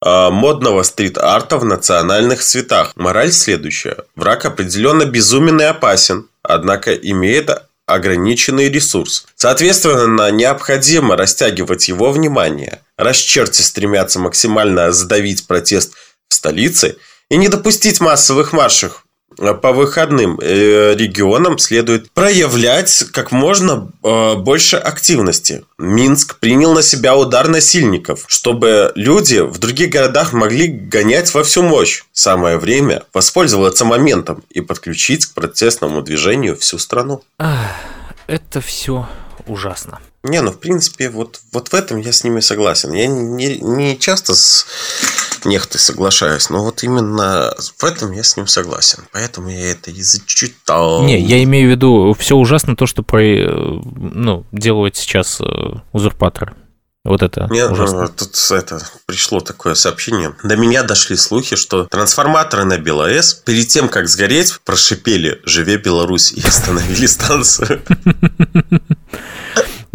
э, 0.06 0.30
модного 0.30 0.84
стрит-арта 0.84 1.58
в 1.58 1.66
национальных 1.66 2.44
цветах. 2.44 2.92
Мораль 2.96 3.32
следующая. 3.32 4.04
Враг 4.16 4.46
определенно 4.46 5.06
безумен 5.06 5.60
и 5.62 5.64
опасен, 5.64 6.28
однако 6.44 6.94
имеет 6.94 7.50
ограниченный 7.86 8.70
ресурс. 8.70 9.26
Соответственно, 9.36 10.32
необходимо 10.32 11.16
растягивать 11.16 11.88
его 11.88 12.12
внимание. 12.12 12.82
Раз 12.98 13.18
черти 13.18 13.62
стремятся 13.62 14.20
максимально 14.20 14.92
задавить 14.92 15.48
протест 15.48 15.94
в 16.30 16.34
столице 16.34 16.98
и 17.30 17.38
не 17.38 17.50
допустить 17.50 18.00
массовых 18.00 18.54
маршев 18.54 19.03
по 19.38 19.72
выходным 19.74 20.40
э, 20.42 20.96
регионам 20.96 21.58
следует 21.58 22.12
проявлять 22.12 23.06
как 23.12 23.32
можно 23.32 23.92
э, 24.04 24.36
больше 24.36 24.78
активности. 24.78 25.64
Минск 25.78 26.40
принял 26.40 26.74
на 26.74 26.82
себя 26.82 27.16
удар 27.16 27.48
насильников, 27.48 28.26
чтобы 28.28 28.92
люди 28.96 29.40
в 29.40 29.58
других 29.60 29.90
городах 29.90 30.34
могли 30.34 30.68
гонять 30.68 31.34
во 31.34 31.44
всю 31.44 31.64
мощь. 31.64 32.04
Самое 32.14 32.58
время 32.58 33.04
воспользоваться 33.14 33.86
моментом 33.86 34.44
и 34.50 34.62
подключить 34.62 35.26
к 35.26 35.34
протестному 35.34 36.02
движению 36.02 36.58
всю 36.58 36.78
страну. 36.78 37.24
Это 38.28 38.62
все 38.62 39.08
ужасно. 39.48 40.00
Не, 40.24 40.42
ну 40.42 40.52
в 40.52 40.60
принципе, 40.60 41.10
вот, 41.10 41.42
вот 41.52 41.68
в 41.68 41.74
этом 41.74 41.98
я 41.98 42.14
с 42.14 42.24
ними 42.24 42.40
согласен. 42.40 42.94
Я 42.94 43.08
не, 43.08 43.58
не 43.58 44.00
часто 44.00 44.36
с 44.36 44.66
нехтой 45.46 45.80
соглашаюсь, 45.80 46.50
но 46.50 46.64
вот 46.64 46.84
именно 46.84 47.54
в 47.78 47.84
этом 47.84 48.12
я 48.12 48.24
с 48.24 48.38
ним 48.38 48.48
согласен. 48.48 49.04
Поэтому 49.12 49.50
я 49.50 49.72
это 49.72 49.92
и 49.92 50.02
зачитал. 50.02 51.04
Не, 51.04 51.20
я 51.20 51.44
имею 51.44 51.68
в 51.68 51.72
виду, 51.72 52.16
все 52.18 52.36
ужасно 52.36 52.76
то, 52.76 52.86
что 52.86 53.04
про, 53.04 53.20
ну, 53.22 54.46
делают 54.52 54.96
сейчас 54.96 55.40
э, 55.42 55.46
узурпаторы. 55.92 56.54
Вот 57.06 57.22
это 57.22 57.48
Мне 57.50 57.66
ужасно. 57.66 58.08
тут 58.08 58.34
это 58.52 58.82
пришло 59.06 59.42
такое 59.42 59.76
сообщение. 59.76 60.34
До 60.42 60.56
меня 60.56 60.84
дошли 60.84 61.18
слухи, 61.18 61.58
что 61.58 61.84
трансформаторы 61.86 62.64
на 62.64 62.78
БелАЭС 62.78 63.34
перед 63.46 63.68
тем, 63.68 63.90
как 63.90 64.08
сгореть, 64.08 64.58
прошипели 64.64 65.42
«Живе 65.44 65.76
Беларусь» 65.78 66.32
и 66.32 66.42
остановили 66.42 67.06
станцию. 67.06 67.82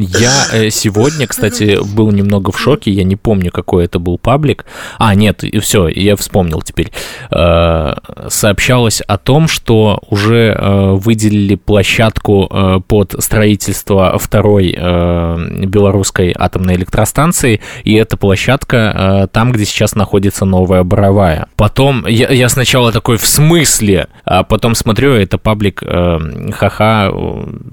Я 0.00 0.46
э, 0.52 0.70
сегодня, 0.70 1.26
кстати, 1.26 1.76
был 1.96 2.12
немного 2.12 2.52
в 2.52 2.58
шоке. 2.58 2.92
Я 2.92 3.02
не 3.02 3.16
помню, 3.16 3.50
какой 3.50 3.84
это 3.84 3.98
был 3.98 4.16
паблик. 4.16 4.64
А, 4.96 5.12
нет, 5.16 5.42
все, 5.60 5.88
я 5.88 6.14
вспомнил 6.14 6.62
теперь. 6.62 6.92
Э, 7.32 7.94
сообщалось 8.28 9.00
о 9.00 9.18
том, 9.18 9.48
что 9.48 9.98
уже 10.08 10.56
э, 10.56 10.92
выделили 10.92 11.56
площадку 11.56 12.48
под 12.86 13.16
строительство 13.18 14.18
второй 14.18 14.72
белорусской 14.72 16.34
атомной 16.38 16.76
электростанции, 16.76 17.60
и 17.82 17.94
эта 17.94 18.16
площадка 18.16 19.28
там, 19.32 19.52
где 19.52 19.64
сейчас 19.64 19.94
находится 19.94 20.44
новая 20.44 20.84
Боровая. 20.84 21.48
Потом 21.56 22.06
я, 22.06 22.28
я 22.28 22.48
сначала 22.48 22.92
такой, 22.92 23.16
в 23.16 23.26
смысле? 23.26 24.08
А 24.24 24.44
потом 24.44 24.74
смотрю, 24.74 25.14
это 25.14 25.38
паблик, 25.38 25.82
ха-ха, 25.82 27.10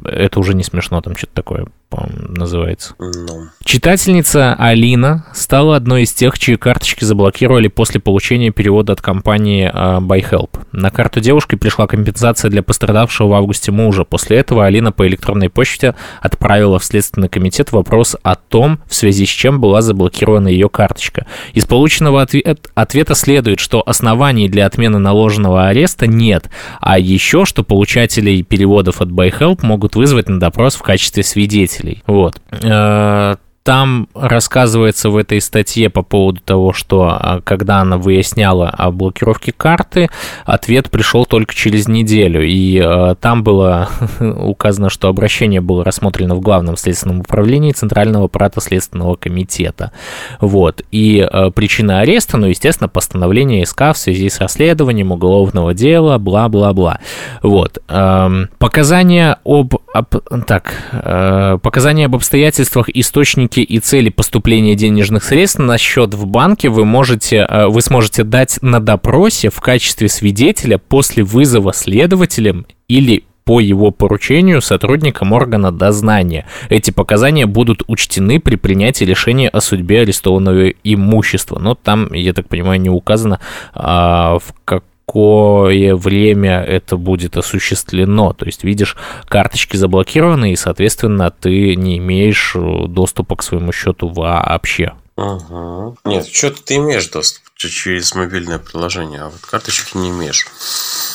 это 0.05 0.39
уже 0.39 0.53
не 0.55 0.63
смешно, 0.63 1.01
там 1.01 1.15
что-то 1.15 1.33
такое 1.33 1.65
называется. 2.07 2.93
No. 2.99 3.47
Читательница 3.63 4.53
Алина 4.53 5.25
стала 5.33 5.75
одной 5.75 6.03
из 6.03 6.13
тех, 6.13 6.37
чьи 6.37 6.55
карточки 6.55 7.03
заблокировали 7.03 7.67
после 7.67 7.99
получения 7.99 8.51
перевода 8.51 8.93
от 8.93 9.01
компании 9.01 9.71
uh, 9.73 9.99
BuyHelp. 9.99 10.59
На 10.71 10.91
карту 10.91 11.19
девушки 11.19 11.55
пришла 11.55 11.87
компенсация 11.87 12.51
для 12.51 12.61
пострадавшего 12.61 13.27
в 13.27 13.33
августе 13.33 13.71
мужа. 13.71 14.03
После 14.03 14.37
этого 14.37 14.65
Алина 14.65 14.91
по 14.91 15.07
электронной 15.07 15.49
почте 15.49 15.95
отправила 16.21 16.79
в 16.79 16.85
Следственный 16.85 17.29
комитет 17.29 17.71
вопрос 17.71 18.15
о 18.21 18.35
том, 18.35 18.79
в 18.87 18.95
связи 18.95 19.25
с 19.25 19.29
чем 19.29 19.59
была 19.59 19.81
заблокирована 19.81 20.47
ее 20.47 20.69
карточка. 20.69 21.25
Из 21.53 21.65
полученного 21.65 22.21
ответ, 22.21 22.69
ответа 22.75 23.15
следует, 23.15 23.59
что 23.59 23.81
оснований 23.85 24.49
для 24.49 24.65
отмены 24.65 24.99
наложенного 24.99 25.67
ареста 25.67 26.07
нет, 26.07 26.49
а 26.81 26.99
еще, 26.99 27.45
что 27.45 27.63
получателей 27.63 28.43
переводов 28.43 29.01
от 29.01 29.09
BuyHelp 29.09 29.59
могут 29.63 29.95
вызвать 29.95 30.29
на 30.29 30.39
допрос 30.39 30.75
в 30.75 30.81
качестве 30.81 31.23
свидетелей. 31.23 31.84
Вот. 32.07 32.41
Э, 32.51 33.35
там 33.65 34.07
рассказывается 34.13 35.09
в 35.09 35.17
этой 35.17 35.41
статье 35.41 35.89
по 35.89 36.03
поводу 36.03 36.39
того, 36.39 36.71
что 36.71 37.17
а, 37.19 37.41
когда 37.41 37.79
она 37.79 37.97
выясняла 37.97 38.69
о 38.69 38.91
блокировке 38.91 39.51
карты, 39.51 40.07
ответ 40.45 40.91
пришел 40.91 41.25
только 41.25 41.55
через 41.55 41.87
неделю. 41.87 42.45
И 42.45 42.79
э, 42.79 43.15
там 43.19 43.43
было 43.43 43.89
указано, 44.19 44.91
что 44.91 45.07
обращение 45.07 45.61
было 45.61 45.83
рассмотрено 45.83 46.35
в 46.35 46.41
Главном 46.41 46.77
следственном 46.77 47.21
управлении 47.21 47.71
Центрального 47.71 48.25
аппарата 48.25 48.61
Следственного 48.61 49.15
комитета. 49.15 49.91
Вот. 50.39 50.83
И 50.91 51.27
э, 51.27 51.49
причина 51.49 52.01
ареста, 52.01 52.37
ну, 52.37 52.45
естественно, 52.45 52.87
постановление 52.87 53.65
СК 53.65 53.93
в 53.93 53.97
связи 53.97 54.29
с 54.29 54.39
расследованием 54.39 55.11
уголовного 55.11 55.73
дела, 55.73 56.19
бла-бла-бла. 56.19 56.99
Вот. 57.41 57.79
Эм, 57.87 58.49
показания 58.59 59.39
об... 59.43 59.73
об 59.91 60.15
так, 60.45 60.71
э, 60.91 61.57
показания 61.63 62.05
об 62.05 62.15
обстоятельствах 62.15 62.89
источники 62.89 63.54
рамки 63.55 63.59
и 63.59 63.79
цели 63.79 64.09
поступления 64.09 64.75
денежных 64.75 65.23
средств 65.23 65.59
на 65.59 65.77
счет 65.77 66.13
в 66.13 66.25
банке 66.25 66.69
вы 66.69 66.85
можете, 66.85 67.45
э, 67.47 67.67
вы 67.67 67.81
сможете 67.81 68.23
дать 68.23 68.59
на 68.61 68.79
допросе 68.79 69.49
в 69.49 69.59
качестве 69.61 70.09
свидетеля 70.09 70.77
после 70.77 71.23
вызова 71.23 71.73
следователем 71.73 72.65
или 72.87 73.23
по 73.45 73.59
его 73.59 73.91
поручению 73.91 74.61
сотрудникам 74.61 75.31
органа 75.31 75.71
дознания. 75.71 76.45
Эти 76.69 76.91
показания 76.91 77.45
будут 77.45 77.83
учтены 77.87 78.39
при 78.39 78.55
принятии 78.55 79.05
решения 79.05 79.49
о 79.49 79.61
судьбе 79.61 80.01
арестованного 80.01 80.69
имущества. 80.83 81.59
Но 81.59 81.75
там, 81.75 82.11
я 82.13 82.33
так 82.33 82.47
понимаю, 82.47 82.81
не 82.81 82.89
указано, 82.89 83.39
а, 83.75 84.39
в 84.39 84.53
как 84.65 84.83
какое 85.05 85.95
время 85.95 86.61
это 86.61 86.97
будет 86.97 87.37
осуществлено. 87.37 88.33
То 88.33 88.45
есть, 88.45 88.63
видишь, 88.63 88.97
карточки 89.27 89.77
заблокированы, 89.77 90.51
и, 90.51 90.55
соответственно, 90.55 91.31
ты 91.31 91.75
не 91.75 91.97
имеешь 91.97 92.55
доступа 92.55 93.35
к 93.35 93.43
своему 93.43 93.71
счету 93.71 94.09
вообще. 94.09 94.93
Угу. 95.15 95.97
Нет, 96.05 96.27
что-то 96.27 96.61
ты 96.61 96.75
имеешь 96.75 97.07
доступ 97.07 97.43
через 97.55 98.13
мобильное 98.15 98.59
приложение, 98.59 99.21
а 99.21 99.25
вот 99.29 99.39
карточки 99.49 99.95
не 99.95 100.09
имеешь. 100.09 100.45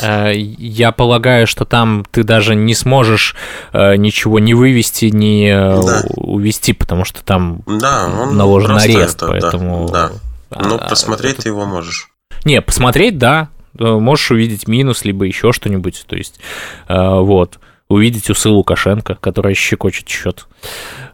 Э, 0.01 0.33
я 0.35 0.91
полагаю, 0.91 1.47
что 1.47 1.67
там 1.67 2.07
ты 2.11 2.25
даже 2.25 2.55
не 2.55 2.75
сможешь 2.75 3.37
э, 3.75 3.97
ничего 3.97 4.39
не 4.39 4.55
вывести, 4.55 5.07
не 5.07 5.51
э, 5.51 5.83
да. 5.83 6.03
увести, 6.17 6.73
потому 6.73 7.05
что 7.05 7.23
там 7.23 7.61
да, 7.67 8.09
наложен 8.09 8.79
арест, 8.79 9.17
это, 9.17 9.27
поэтому... 9.27 9.89
Да, 9.91 10.13
да. 10.51 10.61
Ну, 10.63 10.77
а, 10.77 10.89
посмотреть 10.89 11.35
это... 11.35 11.43
ты 11.43 11.49
его 11.51 11.67
можешь. 11.67 12.09
Не, 12.45 12.63
посмотреть, 12.63 13.19
да. 13.19 13.51
Можешь 13.79 14.31
увидеть 14.31 14.69
минус, 14.69 15.05
либо 15.05 15.25
еще 15.25 15.53
что-нибудь. 15.53 16.05
То 16.07 16.17
есть, 16.17 16.41
вот. 16.89 17.59
Увидеть 17.89 18.31
усы 18.31 18.49
Лукашенко, 18.49 19.17
которая 19.17 19.53
щекочет 19.55 20.09
счет. 20.09 20.47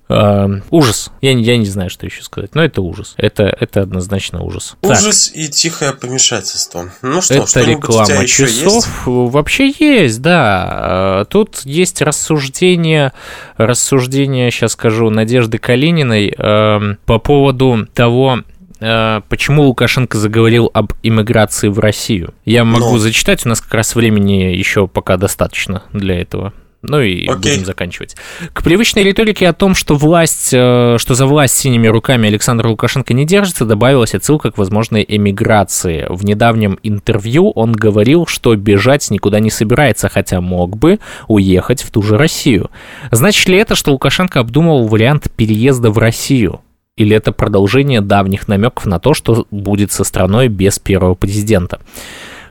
Э, 0.08 0.60
ужас. 0.70 1.10
Я, 1.20 1.32
я 1.32 1.56
не 1.56 1.66
знаю, 1.66 1.90
что 1.90 2.06
еще 2.06 2.22
сказать, 2.22 2.54
но 2.54 2.62
это 2.62 2.80
ужас. 2.80 3.14
Это, 3.16 3.44
это 3.44 3.82
однозначно 3.82 4.42
ужас. 4.42 4.76
Ужас 4.82 5.28
так. 5.28 5.36
и 5.36 5.48
тихое 5.48 5.92
помешательство. 5.92 6.92
Ну 7.02 7.20
что, 7.20 7.34
это 7.34 7.62
реклама 7.62 8.26
часов. 8.26 8.86
Есть? 8.86 8.88
Вообще 9.06 9.74
есть, 9.78 10.22
да. 10.22 11.22
Э, 11.22 11.24
тут 11.28 11.62
есть 11.64 12.02
рассуждение, 12.02 13.12
рассуждение, 13.56 14.50
сейчас 14.50 14.72
скажу, 14.72 15.10
Надежды 15.10 15.58
Калининой 15.58 16.32
э, 16.36 16.94
по 17.04 17.18
поводу 17.18 17.88
того, 17.92 18.40
э, 18.40 18.55
почему 18.78 19.64
Лукашенко 19.64 20.18
заговорил 20.18 20.70
об 20.74 20.92
иммиграции 21.02 21.68
в 21.68 21.78
Россию. 21.78 22.34
Я 22.44 22.64
могу 22.64 22.92
Но... 22.92 22.98
зачитать, 22.98 23.46
у 23.46 23.48
нас 23.48 23.60
как 23.60 23.74
раз 23.74 23.94
времени 23.94 24.54
еще 24.54 24.86
пока 24.86 25.16
достаточно 25.16 25.82
для 25.92 26.20
этого. 26.20 26.52
Ну 26.88 27.00
и 27.00 27.26
Окей. 27.26 27.52
будем 27.52 27.64
заканчивать. 27.64 28.16
К 28.52 28.62
привычной 28.62 29.02
риторике 29.02 29.48
о 29.48 29.52
том, 29.52 29.74
что 29.74 29.96
власть, 29.96 30.50
э, 30.52 30.96
что 30.98 31.14
за 31.14 31.26
власть 31.26 31.56
синими 31.56 31.88
руками 31.88 32.28
Александр 32.28 32.66
Лукашенко 32.66 33.12
не 33.12 33.24
держится, 33.24 33.64
добавилась 33.64 34.14
отсылка 34.14 34.50
к 34.50 34.58
возможной 34.58 35.04
эмиграции. 35.06 36.06
В 36.08 36.24
недавнем 36.24 36.78
интервью 36.82 37.50
он 37.50 37.72
говорил, 37.72 38.26
что 38.26 38.54
бежать 38.54 39.10
никуда 39.10 39.40
не 39.40 39.50
собирается, 39.50 40.08
хотя 40.08 40.40
мог 40.40 40.76
бы 40.76 41.00
уехать 41.28 41.82
в 41.82 41.90
ту 41.90 42.02
же 42.02 42.16
Россию. 42.16 42.70
Значит 43.10 43.48
ли 43.48 43.58
это, 43.58 43.74
что 43.74 43.92
Лукашенко 43.92 44.40
обдумывал 44.40 44.86
вариант 44.86 45.30
переезда 45.34 45.90
в 45.90 45.98
Россию? 45.98 46.60
Или 46.96 47.14
это 47.14 47.30
продолжение 47.30 48.00
давних 48.00 48.48
намеков 48.48 48.86
на 48.86 48.98
то, 48.98 49.12
что 49.12 49.46
будет 49.50 49.92
со 49.92 50.02
страной 50.02 50.48
без 50.48 50.78
первого 50.78 51.14
президента? 51.14 51.80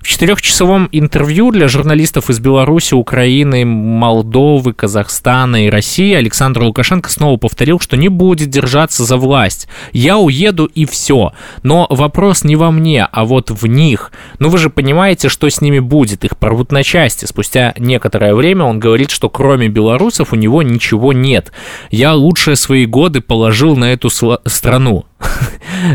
В 0.06 0.08
четырехчасовом 0.08 0.88
интервью 0.92 1.50
для 1.50 1.68
журналистов 1.68 2.30
из 2.30 2.40
Беларуси, 2.40 2.94
Украины, 2.94 3.66
Молдовы, 3.66 4.72
Казахстана 4.72 5.66
и 5.66 5.70
России 5.72 6.14
Александр 6.14 6.62
Лукашенко 6.62 7.10
снова 7.10 7.38
повторил, 7.38 7.80
что 7.80 7.98
не 7.98 8.08
будет 8.08 8.52
держаться 8.52 9.04
за 9.04 9.18
власть. 9.18 9.68
Я 9.94 10.20
уеду 10.20 10.66
и 10.66 10.86
все. 10.86 11.34
Но 11.64 11.88
вопрос 11.90 12.44
не 12.44 12.56
во 12.56 12.70
мне, 12.70 13.04
а 13.12 13.26
вот 13.26 13.50
в 13.50 13.66
них. 13.66 14.12
Ну 14.38 14.50
вы 14.50 14.60
же 14.60 14.70
понимаете, 14.70 15.28
что 15.28 15.50
с 15.50 15.60
ними 15.60 15.80
будет. 15.80 16.24
Их 16.24 16.38
порвут 16.38 16.72
на 16.72 16.84
части. 16.84 17.26
Спустя 17.26 17.74
некоторое 17.80 18.36
время 18.36 18.66
он 18.66 18.80
говорит, 18.80 19.10
что 19.10 19.28
кроме 19.28 19.70
белорусов 19.70 20.34
у 20.34 20.36
него 20.36 20.62
ничего 20.62 21.14
нет. 21.14 21.52
Я 21.90 22.14
лучшие 22.14 22.58
свои 22.58 22.86
годы 22.86 23.22
положил 23.22 23.76
на 23.76 23.86
эту 23.86 24.12
страну. 24.12 25.06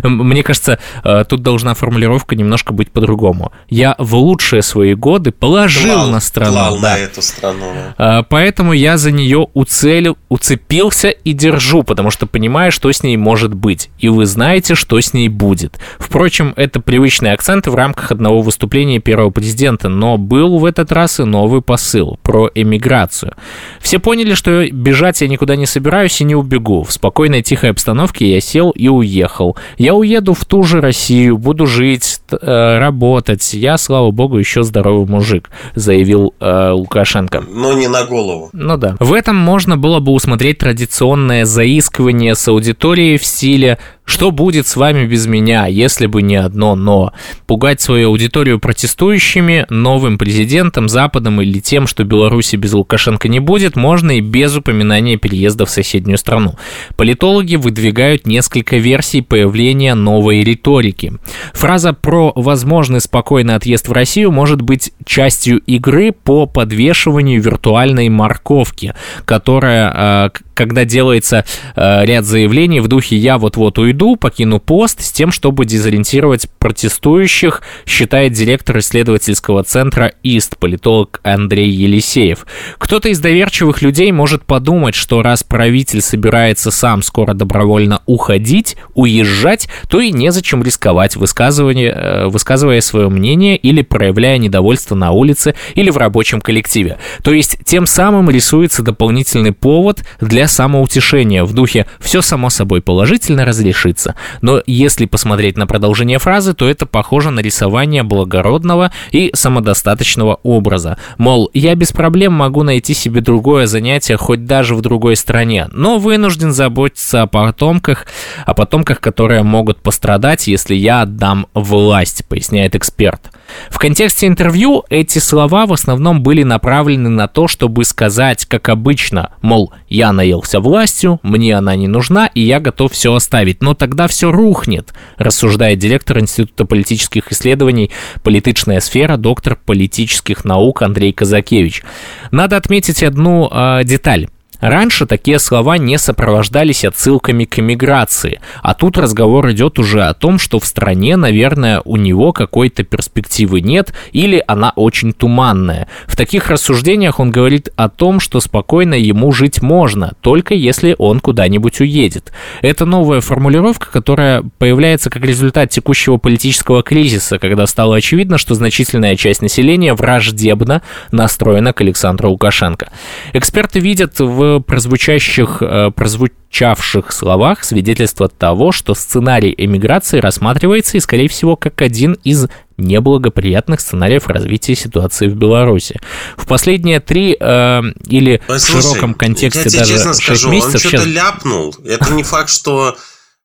Мне 0.03 0.43
кажется, 0.43 0.79
э, 1.05 1.25
тут 1.29 1.43
должна 1.43 1.75
формулировка 1.75 2.37
немножко 2.37 2.73
быть 2.73 2.91
по-другому. 2.91 3.53
Я 3.69 3.95
в 3.99 4.15
лучшие 4.15 4.63
свои 4.63 4.95
годы 4.95 5.31
положил 5.31 5.95
клал, 5.95 6.11
на 6.11 6.21
страну. 6.21 6.53
Клал 6.53 6.81
да. 6.81 6.95
на 6.95 6.99
эту 6.99 7.23
страну. 7.23 7.67
Да. 7.99 8.21
Э, 8.21 8.25
поэтому 8.29 8.73
я 8.73 8.97
за 8.97 9.11
нее 9.11 9.49
уцелил, 9.53 10.17
уцепился 10.29 11.11
и 11.11 11.33
держу, 11.33 11.83
потому 11.83 12.11
что 12.11 12.27
понимаю, 12.27 12.73
что 12.73 12.91
с 12.91 13.03
ней 13.03 13.17
может 13.17 13.55
быть. 13.55 13.91
И 13.99 14.09
вы 14.09 14.27
знаете, 14.27 14.75
что 14.75 15.01
с 15.01 15.13
ней 15.13 15.29
будет. 15.29 15.79
Впрочем, 15.99 16.53
это 16.57 16.81
привычные 16.81 17.35
акценты 17.35 17.71
в 17.71 17.75
рамках 17.75 18.13
одного 18.13 18.41
выступления 18.43 19.01
первого 19.01 19.31
президента, 19.31 19.89
но 19.89 20.17
был 20.17 20.59
в 20.59 20.65
этот 20.65 20.93
раз 20.93 21.21
и 21.21 21.25
новый 21.25 21.63
посыл 21.63 22.19
про 22.23 22.51
эмиграцию. 22.55 23.35
Все 23.81 23.99
поняли, 23.99 24.35
что 24.35 24.67
бежать 24.71 25.21
я 25.21 25.29
никуда 25.29 25.57
не 25.57 25.67
собираюсь 25.67 26.21
и 26.21 26.25
не 26.25 26.35
убегу. 26.35 26.85
В 26.85 26.93
спокойной 26.93 27.43
тихой 27.43 27.71
обстановке 27.71 28.31
я 28.33 28.41
сел 28.41 28.71
и 28.71 28.89
уехал 28.89 29.10
уехал. 29.11 29.57
Я 29.77 29.95
уеду 29.95 30.35
в 30.35 30.45
ту 30.45 30.63
же 30.63 30.81
Россию, 30.81 31.39
буду 31.39 31.67
жить, 31.67 32.21
э, 32.31 32.79
работать. 32.79 33.53
Я, 33.55 33.77
слава 33.79 34.11
богу, 34.11 34.39
еще 34.39 34.63
здоровый 34.63 35.07
мужик, 35.07 35.51
заявил 35.75 36.35
э, 36.41 36.71
Лукашенко. 36.71 37.43
Но 37.49 37.73
не 37.73 37.89
на 37.89 38.05
голову. 38.05 38.51
Ну 38.53 38.77
да. 38.77 38.97
В 39.01 39.13
этом 39.13 39.37
можно 39.37 39.77
было 39.77 40.01
бы 40.01 40.13
усмотреть 40.13 40.59
традиционное 40.59 41.45
заискивание 41.45 42.35
с 42.35 42.47
аудиторией 42.49 43.19
в 43.19 43.25
стиле 43.25 43.79
что 44.11 44.33
будет 44.33 44.67
с 44.67 44.75
вами 44.75 45.07
без 45.07 45.29
меня, 45.29 45.67
если 45.69 46.07
бы 46.07 46.21
не 46.21 46.35
одно 46.35 46.75
«но»? 46.75 47.13
Пугать 47.47 47.81
свою 47.81 48.09
аудиторию 48.09 48.59
протестующими, 48.59 49.67
новым 49.71 50.19
президентом, 50.19 50.89
Западом 50.89 51.41
или 51.41 51.61
тем, 51.61 51.87
что 51.87 52.03
Беларуси 52.03 52.57
без 52.57 52.73
Лукашенко 52.73 53.29
не 53.29 53.39
будет, 53.39 53.77
можно 53.77 54.11
и 54.11 54.21
без 54.21 54.57
упоминания 54.57 55.17
переезда 55.17 55.65
в 55.65 55.71
соседнюю 55.71 56.19
страну. 56.19 56.57
Политологи 56.97 57.55
выдвигают 57.55 58.27
несколько 58.27 58.79
версий 58.79 59.00
появления 59.23 59.95
новой 59.95 60.43
риторики. 60.43 61.13
Фраза 61.53 61.93
про 61.93 62.33
возможный 62.35 63.01
спокойный 63.01 63.55
отъезд 63.55 63.89
в 63.89 63.93
Россию 63.93 64.31
может 64.31 64.63
быть 64.63 64.93
частью 65.05 65.59
игры 65.59 66.13
по 66.13 66.47
подвешиванию 66.47 67.43
виртуальной 67.43 68.09
морковки, 68.09 68.95
которая, 69.25 69.93
а, 69.95 70.31
когда 70.61 70.85
делается 70.85 71.45
а, 71.75 72.05
ряд 72.05 72.25
заявлений 72.25 72.81
в 72.81 72.89
духе 72.89 73.17
«я 73.17 73.39
вот-вот 73.39 73.79
уйду», 73.79 73.91
уйду, 73.91 74.17
покину 74.17 74.61
пост 74.61 75.03
с 75.03 75.13
тем, 75.13 75.33
чтобы 75.33 75.65
дезориентировать 75.65 76.49
протестующих, 76.59 77.63
считает 77.87 78.33
директор 78.33 78.79
исследовательского 78.79 79.65
центра 79.65 80.13
ИСТ, 80.23 80.57
политолог 80.59 81.21
Андрей 81.23 81.71
Елисеев. 81.71 82.47
Кто-то 82.79 83.09
из 83.09 83.21
доверчивых 83.21 83.83
людей 83.83 84.11
может 84.13 84.45
подумать, 84.45 84.95
что 84.95 85.23
раз 85.23 85.43
правитель 85.43 86.01
собирается 86.01 86.71
сам 86.71 87.03
скоро 87.03 87.35
добровольно 87.35 88.03
уходить, 88.07 88.77
уезжать, 88.95 89.69
то 89.89 90.01
и 90.01 90.13
незачем 90.13 90.63
рисковать, 90.63 91.17
высказывание, 91.17 91.91
э, 91.91 92.27
высказывая 92.27 92.81
свое 92.81 93.09
мнение 93.09 93.57
или 93.57 93.83
проявляя 93.83 94.39
недовольство 94.39 94.95
на 94.95 95.11
улице 95.11 95.55
или 95.75 95.91
в 95.91 95.97
рабочем 95.97 96.41
коллективе. 96.41 96.99
То 97.23 97.33
есть 97.33 97.59
тем 97.65 97.87
самым 97.87 98.31
рисуется 98.31 98.83
дополнительный 98.83 99.53
повод 99.53 100.05
для 100.21 100.47
самоутешения 100.51 101.45
в 101.45 101.53
духе 101.55 101.87
«все 101.99 102.23
само 102.23 102.51
собой 102.51 102.83
положительно 102.83 103.45
разрешится» 103.45 103.71
решится. 103.71 104.15
Но 104.43 104.63
если 104.67 105.07
посмотреть 105.07 105.57
на 105.57 105.67
продолжение 105.67 106.19
фразы, 106.19 106.55
то 106.55 106.69
это 106.69 106.87
похоже 106.87 107.31
на 107.31 107.41
рисование 107.41 108.03
благородного 108.03 108.93
и 109.13 109.31
самодостаточного 109.35 110.41
образа. 110.43 110.99
Мол, 111.19 111.51
я 111.55 111.75
без 111.75 111.93
проблем 111.93 112.33
могу 112.33 112.63
найти 112.63 112.95
себе 112.95 113.21
другое 113.21 113.67
занятие, 113.67 114.17
хоть 114.17 114.45
даже 114.45 114.75
в 114.75 114.81
другой 114.81 115.17
стране, 115.17 115.69
но 115.73 115.99
вынужден 115.99 116.53
заботиться 116.53 117.23
о 117.23 117.27
потомках, 117.27 118.07
о 118.45 118.55
потомках, 118.55 119.01
которые 119.01 119.43
могут 119.43 119.81
пострадать, 119.83 120.47
если 120.47 120.75
я 120.75 121.03
отдам 121.03 121.47
власть, 121.55 122.25
поясняет 122.27 122.75
эксперт. 122.75 123.31
В 123.69 123.79
контексте 123.79 124.27
интервью 124.27 124.85
эти 124.91 125.19
слова 125.19 125.67
в 125.67 125.73
основном 125.73 126.23
были 126.23 126.43
направлены 126.43 127.09
на 127.09 127.27
то, 127.29 127.49
чтобы 127.49 127.85
сказать, 127.85 128.47
как 128.47 128.69
обычно, 128.69 129.33
мол, 129.43 129.73
я 129.89 130.13
наелся 130.41 130.61
властью, 130.61 131.21
мне 131.23 131.57
она 131.57 131.77
не 131.77 131.89
нужна, 131.89 132.27
и 132.27 132.41
я 132.41 132.61
готов 132.61 132.93
все 132.93 133.15
оставить. 133.15 133.63
Но 133.63 133.75
тогда 133.75 134.07
все 134.07 134.31
рухнет, 134.31 134.93
рассуждает 135.17 135.79
директор 135.79 136.19
Института 136.19 136.65
политических 136.65 137.33
исследований 137.33 137.91
«Политичная 138.23 138.81
сфера», 138.81 139.17
доктор 139.17 139.57
политических 139.57 140.45
наук 140.45 140.83
Андрей 140.83 141.13
Казакевич. 141.13 141.83
Надо 142.31 142.57
отметить 142.57 143.03
одну 143.03 143.49
э, 143.51 143.83
деталь. 143.85 144.29
Раньше 144.61 145.07
такие 145.07 145.39
слова 145.39 145.79
не 145.79 145.99
сопровождались 145.99 146.85
отсылками 146.85 147.45
к 147.45 147.59
эмиграции, 147.59 148.41
а 148.63 148.75
тут 148.75 148.99
разговор 148.99 149.51
идет 149.51 149.79
уже 149.79 150.03
о 150.03 150.15
том, 150.15 150.39
что 150.39 150.61
в 150.61 150.67
стране, 150.67 151.17
наверное, 151.17 151.81
у 151.85 151.97
него 151.97 152.33
какой-то 152.33 152.85
перспективы 152.85 153.61
нет 153.61 153.95
или 154.13 154.43
она 154.47 154.73
очень 154.77 155.13
туманная. 155.13 155.89
В 156.07 156.17
таких 156.17 156.51
рассуждениях 156.51 157.21
он 157.21 157.31
говорит 157.31 157.71
о 157.77 157.89
том, 157.89 158.21
что 158.21 158.41
спокойно 158.41 158.95
ему 158.95 159.33
жить 159.33 159.63
можно, 159.63 160.13
только 160.21 160.55
если 160.55 160.95
он 160.99 161.21
куда-нибудь 161.21 161.81
уедет. 161.81 162.33
Это 162.61 162.85
новая 162.85 163.21
формулировка, 163.21 163.91
которая 163.91 164.43
появляется 164.59 165.09
как 165.09 165.25
результат 165.25 165.71
текущего 165.71 166.19
политического 166.19 166.83
кризиса, 166.83 167.39
когда 167.39 167.67
стало 167.67 167.97
очевидно, 167.97 168.37
что 168.37 168.55
значительная 168.55 169.17
часть 169.17 169.41
населения 169.41 169.95
враждебно 169.95 170.83
настроена 171.13 171.73
к 171.73 171.81
Александру 171.81 172.31
Лукашенко. 172.31 172.91
Эксперты 173.33 173.81
видят 173.81 174.19
в 174.19 174.50
в 174.59 174.61
прозвучащих, 174.61 175.59
э, 175.61 175.91
прозвучавших 175.95 177.13
словах 177.13 177.65
свидетельство 177.65 178.29
того, 178.29 178.73
что 178.73 178.95
сценарий 178.95 179.55
эмиграции 179.57 180.19
рассматривается 180.19 180.97
и, 180.97 181.01
скорее 181.01 181.29
всего, 181.29 181.57
как 181.57 181.81
один 181.83 182.15
из 182.25 182.49
неблагоприятных 182.77 183.81
сценариев 183.81 184.27
развития 184.27 184.75
ситуации 184.75 185.29
в 185.29 185.37
Беларуси. 185.37 186.01
В 186.37 186.47
последние 186.47 187.01
три 187.01 187.37
э, 187.39 187.83
или 188.07 188.41
Послушай, 188.47 188.79
в 188.79 188.83
широком 188.83 189.15
контексте 189.15 189.63
я 189.63 189.69
тебе 189.69 189.79
даже 189.81 189.93
честно 189.93 190.15
скажу, 190.15 190.51
месяцев... 190.51 190.75
Он 190.75 190.81
что-то 190.81 190.97
сейчас... 190.97 191.07
ляпнул. 191.07 191.75
Это 191.85 192.13
не 192.13 192.23
факт, 192.23 192.51
что 192.51 192.97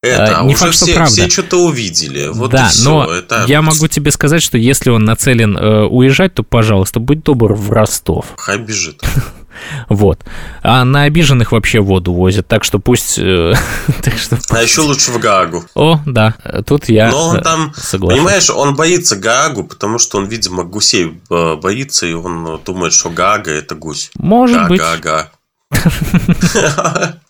это, 0.06 0.42
не 0.44 0.54
уже 0.54 0.66
факт, 0.66 0.74
все, 0.74 0.86
что 0.86 0.96
правда. 0.96 1.14
все 1.14 1.30
что-то 1.30 1.58
увидели. 1.66 2.28
Вот 2.28 2.52
да, 2.52 2.70
и 2.70 2.84
но 2.84 3.12
это... 3.12 3.46
я 3.48 3.62
могу 3.62 3.88
тебе 3.88 4.12
сказать, 4.12 4.42
что 4.42 4.58
если 4.58 4.90
он 4.90 5.04
нацелен 5.04 5.58
э, 5.58 5.86
уезжать, 5.86 6.34
то, 6.34 6.44
пожалуйста, 6.44 7.00
будь 7.00 7.24
добр 7.24 7.54
в 7.54 7.72
Ростов. 7.72 8.28
Хай 8.38 8.58
бежит. 8.58 9.02
Вот. 9.90 10.20
А 10.64 10.84
на 10.86 11.04
обиженных 11.04 11.52
вообще 11.52 11.80
воду 11.80 12.14
возят, 12.14 12.48
так 12.48 12.64
что 12.64 12.80
пусть... 12.80 13.18
Э, 13.20 13.54
так 14.04 14.18
что 14.18 14.36
пусть... 14.36 14.52
А 14.52 14.62
еще 14.62 14.82
лучше 14.82 15.12
в 15.12 15.20
Гаагу. 15.20 15.64
О, 15.76 16.00
да, 16.06 16.36
тут 16.66 16.90
я 16.90 17.10
Но 17.10 17.30
он 17.30 17.42
там, 17.42 17.74
согласен. 17.76 18.18
понимаешь, 18.18 18.50
он 18.50 18.76
боится 18.76 19.16
Гаагу, 19.16 19.64
потому 19.64 20.00
что 20.00 20.18
он, 20.18 20.26
видимо, 20.26 20.64
гусей 20.64 21.20
э, 21.30 21.56
боится, 21.56 22.06
и 22.06 22.14
он 22.14 22.60
думает, 22.66 22.94
что 22.94 23.10
Гага– 23.10 23.52
это 23.54 23.76
гусь. 23.76 24.12
Может 24.16 24.58
Га, 24.58 24.68
быть. 24.68 24.82
Гага. 24.82 25.32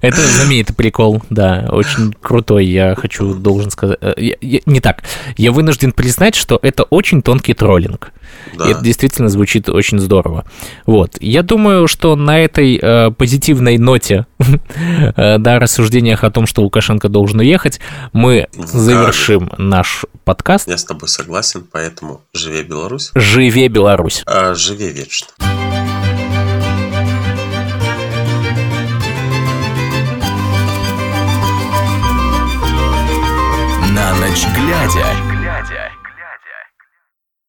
Это 0.00 0.16
знаменитый 0.16 0.74
прикол, 0.74 1.22
да, 1.30 1.68
очень 1.70 2.12
крутой, 2.12 2.66
я 2.66 2.94
хочу, 2.94 3.34
должен 3.34 3.70
сказать. 3.70 3.98
Э, 4.00 4.14
я, 4.16 4.36
я, 4.40 4.60
не 4.66 4.80
так, 4.80 5.02
я 5.36 5.52
вынужден 5.52 5.92
признать, 5.92 6.34
что 6.34 6.58
это 6.62 6.84
очень 6.84 7.22
тонкий 7.22 7.54
троллинг. 7.54 8.12
Да. 8.56 8.66
И 8.66 8.70
это 8.70 8.82
действительно 8.82 9.28
звучит 9.28 9.68
очень 9.68 9.98
здорово. 9.98 10.44
Вот, 10.86 11.16
я 11.20 11.42
думаю, 11.42 11.88
что 11.88 12.16
на 12.16 12.38
этой 12.38 12.78
э, 12.80 13.10
позитивной 13.10 13.78
ноте, 13.78 14.26
э, 14.38 15.38
да, 15.38 15.58
рассуждениях 15.58 16.24
о 16.24 16.30
том, 16.30 16.46
что 16.46 16.62
Лукашенко 16.62 17.08
должен 17.08 17.40
уехать, 17.40 17.80
мы 18.12 18.48
завершим 18.52 19.52
наш 19.58 20.04
подкаст. 20.24 20.68
Я 20.68 20.78
с 20.78 20.84
тобой 20.84 21.08
согласен, 21.08 21.66
поэтому 21.70 22.22
живе 22.32 22.62
Беларусь. 22.62 23.10
Живе 23.14 23.68
Беларусь. 23.68 24.22
А, 24.26 24.54
живе 24.54 24.90
вечно. 24.90 25.28
Ночь 34.28 34.46
глядя. 34.54 35.37